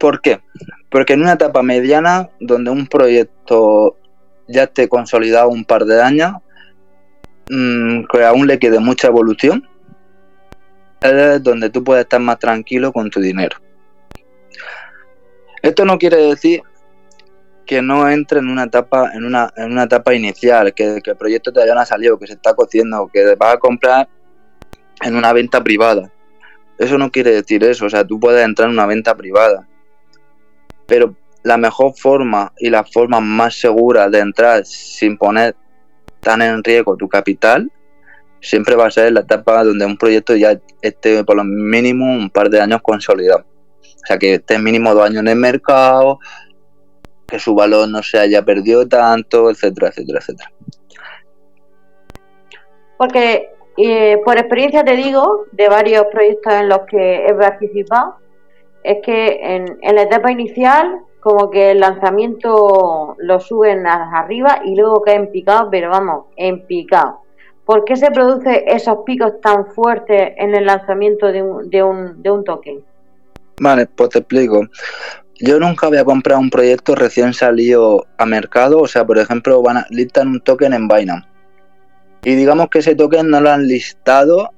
por 0.00 0.22
qué? 0.22 0.40
Porque 0.88 1.12
en 1.12 1.20
una 1.20 1.34
etapa 1.34 1.62
mediana, 1.62 2.30
donde 2.40 2.70
un 2.70 2.86
proyecto 2.86 3.96
ya 4.48 4.64
esté 4.64 4.88
consolidado 4.88 5.50
un 5.50 5.64
par 5.64 5.84
de 5.84 6.02
años, 6.02 6.32
que 7.46 8.24
aún 8.24 8.46
le 8.46 8.58
quede 8.58 8.80
mucha 8.80 9.08
evolución, 9.08 9.68
es 11.02 11.42
donde 11.42 11.68
tú 11.68 11.84
puedes 11.84 12.04
estar 12.04 12.20
más 12.20 12.38
tranquilo 12.38 12.92
con 12.92 13.10
tu 13.10 13.20
dinero. 13.20 13.58
Esto 15.62 15.84
no 15.84 15.98
quiere 15.98 16.16
decir 16.16 16.62
que 17.66 17.82
no 17.82 18.08
entre 18.08 18.40
en 18.40 18.48
una 18.48 18.64
etapa, 18.64 19.12
en 19.14 19.24
una, 19.24 19.52
en 19.56 19.70
una 19.70 19.84
etapa 19.84 20.14
inicial, 20.14 20.72
que, 20.72 21.00
que 21.04 21.10
el 21.10 21.16
proyecto 21.16 21.52
todavía 21.52 21.74
no 21.74 21.80
ha 21.80 21.86
salido, 21.86 22.18
que 22.18 22.26
se 22.26 22.32
está 22.32 22.54
cociendo, 22.54 23.10
que 23.12 23.34
vas 23.34 23.54
a 23.54 23.58
comprar 23.58 24.08
en 25.02 25.14
una 25.14 25.32
venta 25.34 25.62
privada. 25.62 26.10
Eso 26.78 26.96
no 26.96 27.10
quiere 27.10 27.32
decir 27.32 27.62
eso, 27.64 27.84
o 27.84 27.90
sea, 27.90 28.06
tú 28.06 28.18
puedes 28.18 28.42
entrar 28.42 28.68
en 28.68 28.74
una 28.74 28.86
venta 28.86 29.14
privada. 29.14 29.68
Pero 30.90 31.14
la 31.42 31.56
mejor 31.56 31.94
forma 31.96 32.52
y 32.58 32.68
la 32.68 32.84
forma 32.84 33.20
más 33.20 33.54
segura 33.54 34.10
de 34.10 34.18
entrar 34.18 34.66
sin 34.66 35.16
poner 35.16 35.54
tan 36.20 36.42
en 36.42 36.62
riesgo 36.62 36.96
tu 36.96 37.08
capital 37.08 37.70
siempre 38.40 38.74
va 38.74 38.86
a 38.86 38.90
ser 38.90 39.12
la 39.12 39.20
etapa 39.20 39.64
donde 39.64 39.86
un 39.86 39.96
proyecto 39.96 40.34
ya 40.34 40.58
esté 40.82 41.24
por 41.24 41.36
lo 41.36 41.44
mínimo 41.44 42.04
un 42.12 42.30
par 42.30 42.50
de 42.50 42.60
años 42.60 42.80
consolidado. 42.82 43.44
O 43.82 44.06
sea, 44.06 44.18
que 44.18 44.34
esté 44.34 44.58
mínimo 44.58 44.94
dos 44.94 45.06
años 45.06 45.20
en 45.20 45.28
el 45.28 45.36
mercado, 45.36 46.18
que 47.26 47.38
su 47.38 47.54
valor 47.54 47.88
no 47.88 48.02
se 48.02 48.18
haya 48.18 48.42
perdido 48.42 48.88
tanto, 48.88 49.50
etcétera, 49.50 49.88
etcétera, 49.88 50.18
etcétera. 50.20 50.52
Porque 52.96 53.50
eh, 53.76 54.18
por 54.24 54.36
experiencia 54.36 54.84
te 54.84 54.96
digo, 54.96 55.46
de 55.52 55.68
varios 55.68 56.06
proyectos 56.10 56.52
en 56.52 56.68
los 56.68 56.80
que 56.90 57.26
he 57.26 57.34
participado, 57.34 58.16
es 58.82 58.98
que 59.04 59.38
en, 59.42 59.78
en 59.82 59.94
la 59.94 60.02
etapa 60.02 60.30
inicial 60.30 61.00
como 61.20 61.50
que 61.50 61.72
el 61.72 61.80
lanzamiento 61.80 63.14
lo 63.18 63.40
suben 63.40 63.86
arriba 63.86 64.62
y 64.64 64.74
luego 64.74 65.02
cae 65.02 65.16
en 65.16 65.30
picado, 65.30 65.68
pero 65.70 65.90
vamos, 65.90 66.26
en 66.36 66.66
picado. 66.66 67.20
¿Por 67.64 67.84
qué 67.84 67.94
se 67.96 68.10
producen 68.10 68.64
esos 68.66 68.98
picos 69.04 69.40
tan 69.40 69.66
fuertes 69.66 70.32
en 70.36 70.54
el 70.54 70.66
lanzamiento 70.66 71.30
de 71.30 71.42
un, 71.42 71.70
de 71.70 71.82
un, 71.82 72.22
de 72.22 72.30
un 72.30 72.42
token? 72.42 72.82
Vale, 73.60 73.86
pues 73.86 74.10
te 74.10 74.18
explico. 74.20 74.66
Yo 75.38 75.60
nunca 75.60 75.86
había 75.86 76.04
comprado 76.04 76.40
un 76.40 76.50
proyecto 76.50 76.94
recién 76.94 77.32
salido 77.32 78.06
a 78.18 78.26
mercado, 78.26 78.78
o 78.78 78.88
sea, 78.88 79.06
por 79.06 79.18
ejemplo, 79.18 79.62
van 79.62 79.78
a 79.78 79.86
listar 79.90 80.26
un 80.26 80.40
token 80.40 80.72
en 80.72 80.88
Binance. 80.88 81.28
Y 82.24 82.34
digamos 82.34 82.68
que 82.68 82.80
ese 82.80 82.94
token 82.94 83.30
no 83.30 83.40
lo 83.40 83.50
han 83.50 83.66
listado 83.66 84.50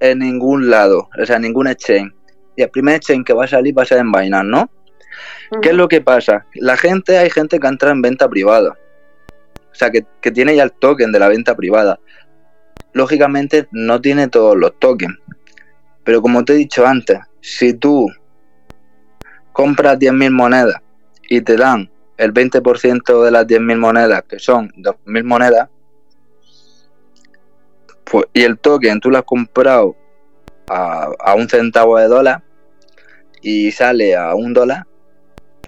en 0.00 0.20
ningún 0.20 0.70
lado, 0.70 1.08
o 1.20 1.26
sea, 1.26 1.36
en 1.36 1.42
ningún 1.42 1.68
exchange. 1.68 2.15
Y 2.56 2.62
el 2.62 2.70
primer 2.70 2.96
exchange 2.96 3.24
que 3.24 3.32
va 3.32 3.44
a 3.44 3.48
salir 3.48 3.76
va 3.76 3.82
a 3.82 3.86
ser 3.86 3.98
en 3.98 4.10
Binance, 4.10 4.48
¿no? 4.48 4.70
¿Qué 5.62 5.70
es 5.70 5.74
lo 5.74 5.88
que 5.88 6.00
pasa? 6.00 6.46
La 6.54 6.76
gente, 6.76 7.18
hay 7.18 7.30
gente 7.30 7.60
que 7.60 7.66
entra 7.66 7.90
en 7.90 8.02
venta 8.02 8.28
privada. 8.28 8.76
O 9.70 9.74
sea, 9.74 9.90
que, 9.90 10.06
que 10.20 10.30
tiene 10.30 10.56
ya 10.56 10.62
el 10.62 10.72
token 10.72 11.12
de 11.12 11.18
la 11.18 11.28
venta 11.28 11.54
privada. 11.54 12.00
Lógicamente 12.92 13.68
no 13.72 14.00
tiene 14.00 14.28
todos 14.28 14.56
los 14.56 14.78
tokens. 14.78 15.18
Pero 16.02 16.22
como 16.22 16.44
te 16.44 16.54
he 16.54 16.56
dicho 16.56 16.86
antes, 16.86 17.18
si 17.40 17.74
tú 17.74 18.08
compras 19.52 19.98
10.000 19.98 20.30
monedas 20.30 20.76
y 21.28 21.40
te 21.40 21.56
dan 21.56 21.90
el 22.16 22.32
20% 22.32 23.24
de 23.24 23.30
las 23.30 23.46
10.000 23.46 23.76
monedas, 23.76 24.22
que 24.22 24.38
son 24.38 24.70
2.000 24.76 25.24
monedas, 25.24 25.68
pues, 28.04 28.26
y 28.32 28.42
el 28.42 28.58
token 28.58 29.00
tú 29.00 29.10
lo 29.10 29.18
has 29.18 29.24
comprado 29.24 29.96
a, 30.68 31.10
a 31.18 31.34
un 31.34 31.48
centavo 31.48 31.98
de 31.98 32.06
dólar 32.06 32.45
y 33.42 33.70
sale 33.70 34.16
a 34.16 34.34
un 34.34 34.52
dólar, 34.52 34.86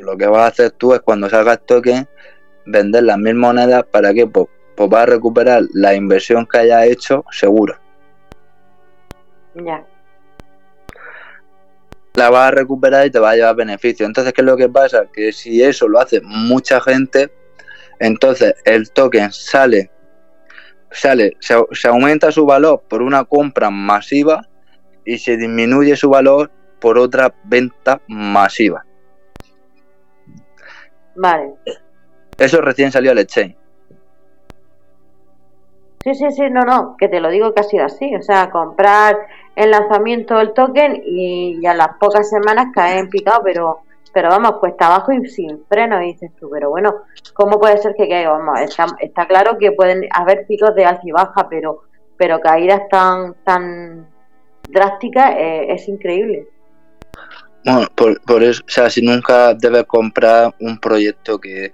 lo 0.00 0.16
que 0.16 0.26
vas 0.26 0.42
a 0.42 0.46
hacer 0.46 0.70
tú 0.72 0.94
es 0.94 1.00
cuando 1.00 1.28
salga 1.28 1.52
el 1.52 1.58
token, 1.60 2.08
vender 2.66 3.04
las 3.04 3.18
mil 3.18 3.34
monedas 3.34 3.84
para 3.90 4.12
que 4.14 4.26
pues, 4.26 4.46
pues 4.76 4.90
vas 4.90 5.02
a 5.02 5.06
recuperar 5.06 5.62
la 5.72 5.94
inversión 5.94 6.46
que 6.46 6.58
hayas 6.58 6.84
hecho 6.86 7.24
seguro. 7.30 7.76
Ya. 9.54 9.84
La 12.14 12.30
vas 12.30 12.48
a 12.48 12.50
recuperar 12.50 13.06
y 13.06 13.10
te 13.10 13.18
va 13.18 13.30
a 13.30 13.36
llevar 13.36 13.56
beneficio. 13.56 14.06
Entonces, 14.06 14.32
¿qué 14.32 14.40
es 14.40 14.46
lo 14.46 14.56
que 14.56 14.68
pasa? 14.68 15.06
Que 15.12 15.32
si 15.32 15.62
eso 15.62 15.88
lo 15.88 16.00
hace 16.00 16.20
mucha 16.20 16.80
gente, 16.80 17.30
entonces 17.98 18.54
el 18.64 18.90
token 18.90 19.32
sale, 19.32 19.90
sale, 20.90 21.36
se, 21.40 21.54
se 21.72 21.88
aumenta 21.88 22.32
su 22.32 22.44
valor 22.44 22.82
por 22.88 23.02
una 23.02 23.24
compra 23.24 23.70
masiva 23.70 24.48
y 25.04 25.18
se 25.18 25.36
disminuye 25.36 25.96
su 25.96 26.10
valor 26.10 26.50
por 26.81 26.99
otra 26.99 27.35
venta 27.45 28.01
masiva. 28.09 28.85
Vale. 31.16 31.55
Eso 32.39 32.61
recién 32.61 32.93
salió 32.93 33.11
al 33.11 33.18
exchange. 33.18 33.57
Sí, 36.05 36.14
sí, 36.14 36.31
sí, 36.31 36.43
no, 36.51 36.62
no, 36.62 36.97
que 36.97 37.09
te 37.09 37.20
lo 37.20 37.29
digo 37.29 37.53
que 37.53 37.61
ha 37.61 37.64
sido 37.64 37.85
así. 37.85 38.14
O 38.14 38.22
sea, 38.22 38.51
comprar 38.51 39.18
el 39.57 39.72
lanzamiento 39.72 40.39
del 40.39 40.55
token 40.55 41.03
y 41.05 41.66
a 41.66 41.74
las 41.74 41.97
pocas 41.99 42.31
semanas 42.31 42.68
cae 42.72 42.99
en 43.01 43.11
picado, 43.11 43.43
pero 43.43 43.83
pero 44.12 44.31
vamos, 44.31 44.57
cuesta 44.59 44.87
abajo 44.87 45.12
y 45.12 45.26
sin 45.26 45.64
freno, 45.66 46.03
y 46.03 46.12
dices 46.12 46.33
tú, 46.41 46.49
pero 46.51 46.70
bueno, 46.70 47.03
¿cómo 47.35 47.61
puede 47.61 47.79
ser 47.79 47.95
que 47.95 48.09
caiga? 48.09 48.33
Vamos, 48.33 48.61
está, 48.61 48.87
está 49.01 49.26
claro 49.26 49.59
que 49.59 49.72
pueden 49.72 50.09
haber 50.12 50.47
picos 50.47 50.74
de 50.74 50.85
alza 50.85 51.03
y 51.05 51.12
baja, 51.12 51.49
pero 51.49 51.83
pero 52.16 52.41
caídas 52.41 52.89
tan 52.89 53.35
tan 53.45 54.09
drásticas 54.68 55.35
eh, 55.37 55.72
es 55.72 55.89
increíble. 55.89 56.49
Bueno, 57.64 57.86
por, 57.94 58.42
eso, 58.42 58.62
o 58.66 58.70
sea, 58.70 58.88
si 58.88 59.02
nunca 59.02 59.54
debes 59.54 59.84
comprar 59.84 60.54
un 60.61 60.78
proyecto 60.78 61.38
que 61.38 61.72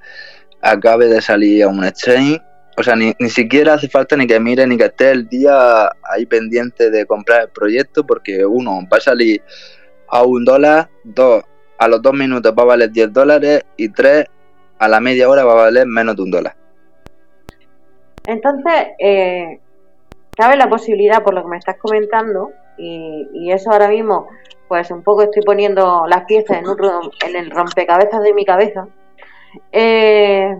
acabe 0.60 1.06
de 1.06 1.20
salir 1.20 1.62
a 1.62 1.68
un 1.68 1.84
exchange, 1.84 2.40
o 2.76 2.82
sea, 2.82 2.96
ni, 2.96 3.12
ni 3.18 3.28
siquiera 3.28 3.74
hace 3.74 3.88
falta 3.88 4.16
ni 4.16 4.26
que 4.26 4.40
mire 4.40 4.66
ni 4.66 4.76
que 4.76 4.86
esté 4.86 5.10
el 5.10 5.28
día 5.28 5.90
ahí 6.10 6.26
pendiente 6.26 6.90
de 6.90 7.06
comprar 7.06 7.42
el 7.42 7.48
proyecto, 7.50 8.04
porque 8.04 8.44
uno 8.44 8.80
va 8.92 8.96
a 8.96 9.00
salir 9.00 9.42
a 10.08 10.22
un 10.22 10.44
dólar, 10.44 10.88
dos, 11.04 11.44
a 11.78 11.88
los 11.88 12.02
dos 12.02 12.14
minutos 12.14 12.52
va 12.56 12.62
a 12.62 12.66
valer 12.66 12.90
10 12.90 13.12
dólares 13.12 13.64
y 13.76 13.88
tres, 13.88 14.26
a 14.78 14.88
la 14.88 15.00
media 15.00 15.28
hora 15.28 15.44
va 15.44 15.52
a 15.52 15.64
valer 15.66 15.86
menos 15.86 16.16
de 16.16 16.22
un 16.22 16.30
dólar. 16.30 16.56
Entonces, 18.26 18.88
eh, 18.98 19.60
cabe 20.36 20.56
la 20.56 20.68
posibilidad, 20.68 21.22
por 21.22 21.34
lo 21.34 21.42
que 21.42 21.48
me 21.48 21.58
estás 21.58 21.76
comentando, 21.78 22.52
y, 22.78 23.28
y 23.34 23.52
eso 23.52 23.70
ahora 23.70 23.88
mismo, 23.88 24.28
pues 24.68 24.90
un 24.90 25.02
poco 25.02 25.22
estoy 25.22 25.42
poniendo 25.42 26.06
las 26.06 26.24
piezas 26.24 26.58
en, 26.58 26.68
un, 26.68 26.78
en 27.26 27.36
el 27.36 27.50
rompecabezas 27.50 28.22
de 28.22 28.32
mi 28.34 28.44
cabeza. 28.44 28.86
Eh, 29.72 30.56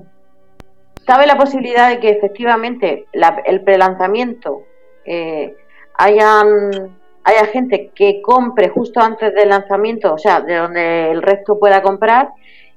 cabe 1.05 1.27
la 1.27 1.37
posibilidad 1.37 1.89
de 1.89 2.01
que 2.01 2.11
efectivamente 2.11 3.07
la- 3.13 3.43
el 3.45 3.63
prelanzamiento 3.63 4.63
eh, 5.05 5.57
hayan 5.97 6.97
haya 7.27 7.47
gente 7.47 7.91
que 7.95 8.21
compre 8.21 8.69
justo 8.69 9.01
antes 9.01 9.35
del 9.35 9.49
lanzamiento, 9.49 10.13
o 10.13 10.19
sea, 10.19 10.41
de 10.43 10.57
donde 10.57 11.11
el 11.11 11.23
resto 11.23 11.59
pueda 11.59 11.81
comprar, 11.81 12.29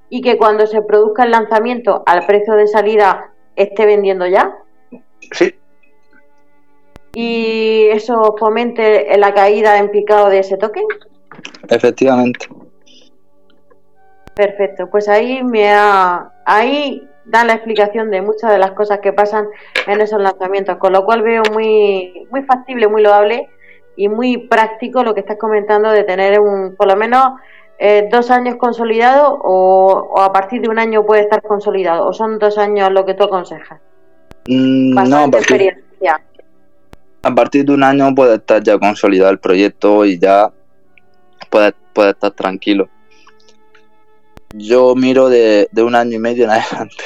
y 0.10 0.22
que 0.22 0.38
cuando 0.38 0.66
se 0.68 0.82
produzca 0.82 1.24
el 1.26 1.32
lanzamiento 1.32 2.02
al 2.06 2.26
precio 2.26 2.54
de 2.54 2.68
salida 2.68 3.32
esté 3.58 3.86
vendiendo 3.86 4.26
ya, 4.26 4.56
Sí, 5.34 5.54
y 7.14 7.88
eso 7.92 8.36
fomente 8.40 9.18
la 9.18 9.34
caída 9.34 9.78
en 9.80 9.90
picado 9.92 10.30
de 10.30 10.40
ese 10.40 10.56
token. 10.58 10.86
Efectivamente. 11.70 12.48
Perfecto, 14.34 14.90
pues 14.90 15.10
ahí 15.10 15.44
me 15.44 15.72
ha, 15.72 16.32
ahí 16.46 17.08
da 17.26 17.44
la 17.44 17.54
explicación 17.54 18.12
de 18.12 18.22
muchas 18.22 18.52
de 18.52 18.60
las 18.60 18.72
cosas 18.72 19.00
que 19.00 19.12
pasan 19.12 19.48
en 19.88 20.00
esos 20.00 20.22
lanzamientos, 20.22 20.78
con 20.78 20.94
lo 20.94 21.06
cual 21.06 21.24
veo 21.24 21.44
muy, 21.54 22.28
muy 22.32 22.44
factible, 22.44 22.88
muy 22.88 23.02
loable 23.02 23.50
y 23.96 24.08
muy 24.08 24.48
práctico 24.48 25.04
lo 25.04 25.14
que 25.14 25.22
estás 25.22 25.38
comentando 25.38 25.90
de 25.90 26.04
tener 26.04 26.40
un, 26.40 26.76
por 26.76 26.88
lo 26.88 26.96
menos 26.96 27.34
eh, 27.80 28.08
dos 28.12 28.32
años 28.32 28.56
consolidado 28.56 29.40
o, 29.44 30.14
o 30.16 30.22
a 30.22 30.32
partir 30.32 30.62
de 30.62 30.70
un 30.70 30.80
año 30.80 31.06
puede 31.06 31.22
estar 31.22 31.42
consolidado, 31.42 32.08
o 32.08 32.14
son 32.14 32.40
dos 32.40 32.58
años 32.58 32.92
lo 32.92 33.06
que 33.06 33.14
tú 33.14 33.24
aconsejas. 33.24 33.80
Mm, 34.48 34.94
no, 34.94 35.18
a 35.18 35.30
partir, 35.30 35.62
experiencia. 35.62 36.22
a 37.24 37.36
partir 37.36 37.66
de 37.66 37.74
un 37.74 37.84
año 37.84 38.16
puede 38.16 38.36
estar 38.36 38.64
ya 38.64 38.78
consolidado 38.78 39.32
el 39.32 39.40
proyecto 39.40 40.06
y 40.06 40.18
ya 40.18 40.52
puede, 41.50 41.74
puede 41.94 42.12
estar 42.12 42.32
tranquilo. 42.32 42.90
Yo 44.54 44.96
miro 44.96 45.30
de, 45.30 45.68
de 45.72 45.84
un 45.84 45.96
año 45.96 46.16
y 46.16 46.20
medio 46.20 46.46
en 46.46 46.50
adelante. 46.52 47.04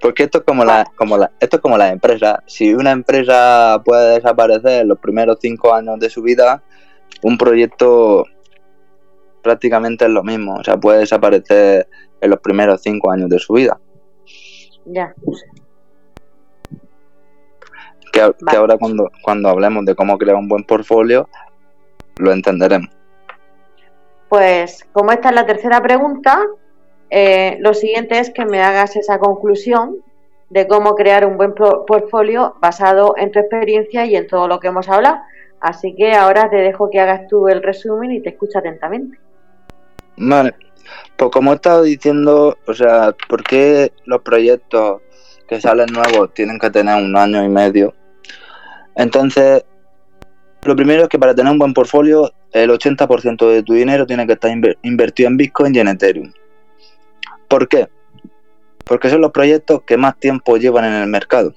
Porque 0.00 0.24
esto 0.24 0.38
es 0.38 0.44
como 0.44 0.66
la, 0.66 0.84
como 0.96 1.16
la, 1.16 1.32
esto 1.40 1.56
es 1.56 1.62
como 1.62 1.78
la 1.78 1.88
empresa. 1.88 2.42
Si 2.46 2.74
una 2.74 2.90
empresa 2.90 3.80
puede 3.84 4.16
desaparecer 4.16 4.82
en 4.82 4.88
los 4.88 4.98
primeros 4.98 5.38
cinco 5.40 5.72
años 5.72 5.98
de 5.98 6.10
su 6.10 6.20
vida, 6.20 6.62
un 7.22 7.38
proyecto 7.38 8.24
prácticamente 9.42 10.04
es 10.04 10.10
lo 10.10 10.22
mismo. 10.22 10.56
O 10.56 10.62
sea, 10.62 10.76
puede 10.76 10.98
desaparecer 10.98 11.88
en 12.20 12.30
los 12.30 12.40
primeros 12.40 12.82
cinco 12.82 13.10
años 13.10 13.30
de 13.30 13.38
su 13.38 13.54
vida. 13.54 13.80
Ya. 14.84 15.14
Que, 18.12 18.30
que 18.50 18.56
ahora 18.56 18.76
cuando, 18.76 19.10
cuando 19.22 19.48
hablemos 19.48 19.86
de 19.86 19.94
cómo 19.94 20.18
crear 20.18 20.36
un 20.36 20.48
buen 20.48 20.64
portfolio, 20.64 21.30
lo 22.18 22.32
entenderemos. 22.32 22.90
pues 24.28 24.84
como 24.92 25.12
esta 25.12 25.28
es 25.28 25.34
la 25.34 25.46
tercera 25.46 25.80
pregunta, 25.80 26.40
eh, 27.10 27.56
lo 27.60 27.74
siguiente 27.74 28.18
es 28.18 28.30
que 28.30 28.44
me 28.44 28.60
hagas 28.62 28.96
esa 28.96 29.18
conclusión 29.18 29.98
de 30.50 30.66
cómo 30.66 30.94
crear 30.94 31.26
un 31.26 31.36
buen 31.36 31.54
portfolio 31.54 32.56
basado 32.60 33.14
en 33.16 33.32
tu 33.32 33.38
experiencia 33.38 34.06
y 34.06 34.16
en 34.16 34.26
todo 34.26 34.48
lo 34.48 34.60
que 34.60 34.68
hemos 34.68 34.88
hablado. 34.88 35.18
Así 35.60 35.94
que 35.94 36.12
ahora 36.12 36.50
te 36.50 36.56
dejo 36.56 36.90
que 36.90 37.00
hagas 37.00 37.26
tú 37.28 37.48
el 37.48 37.62
resumen 37.62 38.12
y 38.12 38.20
te 38.20 38.30
escucho 38.30 38.58
atentamente. 38.58 39.18
Vale, 40.16 40.54
pues 41.16 41.30
como 41.30 41.52
he 41.52 41.54
estado 41.54 41.82
diciendo, 41.82 42.58
o 42.66 42.74
sea, 42.74 43.14
¿por 43.28 43.42
qué 43.42 43.92
los 44.04 44.22
proyectos 44.22 45.00
que 45.48 45.60
salen 45.60 45.86
nuevos 45.92 46.34
tienen 46.34 46.58
que 46.58 46.70
tener 46.70 47.02
un 47.02 47.16
año 47.16 47.42
y 47.42 47.48
medio? 47.48 47.94
Entonces, 48.94 49.64
lo 50.64 50.76
primero 50.76 51.02
es 51.02 51.08
que 51.08 51.18
para 51.18 51.34
tener 51.34 51.52
un 51.52 51.58
buen 51.58 51.74
portfolio, 51.74 52.32
el 52.52 52.70
80% 52.70 53.48
de 53.48 53.62
tu 53.62 53.74
dinero 53.74 54.06
tiene 54.06 54.26
que 54.26 54.34
estar 54.34 54.50
invertido 54.82 55.28
en 55.28 55.36
Bitcoin 55.36 55.74
y 55.74 55.78
en 55.80 55.88
Ethereum. 55.88 56.32
¿Por 57.48 57.68
qué? 57.68 57.88
Porque 58.84 59.08
son 59.08 59.20
los 59.20 59.32
proyectos 59.32 59.82
que 59.82 59.96
más 59.96 60.18
tiempo 60.18 60.56
llevan 60.56 60.84
en 60.84 60.94
el 60.94 61.08
mercado. 61.08 61.54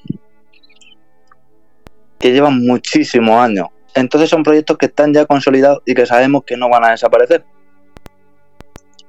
Que 2.20 2.32
llevan 2.32 2.66
muchísimos 2.66 3.36
años. 3.36 3.68
Entonces 3.94 4.30
son 4.30 4.44
proyectos 4.44 4.78
que 4.78 4.88
están 4.88 5.14
ya 5.14 5.26
consolidados 5.26 5.82
y 5.86 5.94
que 5.94 6.06
sabemos 6.06 6.44
que 6.46 6.58
no 6.58 6.70
van 6.70 6.86
a 6.86 6.92
desaparecer. 6.92 7.44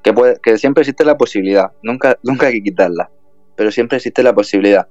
Que, 0.03 0.15
que 0.43 0.59
siempre 0.59 0.83
existe 0.83 1.05
la 1.05 1.17
posibilidad. 1.17 1.73
Nunca, 1.83 2.19
nunca 2.23 2.47
hay 2.47 2.55
que 2.55 2.63
quitarla. 2.63 3.11
Pero 3.57 3.71
siempre 3.71 3.97
existe 3.97 4.23
la 4.23 4.35
posibilidad. 4.35 4.89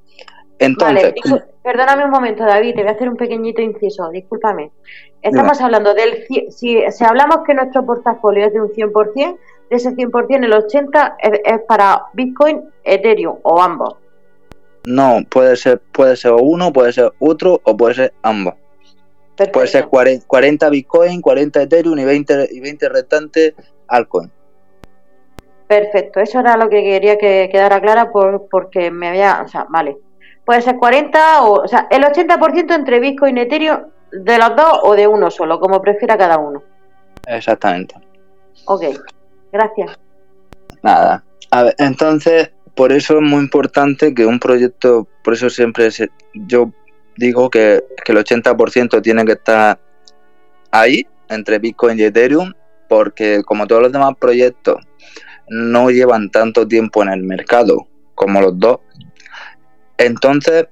Entonces, 0.59 1.13
vale, 1.23 1.43
perdóname 1.63 2.05
un 2.05 2.11
momento, 2.11 2.43
David, 2.43 2.75
te 2.75 2.81
voy 2.81 2.89
a 2.89 2.93
hacer 2.93 3.09
un 3.09 3.15
pequeñito 3.15 3.61
inciso, 3.61 4.09
discúlpame. 4.09 4.71
Estamos 5.21 5.59
hablando 5.61 5.93
del. 5.93 6.25
Si, 6.49 6.85
si 6.91 7.03
hablamos 7.03 7.39
que 7.45 7.53
nuestro 7.53 7.85
portafolio 7.85 8.47
es 8.47 8.53
de 8.53 8.61
un 8.61 8.69
100%, 8.69 9.37
de 9.69 9.75
ese 9.75 9.91
100%, 9.91 10.45
el 10.45 10.53
80% 10.53 11.15
es, 11.43 11.61
para 11.67 12.05
Bitcoin, 12.13 12.63
Ethereum 12.83 13.37
o 13.43 13.61
ambos. 13.61 13.95
No, 14.85 15.19
puede 15.29 15.57
ser, 15.57 15.81
puede 15.91 16.15
ser 16.15 16.31
uno, 16.31 16.71
puede 16.71 16.93
ser 16.93 17.11
otro 17.19 17.59
o 17.63 17.75
puede 17.75 17.95
ser 17.95 18.13
ambos. 18.21 18.53
Puede 19.51 19.67
ser 19.67 19.87
40 19.87 20.69
Bitcoin, 20.69 21.21
40 21.21 21.61
Ethereum 21.61 21.99
y 21.99 22.05
20, 22.05 22.49
y 22.51 22.59
20 22.59 22.89
restantes 22.89 23.53
altcoin. 23.87 24.31
Perfecto, 25.67 26.21
eso 26.21 26.39
era 26.39 26.55
lo 26.55 26.69
que 26.69 26.81
quería 26.81 27.17
que 27.17 27.49
quedara 27.51 27.81
clara 27.81 28.09
por, 28.11 28.47
porque 28.49 28.89
me 28.89 29.09
había, 29.09 29.41
o 29.45 29.47
sea, 29.47 29.67
vale. 29.69 29.97
Puede 30.47 30.61
ser 30.61 30.77
40 30.77 31.43
o, 31.43 31.63
o 31.63 31.67
sea, 31.67 31.89
el 31.91 32.03
80% 32.03 32.73
entre 32.73 33.01
Bitcoin 33.01 33.37
y 33.37 33.41
Ethereum 33.41 33.81
de 34.13 34.37
los 34.37 34.55
dos 34.55 34.79
o 34.83 34.95
de 34.95 35.05
uno 35.05 35.29
solo, 35.29 35.59
como 35.59 35.81
prefiera 35.81 36.17
cada 36.17 36.37
uno. 36.37 36.63
Exactamente. 37.27 37.95
Ok. 38.63 38.83
Gracias. 39.51 39.99
Nada. 40.81 41.21
A 41.51 41.63
ver, 41.63 41.75
entonces, 41.79 42.49
por 42.75 42.93
eso 42.93 43.17
es 43.17 43.23
muy 43.23 43.41
importante 43.41 44.15
que 44.15 44.25
un 44.25 44.39
proyecto, 44.39 45.05
por 45.21 45.33
eso 45.33 45.49
siempre 45.49 45.89
yo 46.33 46.71
digo 47.17 47.49
que, 47.49 47.83
que 48.05 48.13
el 48.13 48.17
80% 48.19 49.01
tiene 49.01 49.25
que 49.25 49.33
estar 49.33 49.77
ahí, 50.71 51.05
entre 51.27 51.59
Bitcoin 51.59 51.99
y 51.99 52.03
Ethereum, 52.03 52.53
porque 52.87 53.43
como 53.43 53.67
todos 53.67 53.81
los 53.81 53.91
demás 53.91 54.13
proyectos 54.17 54.77
no 55.49 55.89
llevan 55.89 56.29
tanto 56.29 56.65
tiempo 56.65 57.03
en 57.03 57.09
el 57.09 57.23
mercado 57.23 57.85
como 58.15 58.39
los 58.39 58.57
dos, 58.57 58.79
entonces 59.97 60.67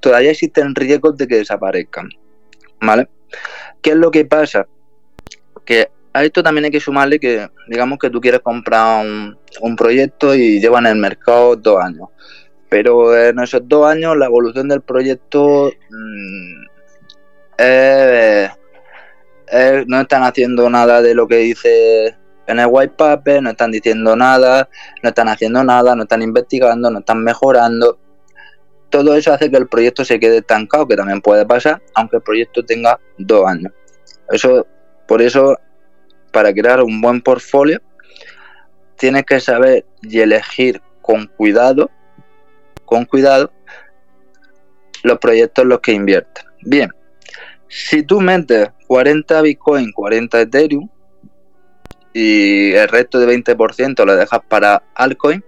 todavía 0.00 0.30
existen 0.30 0.74
riesgos 0.74 1.16
de 1.16 1.26
que 1.26 1.36
desaparezcan. 1.36 2.08
¿Vale? 2.80 3.08
¿Qué 3.82 3.90
es 3.90 3.96
lo 3.96 4.10
que 4.10 4.24
pasa? 4.24 4.66
Que 5.64 5.90
a 6.12 6.24
esto 6.24 6.42
también 6.42 6.64
hay 6.64 6.70
que 6.70 6.80
sumarle 6.80 7.20
que, 7.20 7.48
digamos 7.68 7.98
que 7.98 8.10
tú 8.10 8.20
quieres 8.20 8.40
comprar 8.40 9.04
un, 9.60 9.76
proyecto 9.76 10.34
y 10.34 10.60
llevan 10.60 10.86
en 10.86 10.92
el 10.92 10.98
mercado 10.98 11.56
dos 11.56 11.82
años. 11.82 12.08
Pero 12.68 13.16
en 13.16 13.38
esos 13.38 13.62
dos 13.64 13.86
años 13.86 14.16
la 14.16 14.26
evolución 14.26 14.68
del 14.68 14.80
proyecto 14.80 15.72
mm, 15.90 16.64
no 19.86 20.00
están 20.00 20.22
haciendo 20.22 20.70
nada 20.70 21.02
de 21.02 21.14
lo 21.14 21.28
que 21.28 21.36
dice 21.36 22.16
en 22.46 22.58
el 22.58 22.66
white 22.68 22.94
paper, 22.96 23.42
no 23.42 23.50
están 23.50 23.70
diciendo 23.70 24.16
nada, 24.16 24.68
no 25.02 25.08
están 25.08 25.28
haciendo 25.28 25.62
nada, 25.62 25.94
no 25.94 26.02
están 26.02 26.22
investigando, 26.22 26.90
no 26.90 27.00
están 27.00 27.22
mejorando. 27.22 27.98
Todo 28.90 29.14
eso 29.14 29.32
hace 29.32 29.50
que 29.50 29.56
el 29.56 29.68
proyecto 29.68 30.04
se 30.04 30.18
quede 30.18 30.38
estancado, 30.38 30.86
que 30.86 30.96
también 30.96 31.20
puede 31.20 31.46
pasar, 31.46 31.80
aunque 31.94 32.16
el 32.16 32.22
proyecto 32.22 32.64
tenga 32.64 32.98
dos 33.18 33.46
años. 33.46 33.72
Eso, 34.30 34.66
por 35.06 35.22
eso 35.22 35.56
para 36.32 36.52
crear 36.52 36.82
un 36.82 37.00
buen 37.00 37.20
portfolio, 37.20 37.80
tienes 38.96 39.24
que 39.24 39.40
saber 39.40 39.86
y 40.02 40.20
elegir 40.20 40.80
con 41.00 41.26
cuidado, 41.26 41.90
con 42.84 43.04
cuidado, 43.04 43.52
los 45.02 45.18
proyectos 45.18 45.62
en 45.62 45.68
los 45.68 45.80
que 45.80 45.92
inviertes. 45.92 46.44
Bien, 46.62 46.90
si 47.68 48.02
tú 48.02 48.20
metes 48.20 48.70
40 48.86 49.42
Bitcoin, 49.42 49.92
40 49.92 50.40
Ethereum 50.40 50.88
y 52.12 52.72
el 52.72 52.88
resto 52.88 53.18
de 53.18 53.26
20% 53.26 54.04
lo 54.04 54.16
dejas 54.16 54.40
para 54.48 54.82
altcoin, 54.94 55.42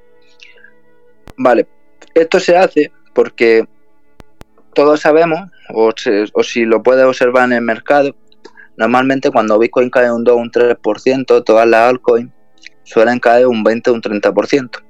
vale, 1.37 1.69
esto 2.15 2.41
se 2.41 2.57
hace 2.57 2.93
porque 3.15 3.67
todos 4.75 5.01
sabemos, 5.01 5.51
o, 5.75 5.93
o 6.33 6.43
si 6.43 6.65
lo 6.65 6.83
puedes 6.83 7.05
observar 7.05 7.45
en 7.45 7.53
el 7.53 7.63
mercado, 7.63 8.15
Normalmente 8.77 9.31
cuando 9.31 9.59
Bitcoin 9.59 9.91
cae 9.91 10.11
un 10.11 10.25
2 10.25 10.35
o 10.35 10.39
un 10.39 10.51
3%, 10.51 11.45
todas 11.45 11.69
las 11.69 11.91
altcoins 11.91 12.31
suelen 12.85 13.21
caer 13.21 13.47
un 13.47 13.63
20 13.63 13.91
o 13.91 13.95
un 13.95 14.03
30%. 14.03 14.83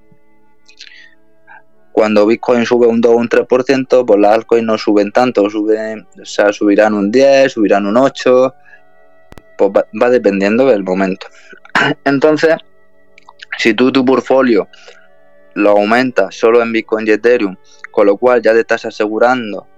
Cuando 1.92 2.26
Bitcoin 2.26 2.64
sube 2.64 2.86
un 2.86 3.00
2 3.00 3.12
o 3.12 3.16
un 3.16 3.28
3%, 3.28 4.06
pues 4.06 4.20
las 4.20 4.32
altcoins 4.32 4.64
no 4.64 4.78
suben 4.78 5.12
tanto, 5.12 5.48
suben, 5.50 6.06
o 6.20 6.24
sea, 6.24 6.52
subirán 6.52 6.94
un 6.94 7.10
10, 7.10 7.52
subirán 7.52 7.86
un 7.86 7.96
8, 7.96 8.54
pues 9.58 9.70
va, 9.70 10.10
dependiendo 10.10 10.66
del 10.66 10.84
momento. 10.84 11.26
Entonces, 12.04 12.56
si 13.58 13.74
tú 13.74 13.92
tu 13.92 14.04
portfolio 14.04 14.68
lo 15.54 15.70
aumentas 15.70 16.34
solo 16.34 16.62
en 16.62 16.72
Bitcoin 16.72 17.06
y 17.06 17.10
Ethereum, 17.10 17.56
con 17.92 18.06
lo 18.06 18.16
cual 18.16 18.42
ya 18.42 18.52
te 18.52 18.60
estás 18.60 18.84
asegurando 18.84 19.68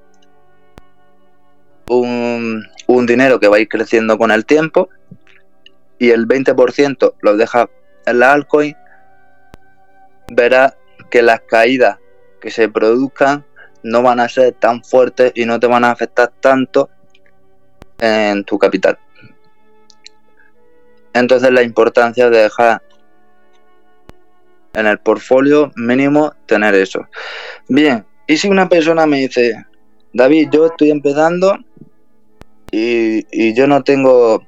un, 1.90 2.66
un 2.86 3.06
dinero 3.06 3.38
que 3.38 3.48
va 3.48 3.56
a 3.56 3.60
ir 3.60 3.68
creciendo 3.68 4.16
con 4.16 4.30
el 4.30 4.46
tiempo 4.46 4.88
y 5.98 6.10
el 6.10 6.26
20% 6.26 7.14
lo 7.20 7.36
deja 7.36 7.68
en 8.06 8.18
la 8.18 8.32
altcoin, 8.32 8.76
verás 10.32 10.76
que 11.10 11.22
las 11.22 11.40
caídas 11.42 11.98
que 12.40 12.50
se 12.50 12.68
produzcan 12.68 13.44
no 13.82 14.02
van 14.02 14.20
a 14.20 14.28
ser 14.28 14.52
tan 14.54 14.82
fuertes 14.82 15.32
y 15.34 15.44
no 15.44 15.60
te 15.60 15.66
van 15.66 15.84
a 15.84 15.90
afectar 15.90 16.32
tanto 16.40 16.90
en 17.98 18.44
tu 18.44 18.58
capital. 18.58 18.98
Entonces 21.12 21.50
la 21.52 21.62
importancia 21.62 22.28
de 22.28 22.42
dejar 22.42 22.82
en 24.74 24.86
el 24.86 24.98
portfolio 24.98 25.72
mínimo 25.76 26.32
tener 26.46 26.74
eso. 26.74 27.06
Bien, 27.68 28.04
y 28.26 28.36
si 28.36 28.48
una 28.48 28.68
persona 28.68 29.06
me 29.06 29.20
dice, 29.20 29.64
David, 30.12 30.48
yo 30.52 30.66
estoy 30.66 30.90
empezando 30.90 31.58
y, 32.70 33.54
yo 33.54 33.66
no 33.66 33.82
tengo 33.82 34.42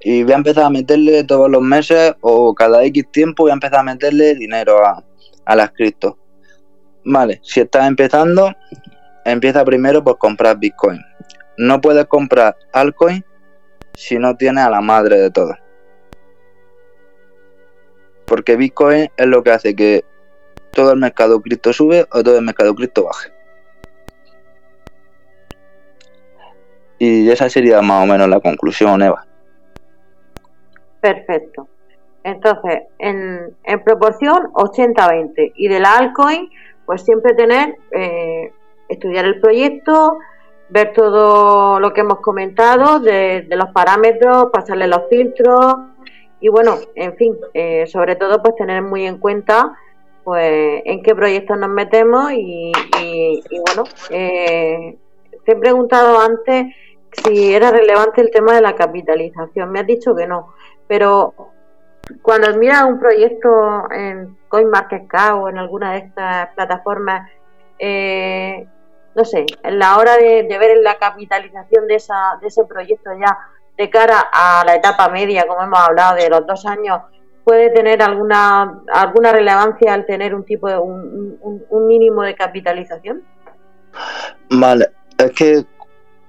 y 0.00 0.22
voy 0.22 0.32
a 0.32 0.36
empezar 0.36 0.64
a 0.64 0.70
meterle 0.70 1.24
todos 1.24 1.50
los 1.50 1.62
meses 1.62 2.14
o 2.20 2.54
cada 2.54 2.84
X 2.84 3.10
tiempo 3.10 3.44
voy 3.44 3.50
a 3.50 3.54
empezar 3.54 3.80
a 3.80 3.82
meterle 3.82 4.34
dinero 4.34 4.86
a, 4.86 5.02
a 5.44 5.56
las 5.56 5.72
cripto. 5.72 6.18
Vale, 7.04 7.40
si 7.42 7.60
estás 7.60 7.86
empezando, 7.88 8.52
empieza 9.24 9.64
primero 9.64 10.02
por 10.04 10.18
comprar 10.18 10.58
Bitcoin. 10.58 11.00
No 11.56 11.80
puedes 11.80 12.06
comprar 12.06 12.56
altcoin 12.72 13.24
si 13.94 14.18
no 14.18 14.36
tienes 14.36 14.64
a 14.64 14.70
la 14.70 14.80
madre 14.80 15.18
de 15.18 15.30
todo. 15.30 15.54
Porque 18.26 18.56
Bitcoin 18.56 19.10
es 19.16 19.26
lo 19.26 19.42
que 19.42 19.50
hace 19.50 19.74
que 19.74 20.04
todo 20.72 20.92
el 20.92 20.98
mercado 20.98 21.40
cripto 21.40 21.72
sube 21.72 22.06
o 22.12 22.22
todo 22.22 22.38
el 22.38 22.44
mercado 22.44 22.74
cripto 22.74 23.04
baje. 23.04 23.30
Y 26.98 27.30
esa 27.30 27.48
sería 27.48 27.82
más 27.82 28.04
o 28.04 28.06
menos 28.06 28.28
la 28.28 28.40
conclusión, 28.40 29.02
Eva. 29.02 29.24
Perfecto. 31.00 31.68
Entonces, 32.24 32.82
en, 32.98 33.54
en 33.64 33.84
proporción 33.84 34.52
80-20. 34.54 35.52
Y 35.54 35.68
de 35.68 35.78
la 35.78 35.96
altcoin, 35.96 36.50
pues 36.86 37.02
siempre 37.02 37.34
tener, 37.34 37.76
eh, 37.90 38.52
estudiar 38.88 39.26
el 39.26 39.40
proyecto, 39.40 40.18
ver 40.68 40.92
todo 40.92 41.78
lo 41.80 41.92
que 41.92 42.00
hemos 42.00 42.20
comentado, 42.20 43.00
de, 43.00 43.46
los 43.50 43.68
parámetros, 43.70 44.46
pasarle 44.52 44.86
los 44.88 45.02
filtros 45.08 45.76
y 46.46 46.48
bueno, 46.48 46.78
en 46.94 47.16
fin, 47.16 47.36
eh, 47.54 47.88
sobre 47.88 48.14
todo 48.14 48.40
pues 48.40 48.54
tener 48.54 48.80
muy 48.80 49.04
en 49.04 49.18
cuenta 49.18 49.76
pues 50.22 50.80
en 50.84 51.02
qué 51.02 51.12
proyectos 51.12 51.58
nos 51.58 51.70
metemos 51.70 52.30
y, 52.32 52.72
bueno, 53.66 53.82
eh, 54.10 54.96
te 55.44 55.52
he 55.52 55.56
preguntado 55.56 56.20
antes 56.20 56.66
si 57.10 57.52
era 57.52 57.72
relevante 57.72 58.20
el 58.20 58.30
tema 58.30 58.54
de 58.54 58.60
la 58.60 58.76
capitalización. 58.76 59.72
Me 59.72 59.80
has 59.80 59.88
dicho 59.88 60.14
que 60.14 60.28
no, 60.28 60.54
pero 60.86 61.34
cuando 62.22 62.56
miras 62.56 62.84
un 62.84 63.00
proyecto 63.00 63.90
en 63.90 64.38
CoinMarketCap 64.46 65.42
o 65.42 65.48
en 65.48 65.58
alguna 65.58 65.94
de 65.94 65.98
estas 65.98 66.54
plataformas, 66.54 67.28
eh, 67.80 68.68
no 69.16 69.24
sé, 69.24 69.46
en 69.64 69.80
la 69.80 69.98
hora 69.98 70.16
de, 70.16 70.44
ver 70.44 70.76
la 70.76 70.96
capitalización 70.96 71.88
de, 71.88 71.96
esa, 71.96 72.38
de 72.40 72.46
ese 72.46 72.64
proyecto 72.66 73.10
ya 73.18 73.36
de 73.76 73.90
cara 73.90 74.28
a 74.32 74.64
la 74.64 74.76
etapa 74.76 75.08
media, 75.08 75.46
como 75.46 75.62
hemos 75.62 75.78
hablado, 75.78 76.16
de 76.16 76.30
los 76.30 76.46
dos 76.46 76.64
años, 76.66 77.00
puede 77.44 77.70
tener 77.70 78.02
alguna 78.02 78.82
alguna 78.92 79.32
relevancia 79.32 79.94
al 79.94 80.06
tener 80.06 80.34
un 80.34 80.44
tipo 80.44 80.68
de 80.68 80.78
un, 80.78 81.38
un 81.68 81.86
mínimo 81.86 82.22
de 82.22 82.34
capitalización? 82.34 83.22
Vale, 84.50 84.88
es 85.18 85.30
que 85.32 85.66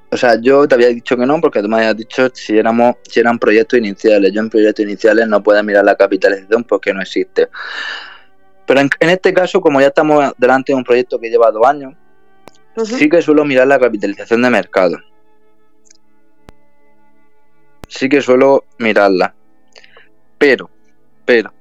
o 0.10 0.16
sea, 0.16 0.40
yo 0.40 0.68
te 0.68 0.76
había 0.76 0.88
dicho 0.88 1.18
que 1.18 1.26
no 1.26 1.42
porque 1.42 1.62
tú 1.62 1.68
me 1.68 1.78
habías 1.78 1.98
dicho 1.98 2.30
si 2.34 2.58
éramos 2.58 2.96
si 3.04 3.20
eran 3.20 3.38
proyectos 3.38 3.78
iniciales. 3.78 4.32
Yo 4.34 4.42
en 4.42 4.50
proyectos 4.50 4.86
iniciales 4.86 5.28
no 5.28 5.44
puedo 5.44 5.62
mirar 5.64 5.84
la 5.84 5.96
capitalización 5.96 6.64
porque 6.64 6.94
no 6.94 7.02
existe. 7.02 7.50
Pero 8.66 8.82
en, 8.82 8.90
este 9.10 9.34
caso, 9.34 9.60
como 9.62 9.82
ya 9.82 9.88
estamos 9.88 10.34
delante 10.38 10.72
de 10.72 10.78
un 10.78 10.84
proyecto 10.84 11.20
que 11.20 11.30
lleva 11.30 11.52
dos 11.52 11.66
años, 11.66 11.94
sí 12.84 13.10
que 13.10 13.22
suelo 13.22 13.44
mirar 13.44 13.68
la 13.68 13.80
capitalización 13.80 14.42
de 14.42 14.50
mercado. 14.50 14.98
Sí 17.88 18.10
que 18.10 18.22
suelo 18.22 18.66
mirarla. 18.80 19.34
Pero, 20.38 20.70
pero, 21.26 21.54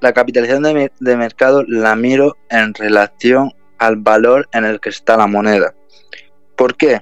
la 0.00 0.12
capitalización 0.12 0.62
de, 0.62 1.16
mercado 1.16 1.64
la 1.66 1.94
miro 1.96 2.36
en 2.50 2.74
relación 2.74 3.52
al 3.78 3.96
valor 3.96 4.48
en 4.52 4.64
el 4.64 4.80
que 4.80 4.90
está 4.90 5.16
la 5.16 5.26
moneda. 5.26 5.74
¿Por 6.56 6.76
qué? 6.76 7.00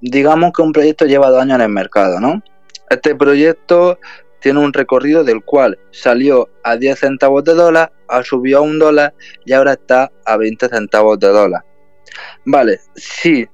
digamos 0.00 0.52
que 0.52 0.62
un 0.62 0.72
proyecto 0.72 1.06
lleva 1.06 1.30
dos 1.30 1.42
años 1.42 1.56
en 1.56 1.62
el 1.62 1.68
mercado, 1.70 2.20
¿no? 2.20 2.42
Este 2.90 3.14
proyecto 3.14 3.98
tiene 4.40 4.60
un 4.60 4.72
recorrido 4.72 5.24
del 5.24 5.42
cual 5.42 5.78
salió 5.90 6.48
a 6.62 6.76
10 6.76 6.98
centavos 6.98 7.44
de 7.44 7.54
dólar, 7.54 7.92
ha 8.08 8.22
subido 8.22 8.58
a 8.58 8.62
un 8.62 8.78
dólar 8.78 9.14
y 9.44 9.52
ahora 9.52 9.72
está 9.72 10.10
a 10.24 10.36
20 10.36 10.68
centavos 10.68 11.18
de 11.18 11.28
dólar. 11.28 11.64
Vale, 12.44 12.80
si 12.94 13.46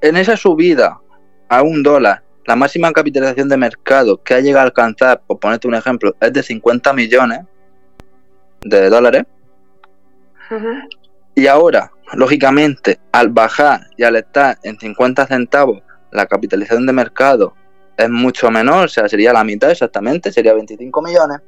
en 0.00 0.16
esa 0.16 0.36
subida 0.36 1.00
a 1.48 1.62
un 1.62 1.82
dólar 1.82 2.22
la 2.46 2.56
máxima 2.56 2.92
capitalización 2.92 3.48
de 3.48 3.56
mercado 3.56 4.22
que 4.22 4.34
ha 4.34 4.40
llegado 4.40 4.60
a 4.60 4.66
alcanzar, 4.66 5.22
por 5.26 5.38
ponerte 5.38 5.68
un 5.68 5.74
ejemplo, 5.74 6.14
es 6.20 6.32
de 6.32 6.42
50 6.42 6.92
millones 6.92 7.40
de 8.62 8.88
dólares, 8.88 9.24
y 11.34 11.46
ahora, 11.46 11.90
lógicamente, 12.14 12.98
al 13.10 13.30
bajar 13.30 13.86
y 13.96 14.02
al 14.02 14.16
estar 14.16 14.58
en 14.62 14.78
50 14.78 15.26
centavos 15.26 15.82
la 16.10 16.26
capitalización 16.26 16.86
de 16.86 16.92
mercado 16.92 17.54
es 17.96 18.10
mucho 18.10 18.50
menor, 18.50 18.84
o 18.84 18.88
sea, 18.88 19.08
sería 19.08 19.32
la 19.32 19.44
mitad 19.44 19.70
exactamente, 19.70 20.32
sería 20.32 20.54
25 20.54 21.02
millones. 21.02 21.38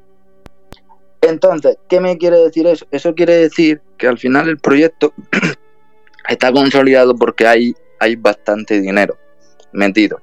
Entonces, 1.20 1.78
¿qué 1.88 2.00
me 2.00 2.18
quiere 2.18 2.38
decir 2.38 2.66
eso? 2.66 2.86
Eso 2.90 3.14
quiere 3.14 3.36
decir 3.36 3.80
que 3.96 4.06
al 4.06 4.18
final 4.18 4.48
el 4.48 4.58
proyecto 4.58 5.12
está 6.28 6.52
consolidado 6.52 7.14
porque 7.16 7.46
hay, 7.46 7.74
hay 7.98 8.16
bastante 8.16 8.80
dinero 8.80 9.16
metido. 9.72 10.20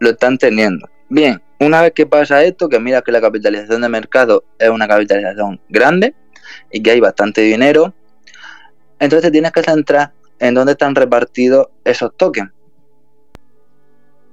Lo 0.00 0.10
están 0.10 0.36
teniendo. 0.36 0.88
Bien, 1.08 1.40
una 1.60 1.82
vez 1.82 1.92
que 1.92 2.06
pasa 2.06 2.42
esto, 2.42 2.68
que 2.68 2.80
mira 2.80 3.02
que 3.02 3.12
la 3.12 3.20
capitalización 3.20 3.82
de 3.82 3.88
mercado 3.88 4.44
es 4.58 4.68
una 4.70 4.88
capitalización 4.88 5.60
grande 5.68 6.14
y 6.72 6.82
que 6.82 6.90
hay 6.90 7.00
bastante 7.00 7.42
dinero, 7.42 7.94
entonces 8.98 9.30
tienes 9.30 9.52
que 9.52 9.62
centrar 9.62 10.12
en 10.38 10.54
dónde 10.54 10.72
están 10.72 10.94
repartidos 10.94 11.68
esos 11.84 12.16
tokens. 12.16 12.50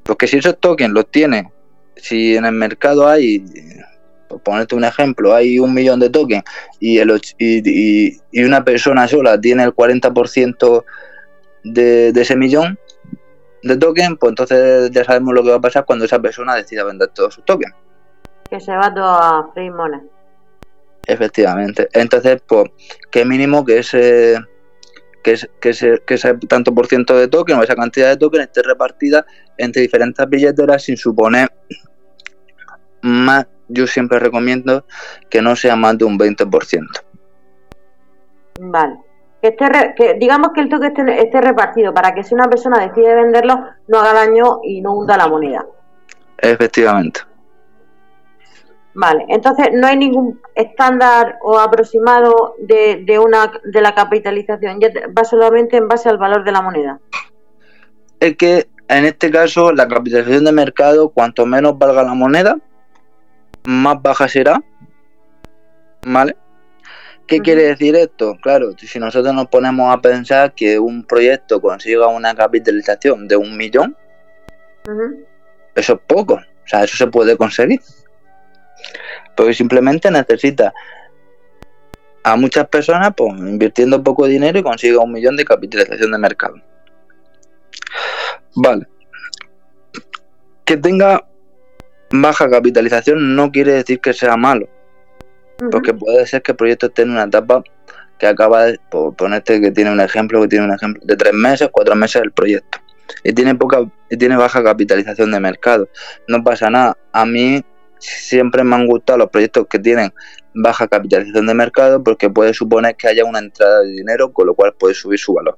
Porque 0.04 0.28
si 0.28 0.38
esos 0.38 0.58
tokens 0.60 0.94
los 0.94 1.12
tiene, 1.12 1.52
si 1.96 2.36
en 2.38 2.46
el 2.46 2.54
mercado 2.54 3.08
hay, 3.08 3.44
por 4.30 4.42
ponerte 4.42 4.76
un 4.76 4.86
ejemplo, 4.86 5.36
hay 5.36 5.60
un 5.60 5.74
millón 5.74 6.00
de 6.00 6.10
tokens 6.10 6.44
y, 6.80 7.00
el, 7.00 7.20
y, 7.38 8.22
y, 8.32 8.44
una 8.44 8.64
persona 8.64 9.08
sola 9.08 9.40
tiene 9.40 9.64
el 9.64 9.74
40% 9.74 10.86
de, 11.64 12.14
de 12.14 12.22
ese 12.22 12.36
millón 12.38 12.80
de 13.64 13.78
tokens, 13.78 14.18
pues 14.20 14.32
entonces 14.32 14.92
ya 14.92 15.04
sabemos 15.04 15.34
lo 15.34 15.44
que 15.44 15.50
va 15.50 15.58
a 15.58 15.62
pasar 15.62 15.86
cuando 15.86 16.06
esa 16.06 16.20
persona 16.20 16.56
decida 16.56 16.84
vender 16.84 17.10
todos 17.10 17.34
sus 17.34 17.46
tokens. 17.46 17.74
Que 18.50 18.60
se 18.60 18.76
va 18.76 18.94
todo 18.94 19.06
a 19.06 19.52
free 19.54 19.70
money. 19.70 20.00
Efectivamente. 21.06 21.88
Entonces, 21.94 22.42
pues, 22.48 22.70
qué 23.12 23.26
mínimo 23.26 23.66
que 23.66 23.80
ese 23.80 24.38
que, 25.60 25.70
ese, 25.70 26.34
tanto 26.48 26.74
por 26.74 26.88
ciento 26.88 27.18
de 27.18 27.28
token 27.28 27.58
o 27.58 27.64
esa 27.64 27.76
cantidad 27.76 28.10
de 28.10 28.18
token 28.18 28.42
esté 28.42 28.62
repartida 28.64 29.26
entre 29.58 29.82
diferentes 29.82 30.28
billeteras 30.30 30.84
sin 30.84 30.96
suponer 30.96 31.50
más, 33.02 33.48
yo 33.68 33.88
siempre 33.88 34.20
recomiendo 34.20 34.86
que 35.30 35.42
no 35.42 35.56
sea 35.56 35.76
más 35.76 35.98
de 35.98 36.06
un 36.06 36.18
20%. 36.18 36.88
Vale. 38.60 39.07
Que, 39.56 39.94
que 39.96 40.14
digamos 40.16 40.52
que 40.54 40.62
el 40.62 40.70
token 40.70 40.90
esté, 40.90 41.22
esté, 41.22 41.42
repartido 41.42 41.94
para 41.94 42.14
que 42.14 42.24
si 42.24 42.34
una 42.34 42.50
persona 42.50 42.80
decide 42.80 43.16
venderlo 43.16 43.64
no 43.88 44.00
haga 44.00 44.14
daño 44.14 44.60
y 44.64 44.82
no 44.82 44.94
hunda 44.94 45.18
la 45.18 45.28
moneda. 45.28 45.66
Efectivamente. 46.38 47.22
Vale, 48.94 49.26
entonces 49.30 49.68
no 49.74 49.86
hay 49.86 49.98
ningún 49.98 50.42
estándar 50.56 51.38
o 51.44 51.60
aproximado 51.60 52.56
de, 52.60 53.04
de, 53.06 53.20
una 53.20 53.52
de 53.64 53.82
la 53.82 53.94
capitalización, 53.94 54.80
ya 54.80 54.90
va 55.16 55.24
solamente 55.24 55.78
en 55.78 55.88
base 55.88 56.10
al 56.10 56.18
valor 56.18 56.44
de 56.44 56.52
la 56.52 56.62
moneda. 56.62 57.00
Es 58.20 58.36
que 58.38 58.68
en 58.88 59.06
este 59.06 59.30
caso 59.30 59.72
la 59.72 59.88
capitalización 59.88 60.46
de 60.46 60.52
mercado, 60.52 61.10
cuanto 61.10 61.46
menos 61.46 61.78
valga 61.78 62.04
la 62.04 62.14
moneda, 62.14 62.58
más 63.66 64.02
baja 64.02 64.28
será. 64.28 64.62
¿Vale? 66.06 66.36
¿Qué 67.28 67.42
quiere 67.42 67.64
decir 67.64 67.96
esto? 67.96 68.38
Claro, 68.42 68.72
si 68.78 69.00
nosotros 69.00 69.34
nos 69.34 69.48
ponemos 69.48 69.94
a 69.94 70.02
pensar 70.02 70.54
que 70.54 70.80
un 70.80 71.04
proyecto 71.04 71.62
consiga 71.62 72.08
una 72.08 72.34
capitalización 72.34 73.28
de 73.28 73.36
un 73.36 73.58
millón, 73.58 73.98
eso 75.76 75.94
es 75.94 76.00
poco. 76.08 76.36
O 76.36 76.68
sea, 76.70 76.84
eso 76.84 76.96
se 76.98 77.08
puede 77.08 77.36
conseguir 77.38 77.82
porque 79.38 79.54
simplemente 79.54 80.10
necesita 80.10 80.74
a 82.24 82.36
muchas 82.36 82.68
personas 82.68 83.14
pues, 83.16 83.38
invirtiendo 83.38 84.04
poco 84.04 84.26
dinero 84.26 84.60
y 84.60 84.64
consiga 84.64 85.00
un 85.00 85.12
millón 85.14 85.38
de 85.38 85.46
capitalización 85.46 86.12
de 86.12 86.18
mercado. 86.18 86.56
Vale. 88.56 88.88
Que 90.66 90.76
tenga 90.76 91.26
baja 92.10 92.50
capitalización 92.50 93.36
no 93.36 93.52
quiere 93.52 93.74
decir 93.74 94.02
que 94.02 94.14
sea 94.14 94.36
malo. 94.36 94.68
Porque 95.72 95.94
puede 95.94 96.26
ser 96.28 96.42
que 96.42 96.52
el 96.52 96.58
proyecto 96.58 96.88
esté 96.88 97.02
en 97.04 97.12
una 97.12 97.24
etapa 97.24 97.64
que 98.18 98.28
acaba 98.28 98.66
de, 98.66 98.80
por 98.90 99.16
ponerte 99.16 99.62
que 99.62 99.72
tiene 99.72 99.92
un 99.92 100.00
ejemplo, 100.00 100.42
que 100.42 100.48
tiene 100.48 100.66
un 100.66 100.74
ejemplo 100.74 101.02
de 101.06 101.16
tres 101.16 101.34
meses, 101.34 101.70
cuatro 101.72 101.96
meses 101.96 102.22
el 102.22 102.32
proyecto. 102.32 102.80
Y 103.24 103.34
tiene 103.34 103.56
poca, 103.56 103.90
y 104.10 104.18
tiene 104.18 104.36
baja 104.36 104.64
capitalización 104.64 105.32
de 105.32 105.40
mercado. 105.40 105.88
No 106.28 106.44
pasa 106.44 106.70
nada. 106.70 106.98
A 107.12 107.26
mí 107.26 107.64
siempre 108.00 108.64
me 108.64 108.76
han 108.76 108.86
gustado 108.86 109.20
los 109.20 109.30
proyectos 109.30 109.68
que 109.70 109.80
tienen 109.80 110.14
baja 110.54 110.88
capitalización 110.88 111.46
de 111.46 111.54
mercado 111.54 112.04
porque 112.04 112.30
puede 112.30 112.54
suponer 112.54 112.96
que 112.96 113.08
haya 113.08 113.26
una 113.26 113.40
entrada 113.40 113.82
de 113.82 113.90
dinero, 113.90 114.32
con 114.32 114.48
lo 114.48 114.56
cual 114.56 114.74
puede 114.74 114.94
subir 114.94 115.20
su 115.20 115.34
valor. 115.34 115.58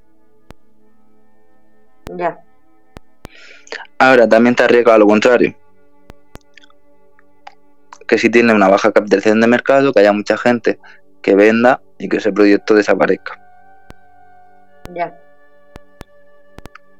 Ya. 2.16 2.40
Ahora, 3.98 4.28
también 4.28 4.56
te 4.56 4.64
arriesga 4.64 4.96
a 4.96 4.98
lo 4.98 5.08
contrario. 5.08 5.56
Que 8.10 8.18
si 8.18 8.30
tiene 8.30 8.54
una 8.54 8.68
baja 8.68 8.92
capitalización 8.92 9.40
de 9.40 9.48
mercado, 9.48 9.94
que 9.94 10.02
haya 10.02 10.12
mucha 10.12 10.36
gente 10.36 10.80
que 11.22 11.36
venda 11.36 11.82
y 11.98 12.10
que 12.10 12.18
ese 12.18 12.34
proyecto 12.34 12.74
desaparezca. 12.74 13.40
Ya. 14.94 15.18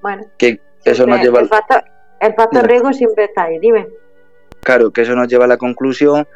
Bueno. 0.02 0.24
Que 0.38 0.62
eso 0.86 1.06
nos 1.06 1.20
lleva... 1.20 1.42
El 1.42 1.50
factor, 1.50 1.84
el 2.20 2.34
factor 2.36 2.68
riesgo 2.68 2.94
siempre 2.94 3.26
está 3.26 3.44
ahí, 3.44 3.60
dime. 3.60 3.88
Claro, 4.62 4.92
que 4.92 5.02
eso 5.02 5.16
nos 5.16 5.28
lleva 5.28 5.46
a 5.46 5.48
la 5.48 5.58
conclusión 5.58 6.28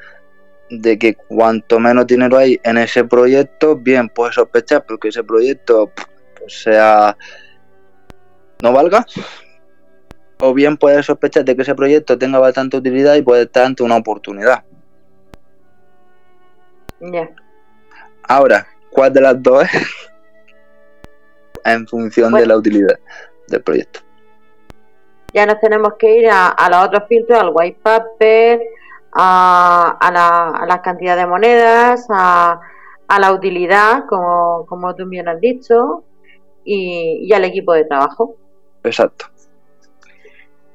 de 0.69 0.97
que 0.97 1.13
cuanto 1.15 1.79
menos 1.79 2.07
dinero 2.07 2.37
hay 2.37 2.59
en 2.63 2.77
ese 2.77 3.03
proyecto, 3.03 3.75
bien 3.75 4.09
puedes 4.09 4.35
sospechar 4.35 4.85
porque 4.87 5.09
ese 5.09 5.23
proyecto 5.23 5.91
pues, 6.39 6.63
sea 6.63 7.15
no 8.61 8.71
valga, 8.71 9.05
o 10.39 10.53
bien 10.53 10.77
puedes 10.77 11.05
sospechar 11.05 11.45
de 11.45 11.55
que 11.55 11.61
ese 11.61 11.75
proyecto 11.75 12.17
tenga 12.17 12.39
bastante 12.39 12.77
utilidad 12.77 13.15
y 13.15 13.21
puede 13.21 13.43
estar 13.43 13.65
ante 13.65 13.83
una 13.83 13.97
oportunidad. 13.97 14.63
Ya. 16.99 17.29
Ahora, 18.27 18.67
¿cuál 18.89 19.13
de 19.13 19.21
las 19.21 19.41
dos 19.41 19.63
es? 19.63 19.87
en 21.65 21.87
función 21.87 22.33
de 22.33 22.45
la 22.45 22.57
utilidad 22.57 22.99
del 23.47 23.61
proyecto 23.61 24.01
ya 25.33 25.45
nos 25.45 25.59
tenemos 25.59 25.95
que 25.95 26.19
ir 26.19 26.29
a, 26.31 26.55
los 26.69 26.85
otros 26.85 27.03
filtros, 27.09 27.39
al 27.39 27.51
white 27.53 27.79
paper, 27.81 28.61
a, 29.13 29.97
a, 29.99 30.11
la, 30.11 30.49
a 30.49 30.65
las 30.67 30.79
cantidades 30.81 31.23
de 31.23 31.29
monedas, 31.29 32.05
a, 32.09 32.59
a 33.07 33.19
la 33.19 33.31
utilidad, 33.33 34.05
como, 34.07 34.65
como 34.67 34.95
tú 34.95 35.07
bien 35.07 35.27
has 35.27 35.41
dicho, 35.41 36.03
y, 36.63 37.33
al 37.33 37.45
equipo 37.45 37.73
de 37.73 37.85
trabajo. 37.85 38.35
Exacto. 38.83 39.25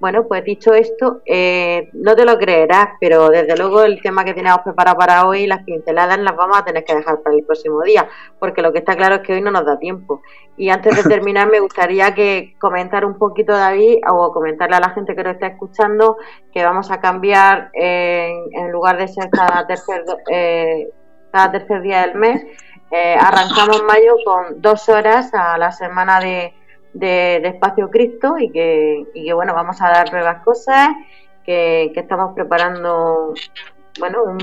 Bueno, 0.01 0.28
pues 0.28 0.44
dicho 0.44 0.74
esto, 0.74 1.22
eh, 1.26 1.90
no 1.92 2.14
te 2.14 2.24
lo 2.24 2.38
creerás, 2.38 2.90
pero 3.01 3.30
desde 3.30 3.57
luego 3.57 3.82
el 3.82 4.01
tema 4.01 4.24
que 4.24 4.32
teníamos 4.32 4.62
preparado 4.62 4.96
para 4.96 5.26
hoy, 5.26 5.46
las 5.46 5.64
pinceladas, 5.64 6.18
las 6.20 6.36
vamos 6.36 6.57
a 6.57 6.64
tener 6.64 6.84
que 6.84 6.94
dejar 6.94 7.20
para 7.20 7.34
el 7.34 7.42
próximo 7.42 7.82
día, 7.82 8.09
porque 8.38 8.62
lo 8.62 8.72
que 8.72 8.78
está 8.78 8.94
claro 8.94 9.16
es 9.16 9.20
que 9.22 9.32
hoy 9.32 9.40
no 9.40 9.51
nos 9.51 9.66
da 9.66 9.76
tiempo. 9.78 10.22
Y 10.57 10.70
antes 10.70 10.96
de 10.96 11.03
terminar, 11.09 11.51
me 11.51 11.59
gustaría 11.59 12.14
que 12.14 12.55
comentar 12.61 13.05
un 13.05 13.18
poquito, 13.18 13.53
David, 13.53 13.99
o 14.09 14.32
comentarle 14.32 14.76
a 14.76 14.80
la 14.80 14.90
gente 14.90 15.16
que 15.16 15.24
nos 15.24 15.34
está 15.34 15.49
escuchando, 15.49 16.16
que 16.53 16.64
vamos 16.64 16.92
a 16.92 17.01
cambiar 17.01 17.70
en 17.72 18.70
lugar 18.70 18.99
de 18.99 19.09
ser 19.09 19.30
cada 19.30 19.66
tercer, 19.66 20.05
eh, 20.30 20.90
cada 21.32 21.51
tercer 21.51 21.82
día 21.82 22.03
del 22.03 22.14
mes, 22.14 22.44
eh, 22.90 23.16
arrancamos 23.20 23.82
mayo 23.82 24.14
con 24.24 24.62
dos 24.62 24.88
horas 24.88 25.34
a 25.34 25.59
la 25.59 25.72
semana 25.72 26.20
de 26.20 26.55
de, 26.93 27.36
Espacio 27.36 27.91
Cristo 27.91 28.36
y 28.39 28.51
que, 28.51 29.07
y 29.14 29.26
que, 29.26 29.32
bueno, 29.32 29.55
vamos 29.55 29.80
a 29.80 29.89
dar 29.91 30.12
nuevas 30.12 30.43
cosas, 30.45 30.91
que, 31.45 31.93
estamos 31.95 32.34
preparando, 32.34 33.34
bueno, 33.99 34.36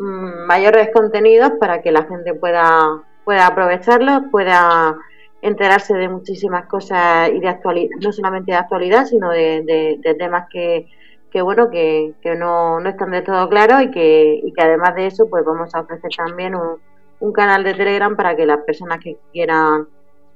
mayores 0.00 0.90
contenidos 0.92 1.52
para 1.58 1.82
que 1.82 1.92
la 1.92 2.04
gente 2.04 2.34
pueda, 2.34 3.02
pueda 3.24 3.46
aprovecharlos, 3.46 4.22
pueda 4.30 4.96
enterarse 5.42 5.94
de 5.94 6.08
muchísimas 6.08 6.66
cosas 6.66 7.30
y 7.30 7.40
de 7.40 7.48
actualidad, 7.48 7.90
no 8.00 8.12
solamente 8.12 8.52
de 8.52 8.58
actualidad, 8.58 9.06
sino 9.06 9.30
de, 9.30 10.00
temas 10.18 10.46
que, 10.50 10.86
que 11.30 11.42
bueno, 11.42 11.70
que, 11.70 12.14
que 12.22 12.34
no, 12.34 12.80
no 12.80 12.88
están 12.88 13.10
de 13.10 13.22
todo 13.22 13.48
claros 13.48 13.82
y 13.82 13.90
que, 13.90 14.40
y 14.42 14.52
que 14.52 14.62
además 14.62 14.94
de 14.94 15.06
eso, 15.06 15.28
pues 15.28 15.44
vamos 15.44 15.74
a 15.74 15.80
ofrecer 15.80 16.10
también 16.16 16.54
un, 16.54 16.78
un 17.20 17.32
canal 17.32 17.64
de 17.64 17.74
Telegram 17.74 18.16
para 18.16 18.36
que 18.36 18.46
las 18.46 18.58
personas 18.58 19.00
que 19.00 19.16
quieran 19.32 19.88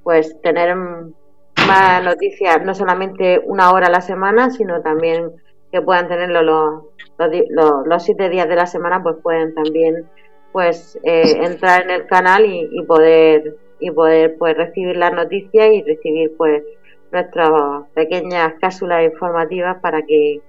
pues 0.03 0.39
tener 0.41 0.75
más 0.75 2.03
noticias, 2.03 2.63
no 2.63 2.73
solamente 2.73 3.41
una 3.45 3.71
hora 3.71 3.87
a 3.87 3.91
la 3.91 4.01
semana, 4.01 4.49
sino 4.49 4.81
también 4.81 5.31
que 5.71 5.81
puedan 5.81 6.07
tenerlo 6.07 6.43
los, 6.43 7.85
los, 7.85 8.03
siete 8.03 8.29
días 8.29 8.47
de 8.47 8.55
la 8.55 8.67
semana, 8.67 9.01
pues 9.01 9.15
pueden 9.23 9.55
también 9.55 10.07
pues 10.51 10.99
eh, 11.03 11.39
entrar 11.41 11.83
en 11.83 11.89
el 11.89 12.05
canal 12.05 12.45
y, 12.45 12.81
poder 12.83 13.57
y 13.79 13.89
poder 13.89 14.37
pues 14.37 14.55
recibir 14.55 14.95
las 14.97 15.13
noticias 15.13 15.71
y 15.73 15.81
recibir 15.81 16.31
pues 16.37 16.63
nuestras 17.11 17.49
pequeñas 17.95 18.53
cápsulas 18.61 19.03
informativas 19.03 19.79
para 19.81 20.03
que 20.03 20.41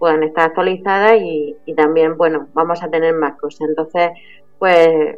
puedan 0.00 0.24
estar 0.24 0.46
actualizadas 0.46 1.20
y, 1.20 1.56
y 1.66 1.74
también 1.74 2.16
bueno 2.16 2.48
vamos 2.52 2.82
a 2.82 2.90
tener 2.90 3.14
más 3.14 3.38
cosas. 3.38 3.68
Entonces 3.68 4.10
pues 4.58 5.16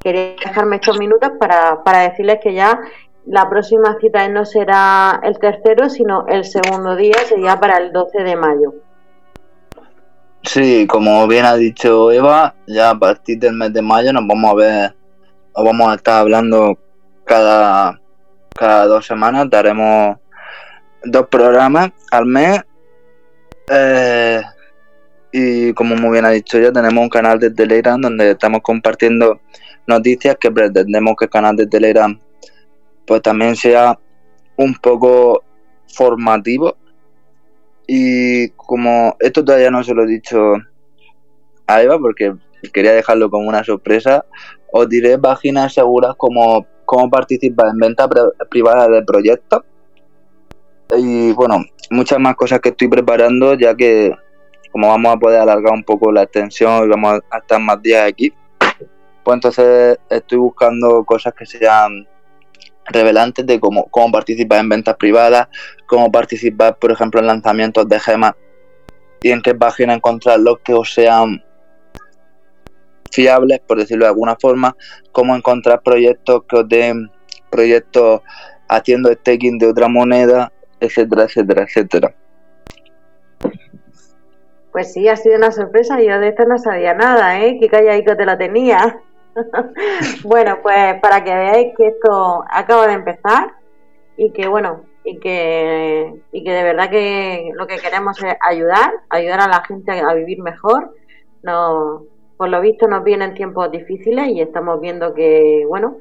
quería 0.00 0.34
dejarme 0.44 0.76
estos 0.76 0.98
minutos 0.98 1.30
para, 1.38 1.82
para 1.82 2.08
decirles 2.10 2.38
que 2.42 2.54
ya 2.54 2.80
la 3.26 3.48
próxima 3.48 3.96
cita 4.00 4.26
no 4.28 4.44
será 4.44 5.20
el 5.22 5.38
tercero, 5.38 5.90
sino 5.90 6.26
el 6.28 6.44
segundo 6.44 6.96
día, 6.96 7.16
sería 7.26 7.60
para 7.60 7.76
el 7.78 7.92
12 7.92 8.22
de 8.22 8.36
mayo. 8.36 8.74
Sí, 10.42 10.86
como 10.86 11.26
bien 11.26 11.44
ha 11.44 11.56
dicho 11.56 12.10
Eva, 12.10 12.54
ya 12.66 12.90
a 12.90 12.98
partir 12.98 13.38
del 13.38 13.52
mes 13.52 13.72
de 13.72 13.82
mayo 13.82 14.12
nos 14.12 14.26
vamos 14.26 14.50
a 14.50 14.54
ver, 14.54 14.96
o 15.52 15.64
vamos 15.64 15.90
a 15.90 15.96
estar 15.96 16.20
hablando 16.20 16.78
cada, 17.24 18.00
cada 18.54 18.86
dos 18.86 19.04
semanas, 19.04 19.50
daremos 19.50 20.16
dos 21.04 21.26
programas 21.28 21.90
al 22.10 22.24
mes. 22.24 22.62
Eh, 23.70 24.40
y 25.32 25.74
como 25.74 25.94
muy 25.96 26.12
bien 26.12 26.24
ha 26.24 26.30
dicho 26.30 26.58
ya, 26.58 26.72
tenemos 26.72 27.02
un 27.02 27.10
canal 27.10 27.38
de 27.38 27.50
Telegram 27.50 28.00
donde 28.00 28.30
estamos 28.30 28.62
compartiendo 28.62 29.40
noticias 29.88 30.36
que 30.38 30.50
pretendemos 30.50 31.14
que 31.18 31.24
el 31.24 31.30
canal 31.30 31.56
de 31.56 31.66
Telegram 31.66 32.18
pues 33.06 33.22
también 33.22 33.56
sea 33.56 33.98
un 34.56 34.74
poco 34.74 35.42
formativo. 35.92 36.76
Y 37.86 38.50
como 38.50 39.16
esto 39.18 39.42
todavía 39.42 39.70
no 39.70 39.82
se 39.82 39.94
lo 39.94 40.04
he 40.04 40.06
dicho 40.06 40.54
a 41.66 41.82
Eva 41.82 41.98
porque 41.98 42.34
quería 42.72 42.92
dejarlo 42.92 43.30
como 43.30 43.48
una 43.48 43.64
sorpresa, 43.64 44.26
os 44.70 44.88
diré 44.88 45.18
páginas 45.18 45.72
seguras 45.72 46.14
como 46.16 46.66
cómo 46.84 47.10
participar 47.10 47.68
en 47.68 47.78
venta 47.78 48.08
privada 48.50 48.88
de 48.88 49.02
proyectos 49.02 49.62
y 50.96 51.32
bueno, 51.32 51.64
muchas 51.90 52.18
más 52.18 52.34
cosas 52.34 52.60
que 52.60 52.70
estoy 52.70 52.88
preparando 52.88 53.54
ya 53.54 53.74
que 53.74 54.14
como 54.72 54.88
vamos 54.88 55.14
a 55.14 55.18
poder 55.18 55.40
alargar 55.40 55.72
un 55.72 55.84
poco 55.84 56.10
la 56.12 56.22
extensión 56.22 56.84
y 56.84 56.88
vamos 56.88 57.20
a 57.30 57.38
estar 57.38 57.60
más 57.60 57.80
días 57.82 58.06
aquí, 58.06 58.32
entonces 59.34 59.98
estoy 60.08 60.38
buscando 60.38 61.04
cosas 61.04 61.34
que 61.34 61.46
sean 61.46 62.06
revelantes 62.86 63.46
de 63.46 63.60
cómo, 63.60 63.86
cómo 63.90 64.10
participar 64.12 64.60
en 64.60 64.68
ventas 64.68 64.96
privadas, 64.96 65.48
cómo 65.86 66.10
participar, 66.10 66.78
por 66.78 66.90
ejemplo, 66.90 67.20
en 67.20 67.26
lanzamientos 67.26 67.88
de 67.88 68.00
gemas 68.00 68.34
y 69.22 69.30
en 69.30 69.42
qué 69.42 69.54
página 69.54 69.94
encontrarlos 69.94 70.60
que 70.60 70.74
os 70.74 70.92
sean 70.92 71.42
fiables, 73.12 73.60
por 73.60 73.78
decirlo 73.78 74.04
de 74.04 74.10
alguna 74.10 74.36
forma, 74.36 74.76
cómo 75.12 75.34
encontrar 75.34 75.82
proyectos 75.82 76.44
que 76.48 76.56
os 76.56 76.68
den 76.68 77.10
proyectos 77.50 78.20
haciendo 78.68 79.12
staking 79.12 79.58
de 79.58 79.66
otra 79.66 79.88
moneda, 79.88 80.52
etcétera, 80.80 81.24
etcétera, 81.24 81.62
etcétera. 81.62 82.14
Pues 84.72 84.92
sí, 84.92 85.08
ha 85.08 85.16
sido 85.16 85.36
una 85.36 85.50
sorpresa. 85.50 86.00
Yo 86.00 86.20
de 86.20 86.28
esto 86.28 86.44
no 86.44 86.58
sabía 86.58 86.94
nada, 86.94 87.40
¿eh? 87.40 87.56
Qué 87.60 87.68
calladito 87.68 88.16
te 88.16 88.24
lo 88.24 88.36
tenía. 88.36 89.00
bueno, 90.24 90.58
pues 90.62 91.00
para 91.00 91.22
que 91.22 91.34
veáis 91.34 91.74
que 91.76 91.88
esto 91.88 92.44
acaba 92.50 92.86
de 92.86 92.94
empezar 92.94 93.54
y 94.16 94.32
que 94.32 94.48
bueno, 94.48 94.84
y 95.04 95.18
que, 95.20 96.20
y 96.32 96.44
que 96.44 96.52
de 96.52 96.62
verdad 96.62 96.90
que 96.90 97.50
lo 97.54 97.66
que 97.66 97.78
queremos 97.78 98.22
es 98.22 98.34
ayudar, 98.40 98.92
ayudar 99.08 99.40
a 99.40 99.48
la 99.48 99.62
gente 99.64 99.92
a 100.00 100.12
vivir 100.14 100.42
mejor. 100.42 100.94
No, 101.42 102.02
por 102.36 102.48
lo 102.48 102.60
visto 102.60 102.88
nos 102.88 103.04
vienen 103.04 103.34
tiempos 103.34 103.70
difíciles 103.70 104.28
y 104.28 104.40
estamos 104.40 104.80
viendo 104.80 105.14
que, 105.14 105.64
bueno, 105.66 105.98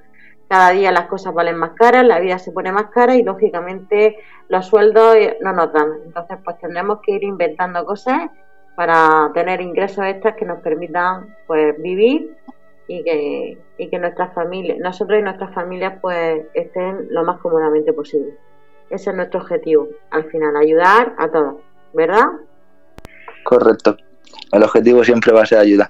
cada 0.50 0.72
día 0.72 0.92
las 0.92 1.08
cosas 1.08 1.34
valen 1.34 1.58
más 1.58 1.72
caras, 1.72 2.06
la 2.06 2.20
vida 2.20 2.40
se 2.40 2.52
pone 2.52 2.72
más 2.72 2.88
cara 2.88 3.16
y 3.16 3.24
lógicamente 3.24 4.18
los 4.48 4.66
sueldos 4.66 5.16
no 5.42 5.54
nos 5.54 5.72
dan. 5.74 5.90
Entonces, 6.06 6.38
pues 6.44 6.58
tendremos 6.60 7.00
que 7.02 7.14
ir 7.14 7.24
inventando 7.24 7.86
cosas 7.86 8.30
para 8.76 9.32
tener 9.34 9.62
ingresos 9.62 10.06
extras 10.06 10.36
que 10.36 10.46
nos 10.46 10.60
permitan 10.60 11.36
pues 11.48 11.82
vivir 11.82 12.36
y 12.88 13.04
que, 13.04 13.58
y 13.78 13.90
que 13.90 14.00
nuestras 14.00 14.34
familias, 14.34 14.78
nosotros 14.80 15.20
y 15.20 15.24
nuestras 15.24 15.54
familias 15.54 15.96
pues 16.02 16.46
estén 16.54 17.08
lo 17.10 17.24
más 17.24 17.40
cómodamente 17.40 17.94
posible. 17.94 18.34
Ese 18.90 19.10
es 19.10 19.16
nuestro 19.16 19.42
objetivo, 19.42 19.90
al 20.12 20.24
final, 20.26 20.56
ayudar 20.56 21.14
a 21.18 21.28
todos, 21.30 21.56
¿verdad? 21.94 22.28
Correcto. 23.44 23.98
El 24.52 24.64
objetivo 24.64 25.04
siempre 25.04 25.34
va 25.34 25.42
a 25.42 25.46
ser 25.46 25.60
ayudar. 25.60 25.90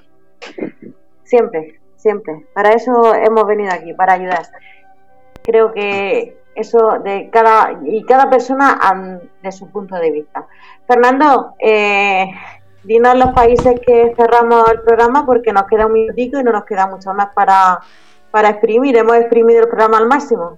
Siempre, 1.23 1.79
siempre. 1.95 2.45
Para 2.53 2.73
eso 2.73 3.13
hemos 3.13 3.45
venido 3.45 3.71
aquí, 3.71 3.93
para 3.93 4.13
ayudar. 4.13 4.43
Creo 5.43 5.71
que 5.73 6.37
eso 6.55 6.99
de 7.03 7.29
cada 7.29 7.79
y 7.85 8.03
cada 8.03 8.29
persona 8.29 9.21
de 9.43 9.51
su 9.51 9.69
punto 9.69 9.95
de 9.95 10.11
vista. 10.11 10.47
Fernando, 10.87 11.53
eh, 11.59 12.31
dinos 12.87 13.15
los 13.17 13.33
países 13.33 13.79
que 13.85 14.13
cerramos 14.15 14.63
el 14.71 14.81
programa 14.81 15.25
porque 15.25 15.51
nos 15.51 15.67
queda 15.67 15.85
un 15.85 15.93
minutico 15.93 16.39
y 16.39 16.43
no 16.43 16.53
nos 16.53 16.63
queda 16.63 16.87
mucho 16.87 17.13
más 17.13 17.29
para, 17.35 17.81
para 18.31 18.49
exprimir. 18.49 18.95
Hemos 18.95 19.17
exprimido 19.17 19.61
el 19.61 19.67
programa 19.67 19.97
al 19.97 20.07
máximo. 20.07 20.57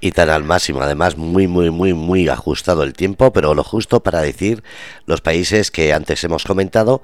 Y 0.00 0.12
tan 0.12 0.28
al 0.28 0.44
máximo, 0.44 0.82
además 0.82 1.16
muy, 1.16 1.48
muy, 1.48 1.70
muy, 1.70 1.94
muy 1.94 2.28
ajustado 2.28 2.82
el 2.82 2.92
tiempo, 2.92 3.32
pero 3.32 3.54
lo 3.54 3.64
justo 3.64 4.02
para 4.02 4.20
decir 4.20 4.62
los 5.06 5.22
países 5.22 5.70
que 5.70 5.94
antes 5.94 6.22
hemos 6.24 6.44
comentado. 6.44 7.02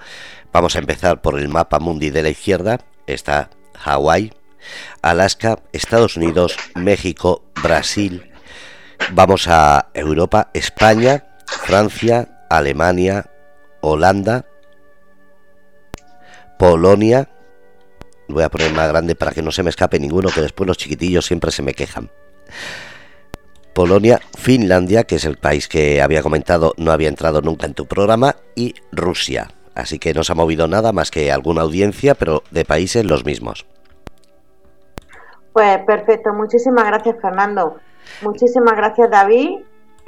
Vamos 0.52 0.76
a 0.76 0.80
empezar 0.80 1.22
por 1.22 1.38
el 1.38 1.48
mapa 1.48 1.78
mundi 1.78 2.10
de 2.10 2.22
la 2.22 2.28
izquierda. 2.28 2.78
Está 3.06 3.48
Hawái, 3.78 4.32
Alaska, 5.00 5.60
Estados 5.72 6.16
Unidos, 6.18 6.56
México, 6.74 7.42
Brasil. 7.62 8.30
Vamos 9.12 9.48
a 9.48 9.88
Europa, 9.94 10.50
España, 10.52 11.24
Francia, 11.46 12.44
Alemania, 12.50 13.30
Holanda, 13.80 14.44
Polonia. 16.59 17.28
Voy 18.28 18.42
a 18.42 18.50
poner 18.50 18.72
más 18.72 18.88
grande 18.88 19.14
para 19.14 19.30
que 19.30 19.42
no 19.42 19.50
se 19.50 19.62
me 19.62 19.70
escape 19.70 19.98
ninguno, 19.98 20.28
que 20.28 20.42
después 20.42 20.66
los 20.66 20.76
chiquitillos 20.76 21.24
siempre 21.24 21.50
se 21.50 21.62
me 21.62 21.72
quejan. 21.72 22.11
Polonia, 23.72 24.20
Finlandia, 24.36 25.04
que 25.04 25.14
es 25.16 25.24
el 25.24 25.36
país 25.36 25.68
que 25.68 26.02
había 26.02 26.22
comentado, 26.22 26.74
no 26.76 26.90
había 26.90 27.09
entrado 27.09 27.40
nunca 27.40 27.64
en 27.64 27.74
tu 27.74 27.86
programa, 27.86 28.36
y 28.54 28.74
Rusia. 28.90 29.48
Así 29.74 30.00
que 30.00 30.12
no 30.12 30.24
se 30.24 30.32
ha 30.32 30.34
movido 30.34 30.66
nada 30.66 30.92
más 30.92 31.11
que 31.11 31.30
alguna 31.30 31.62
audiencia, 31.62 32.16
pero 32.16 32.42
de 32.50 32.64
países 32.64 33.04
los 33.04 33.24
mismos. 33.24 33.66
Pues 35.52 35.78
perfecto, 35.86 36.32
muchísimas 36.34 36.84
gracias 36.86 37.16
Fernando. 37.22 37.76
Muchísimas 38.22 38.76
gracias 38.76 39.11
David 39.11 39.61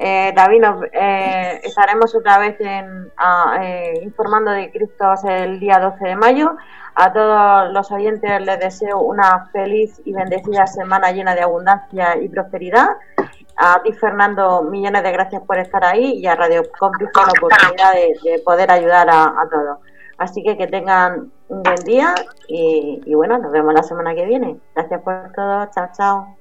eh, 0.02 0.32
David, 0.34 0.62
nos, 0.62 0.82
eh, 0.94 1.60
estaremos 1.62 2.14
otra 2.14 2.38
vez 2.38 2.58
en, 2.58 3.12
eh, 3.60 4.00
informando 4.02 4.50
de 4.50 4.70
Cristo 4.70 5.12
el 5.28 5.60
día 5.60 5.78
12 5.78 6.02
de 6.02 6.16
mayo. 6.16 6.56
A 6.94 7.12
todos 7.12 7.70
los 7.70 7.92
oyentes 7.92 8.40
les 8.40 8.58
deseo 8.58 8.98
una 9.00 9.50
feliz 9.52 10.00
y 10.06 10.14
bendecida 10.14 10.66
semana 10.66 11.12
llena 11.12 11.34
de 11.34 11.42
abundancia 11.42 12.16
y 12.16 12.30
prosperidad. 12.30 12.88
a 13.56 13.82
ti, 13.82 13.92
Fernando, 13.92 14.62
millones 14.62 15.02
de 15.02 15.12
gracias 15.12 15.42
por 15.42 15.58
estar 15.58 15.84
ahí 15.84 16.14
y 16.14 16.26
a 16.26 16.34
Radio 16.34 16.62
Cómplice 16.78 17.12
la 17.14 17.32
oportunidad 17.32 17.92
de, 17.92 18.38
poder 18.42 18.70
ayudar 18.70 19.06
a, 19.10 19.46
todos. 19.50 19.80
Así 20.16 20.42
que 20.42 20.56
que 20.56 20.66
tengan 20.66 21.30
un 21.48 21.62
buen 21.62 21.84
día 21.84 22.14
y, 22.48 23.02
y 23.04 23.14
bueno, 23.14 23.36
nos 23.36 23.52
vemos 23.52 23.74
la 23.74 23.82
semana 23.82 24.14
que 24.14 24.24
viene. 24.24 24.56
Gracias 24.74 25.02
por 25.02 25.30
todo. 25.34 25.68
Chao, 25.74 25.88
chao. 25.94 26.36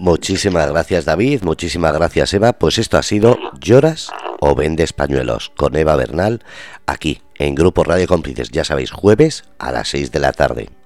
Muchísimas 0.00 0.66
gracias 0.70 1.04
David, 1.04 1.42
muchísimas 1.42 1.92
gracias 1.92 2.32
Eva. 2.32 2.54
Pues 2.54 2.78
esto 2.78 2.96
ha 2.96 3.02
sido 3.02 3.36
Lloras 3.60 4.08
o 4.40 4.54
Vendes 4.54 4.94
Pañuelos 4.94 5.52
con 5.58 5.76
Eva 5.76 5.94
Bernal 5.94 6.42
aquí 6.86 7.20
en 7.38 7.54
Grupo 7.54 7.84
Radio 7.84 8.06
Cómplices, 8.06 8.48
ya 8.50 8.64
sabéis, 8.64 8.92
jueves 8.92 9.44
a 9.58 9.72
las 9.72 9.88
6 9.88 10.10
de 10.10 10.18
la 10.18 10.32
tarde. 10.32 10.79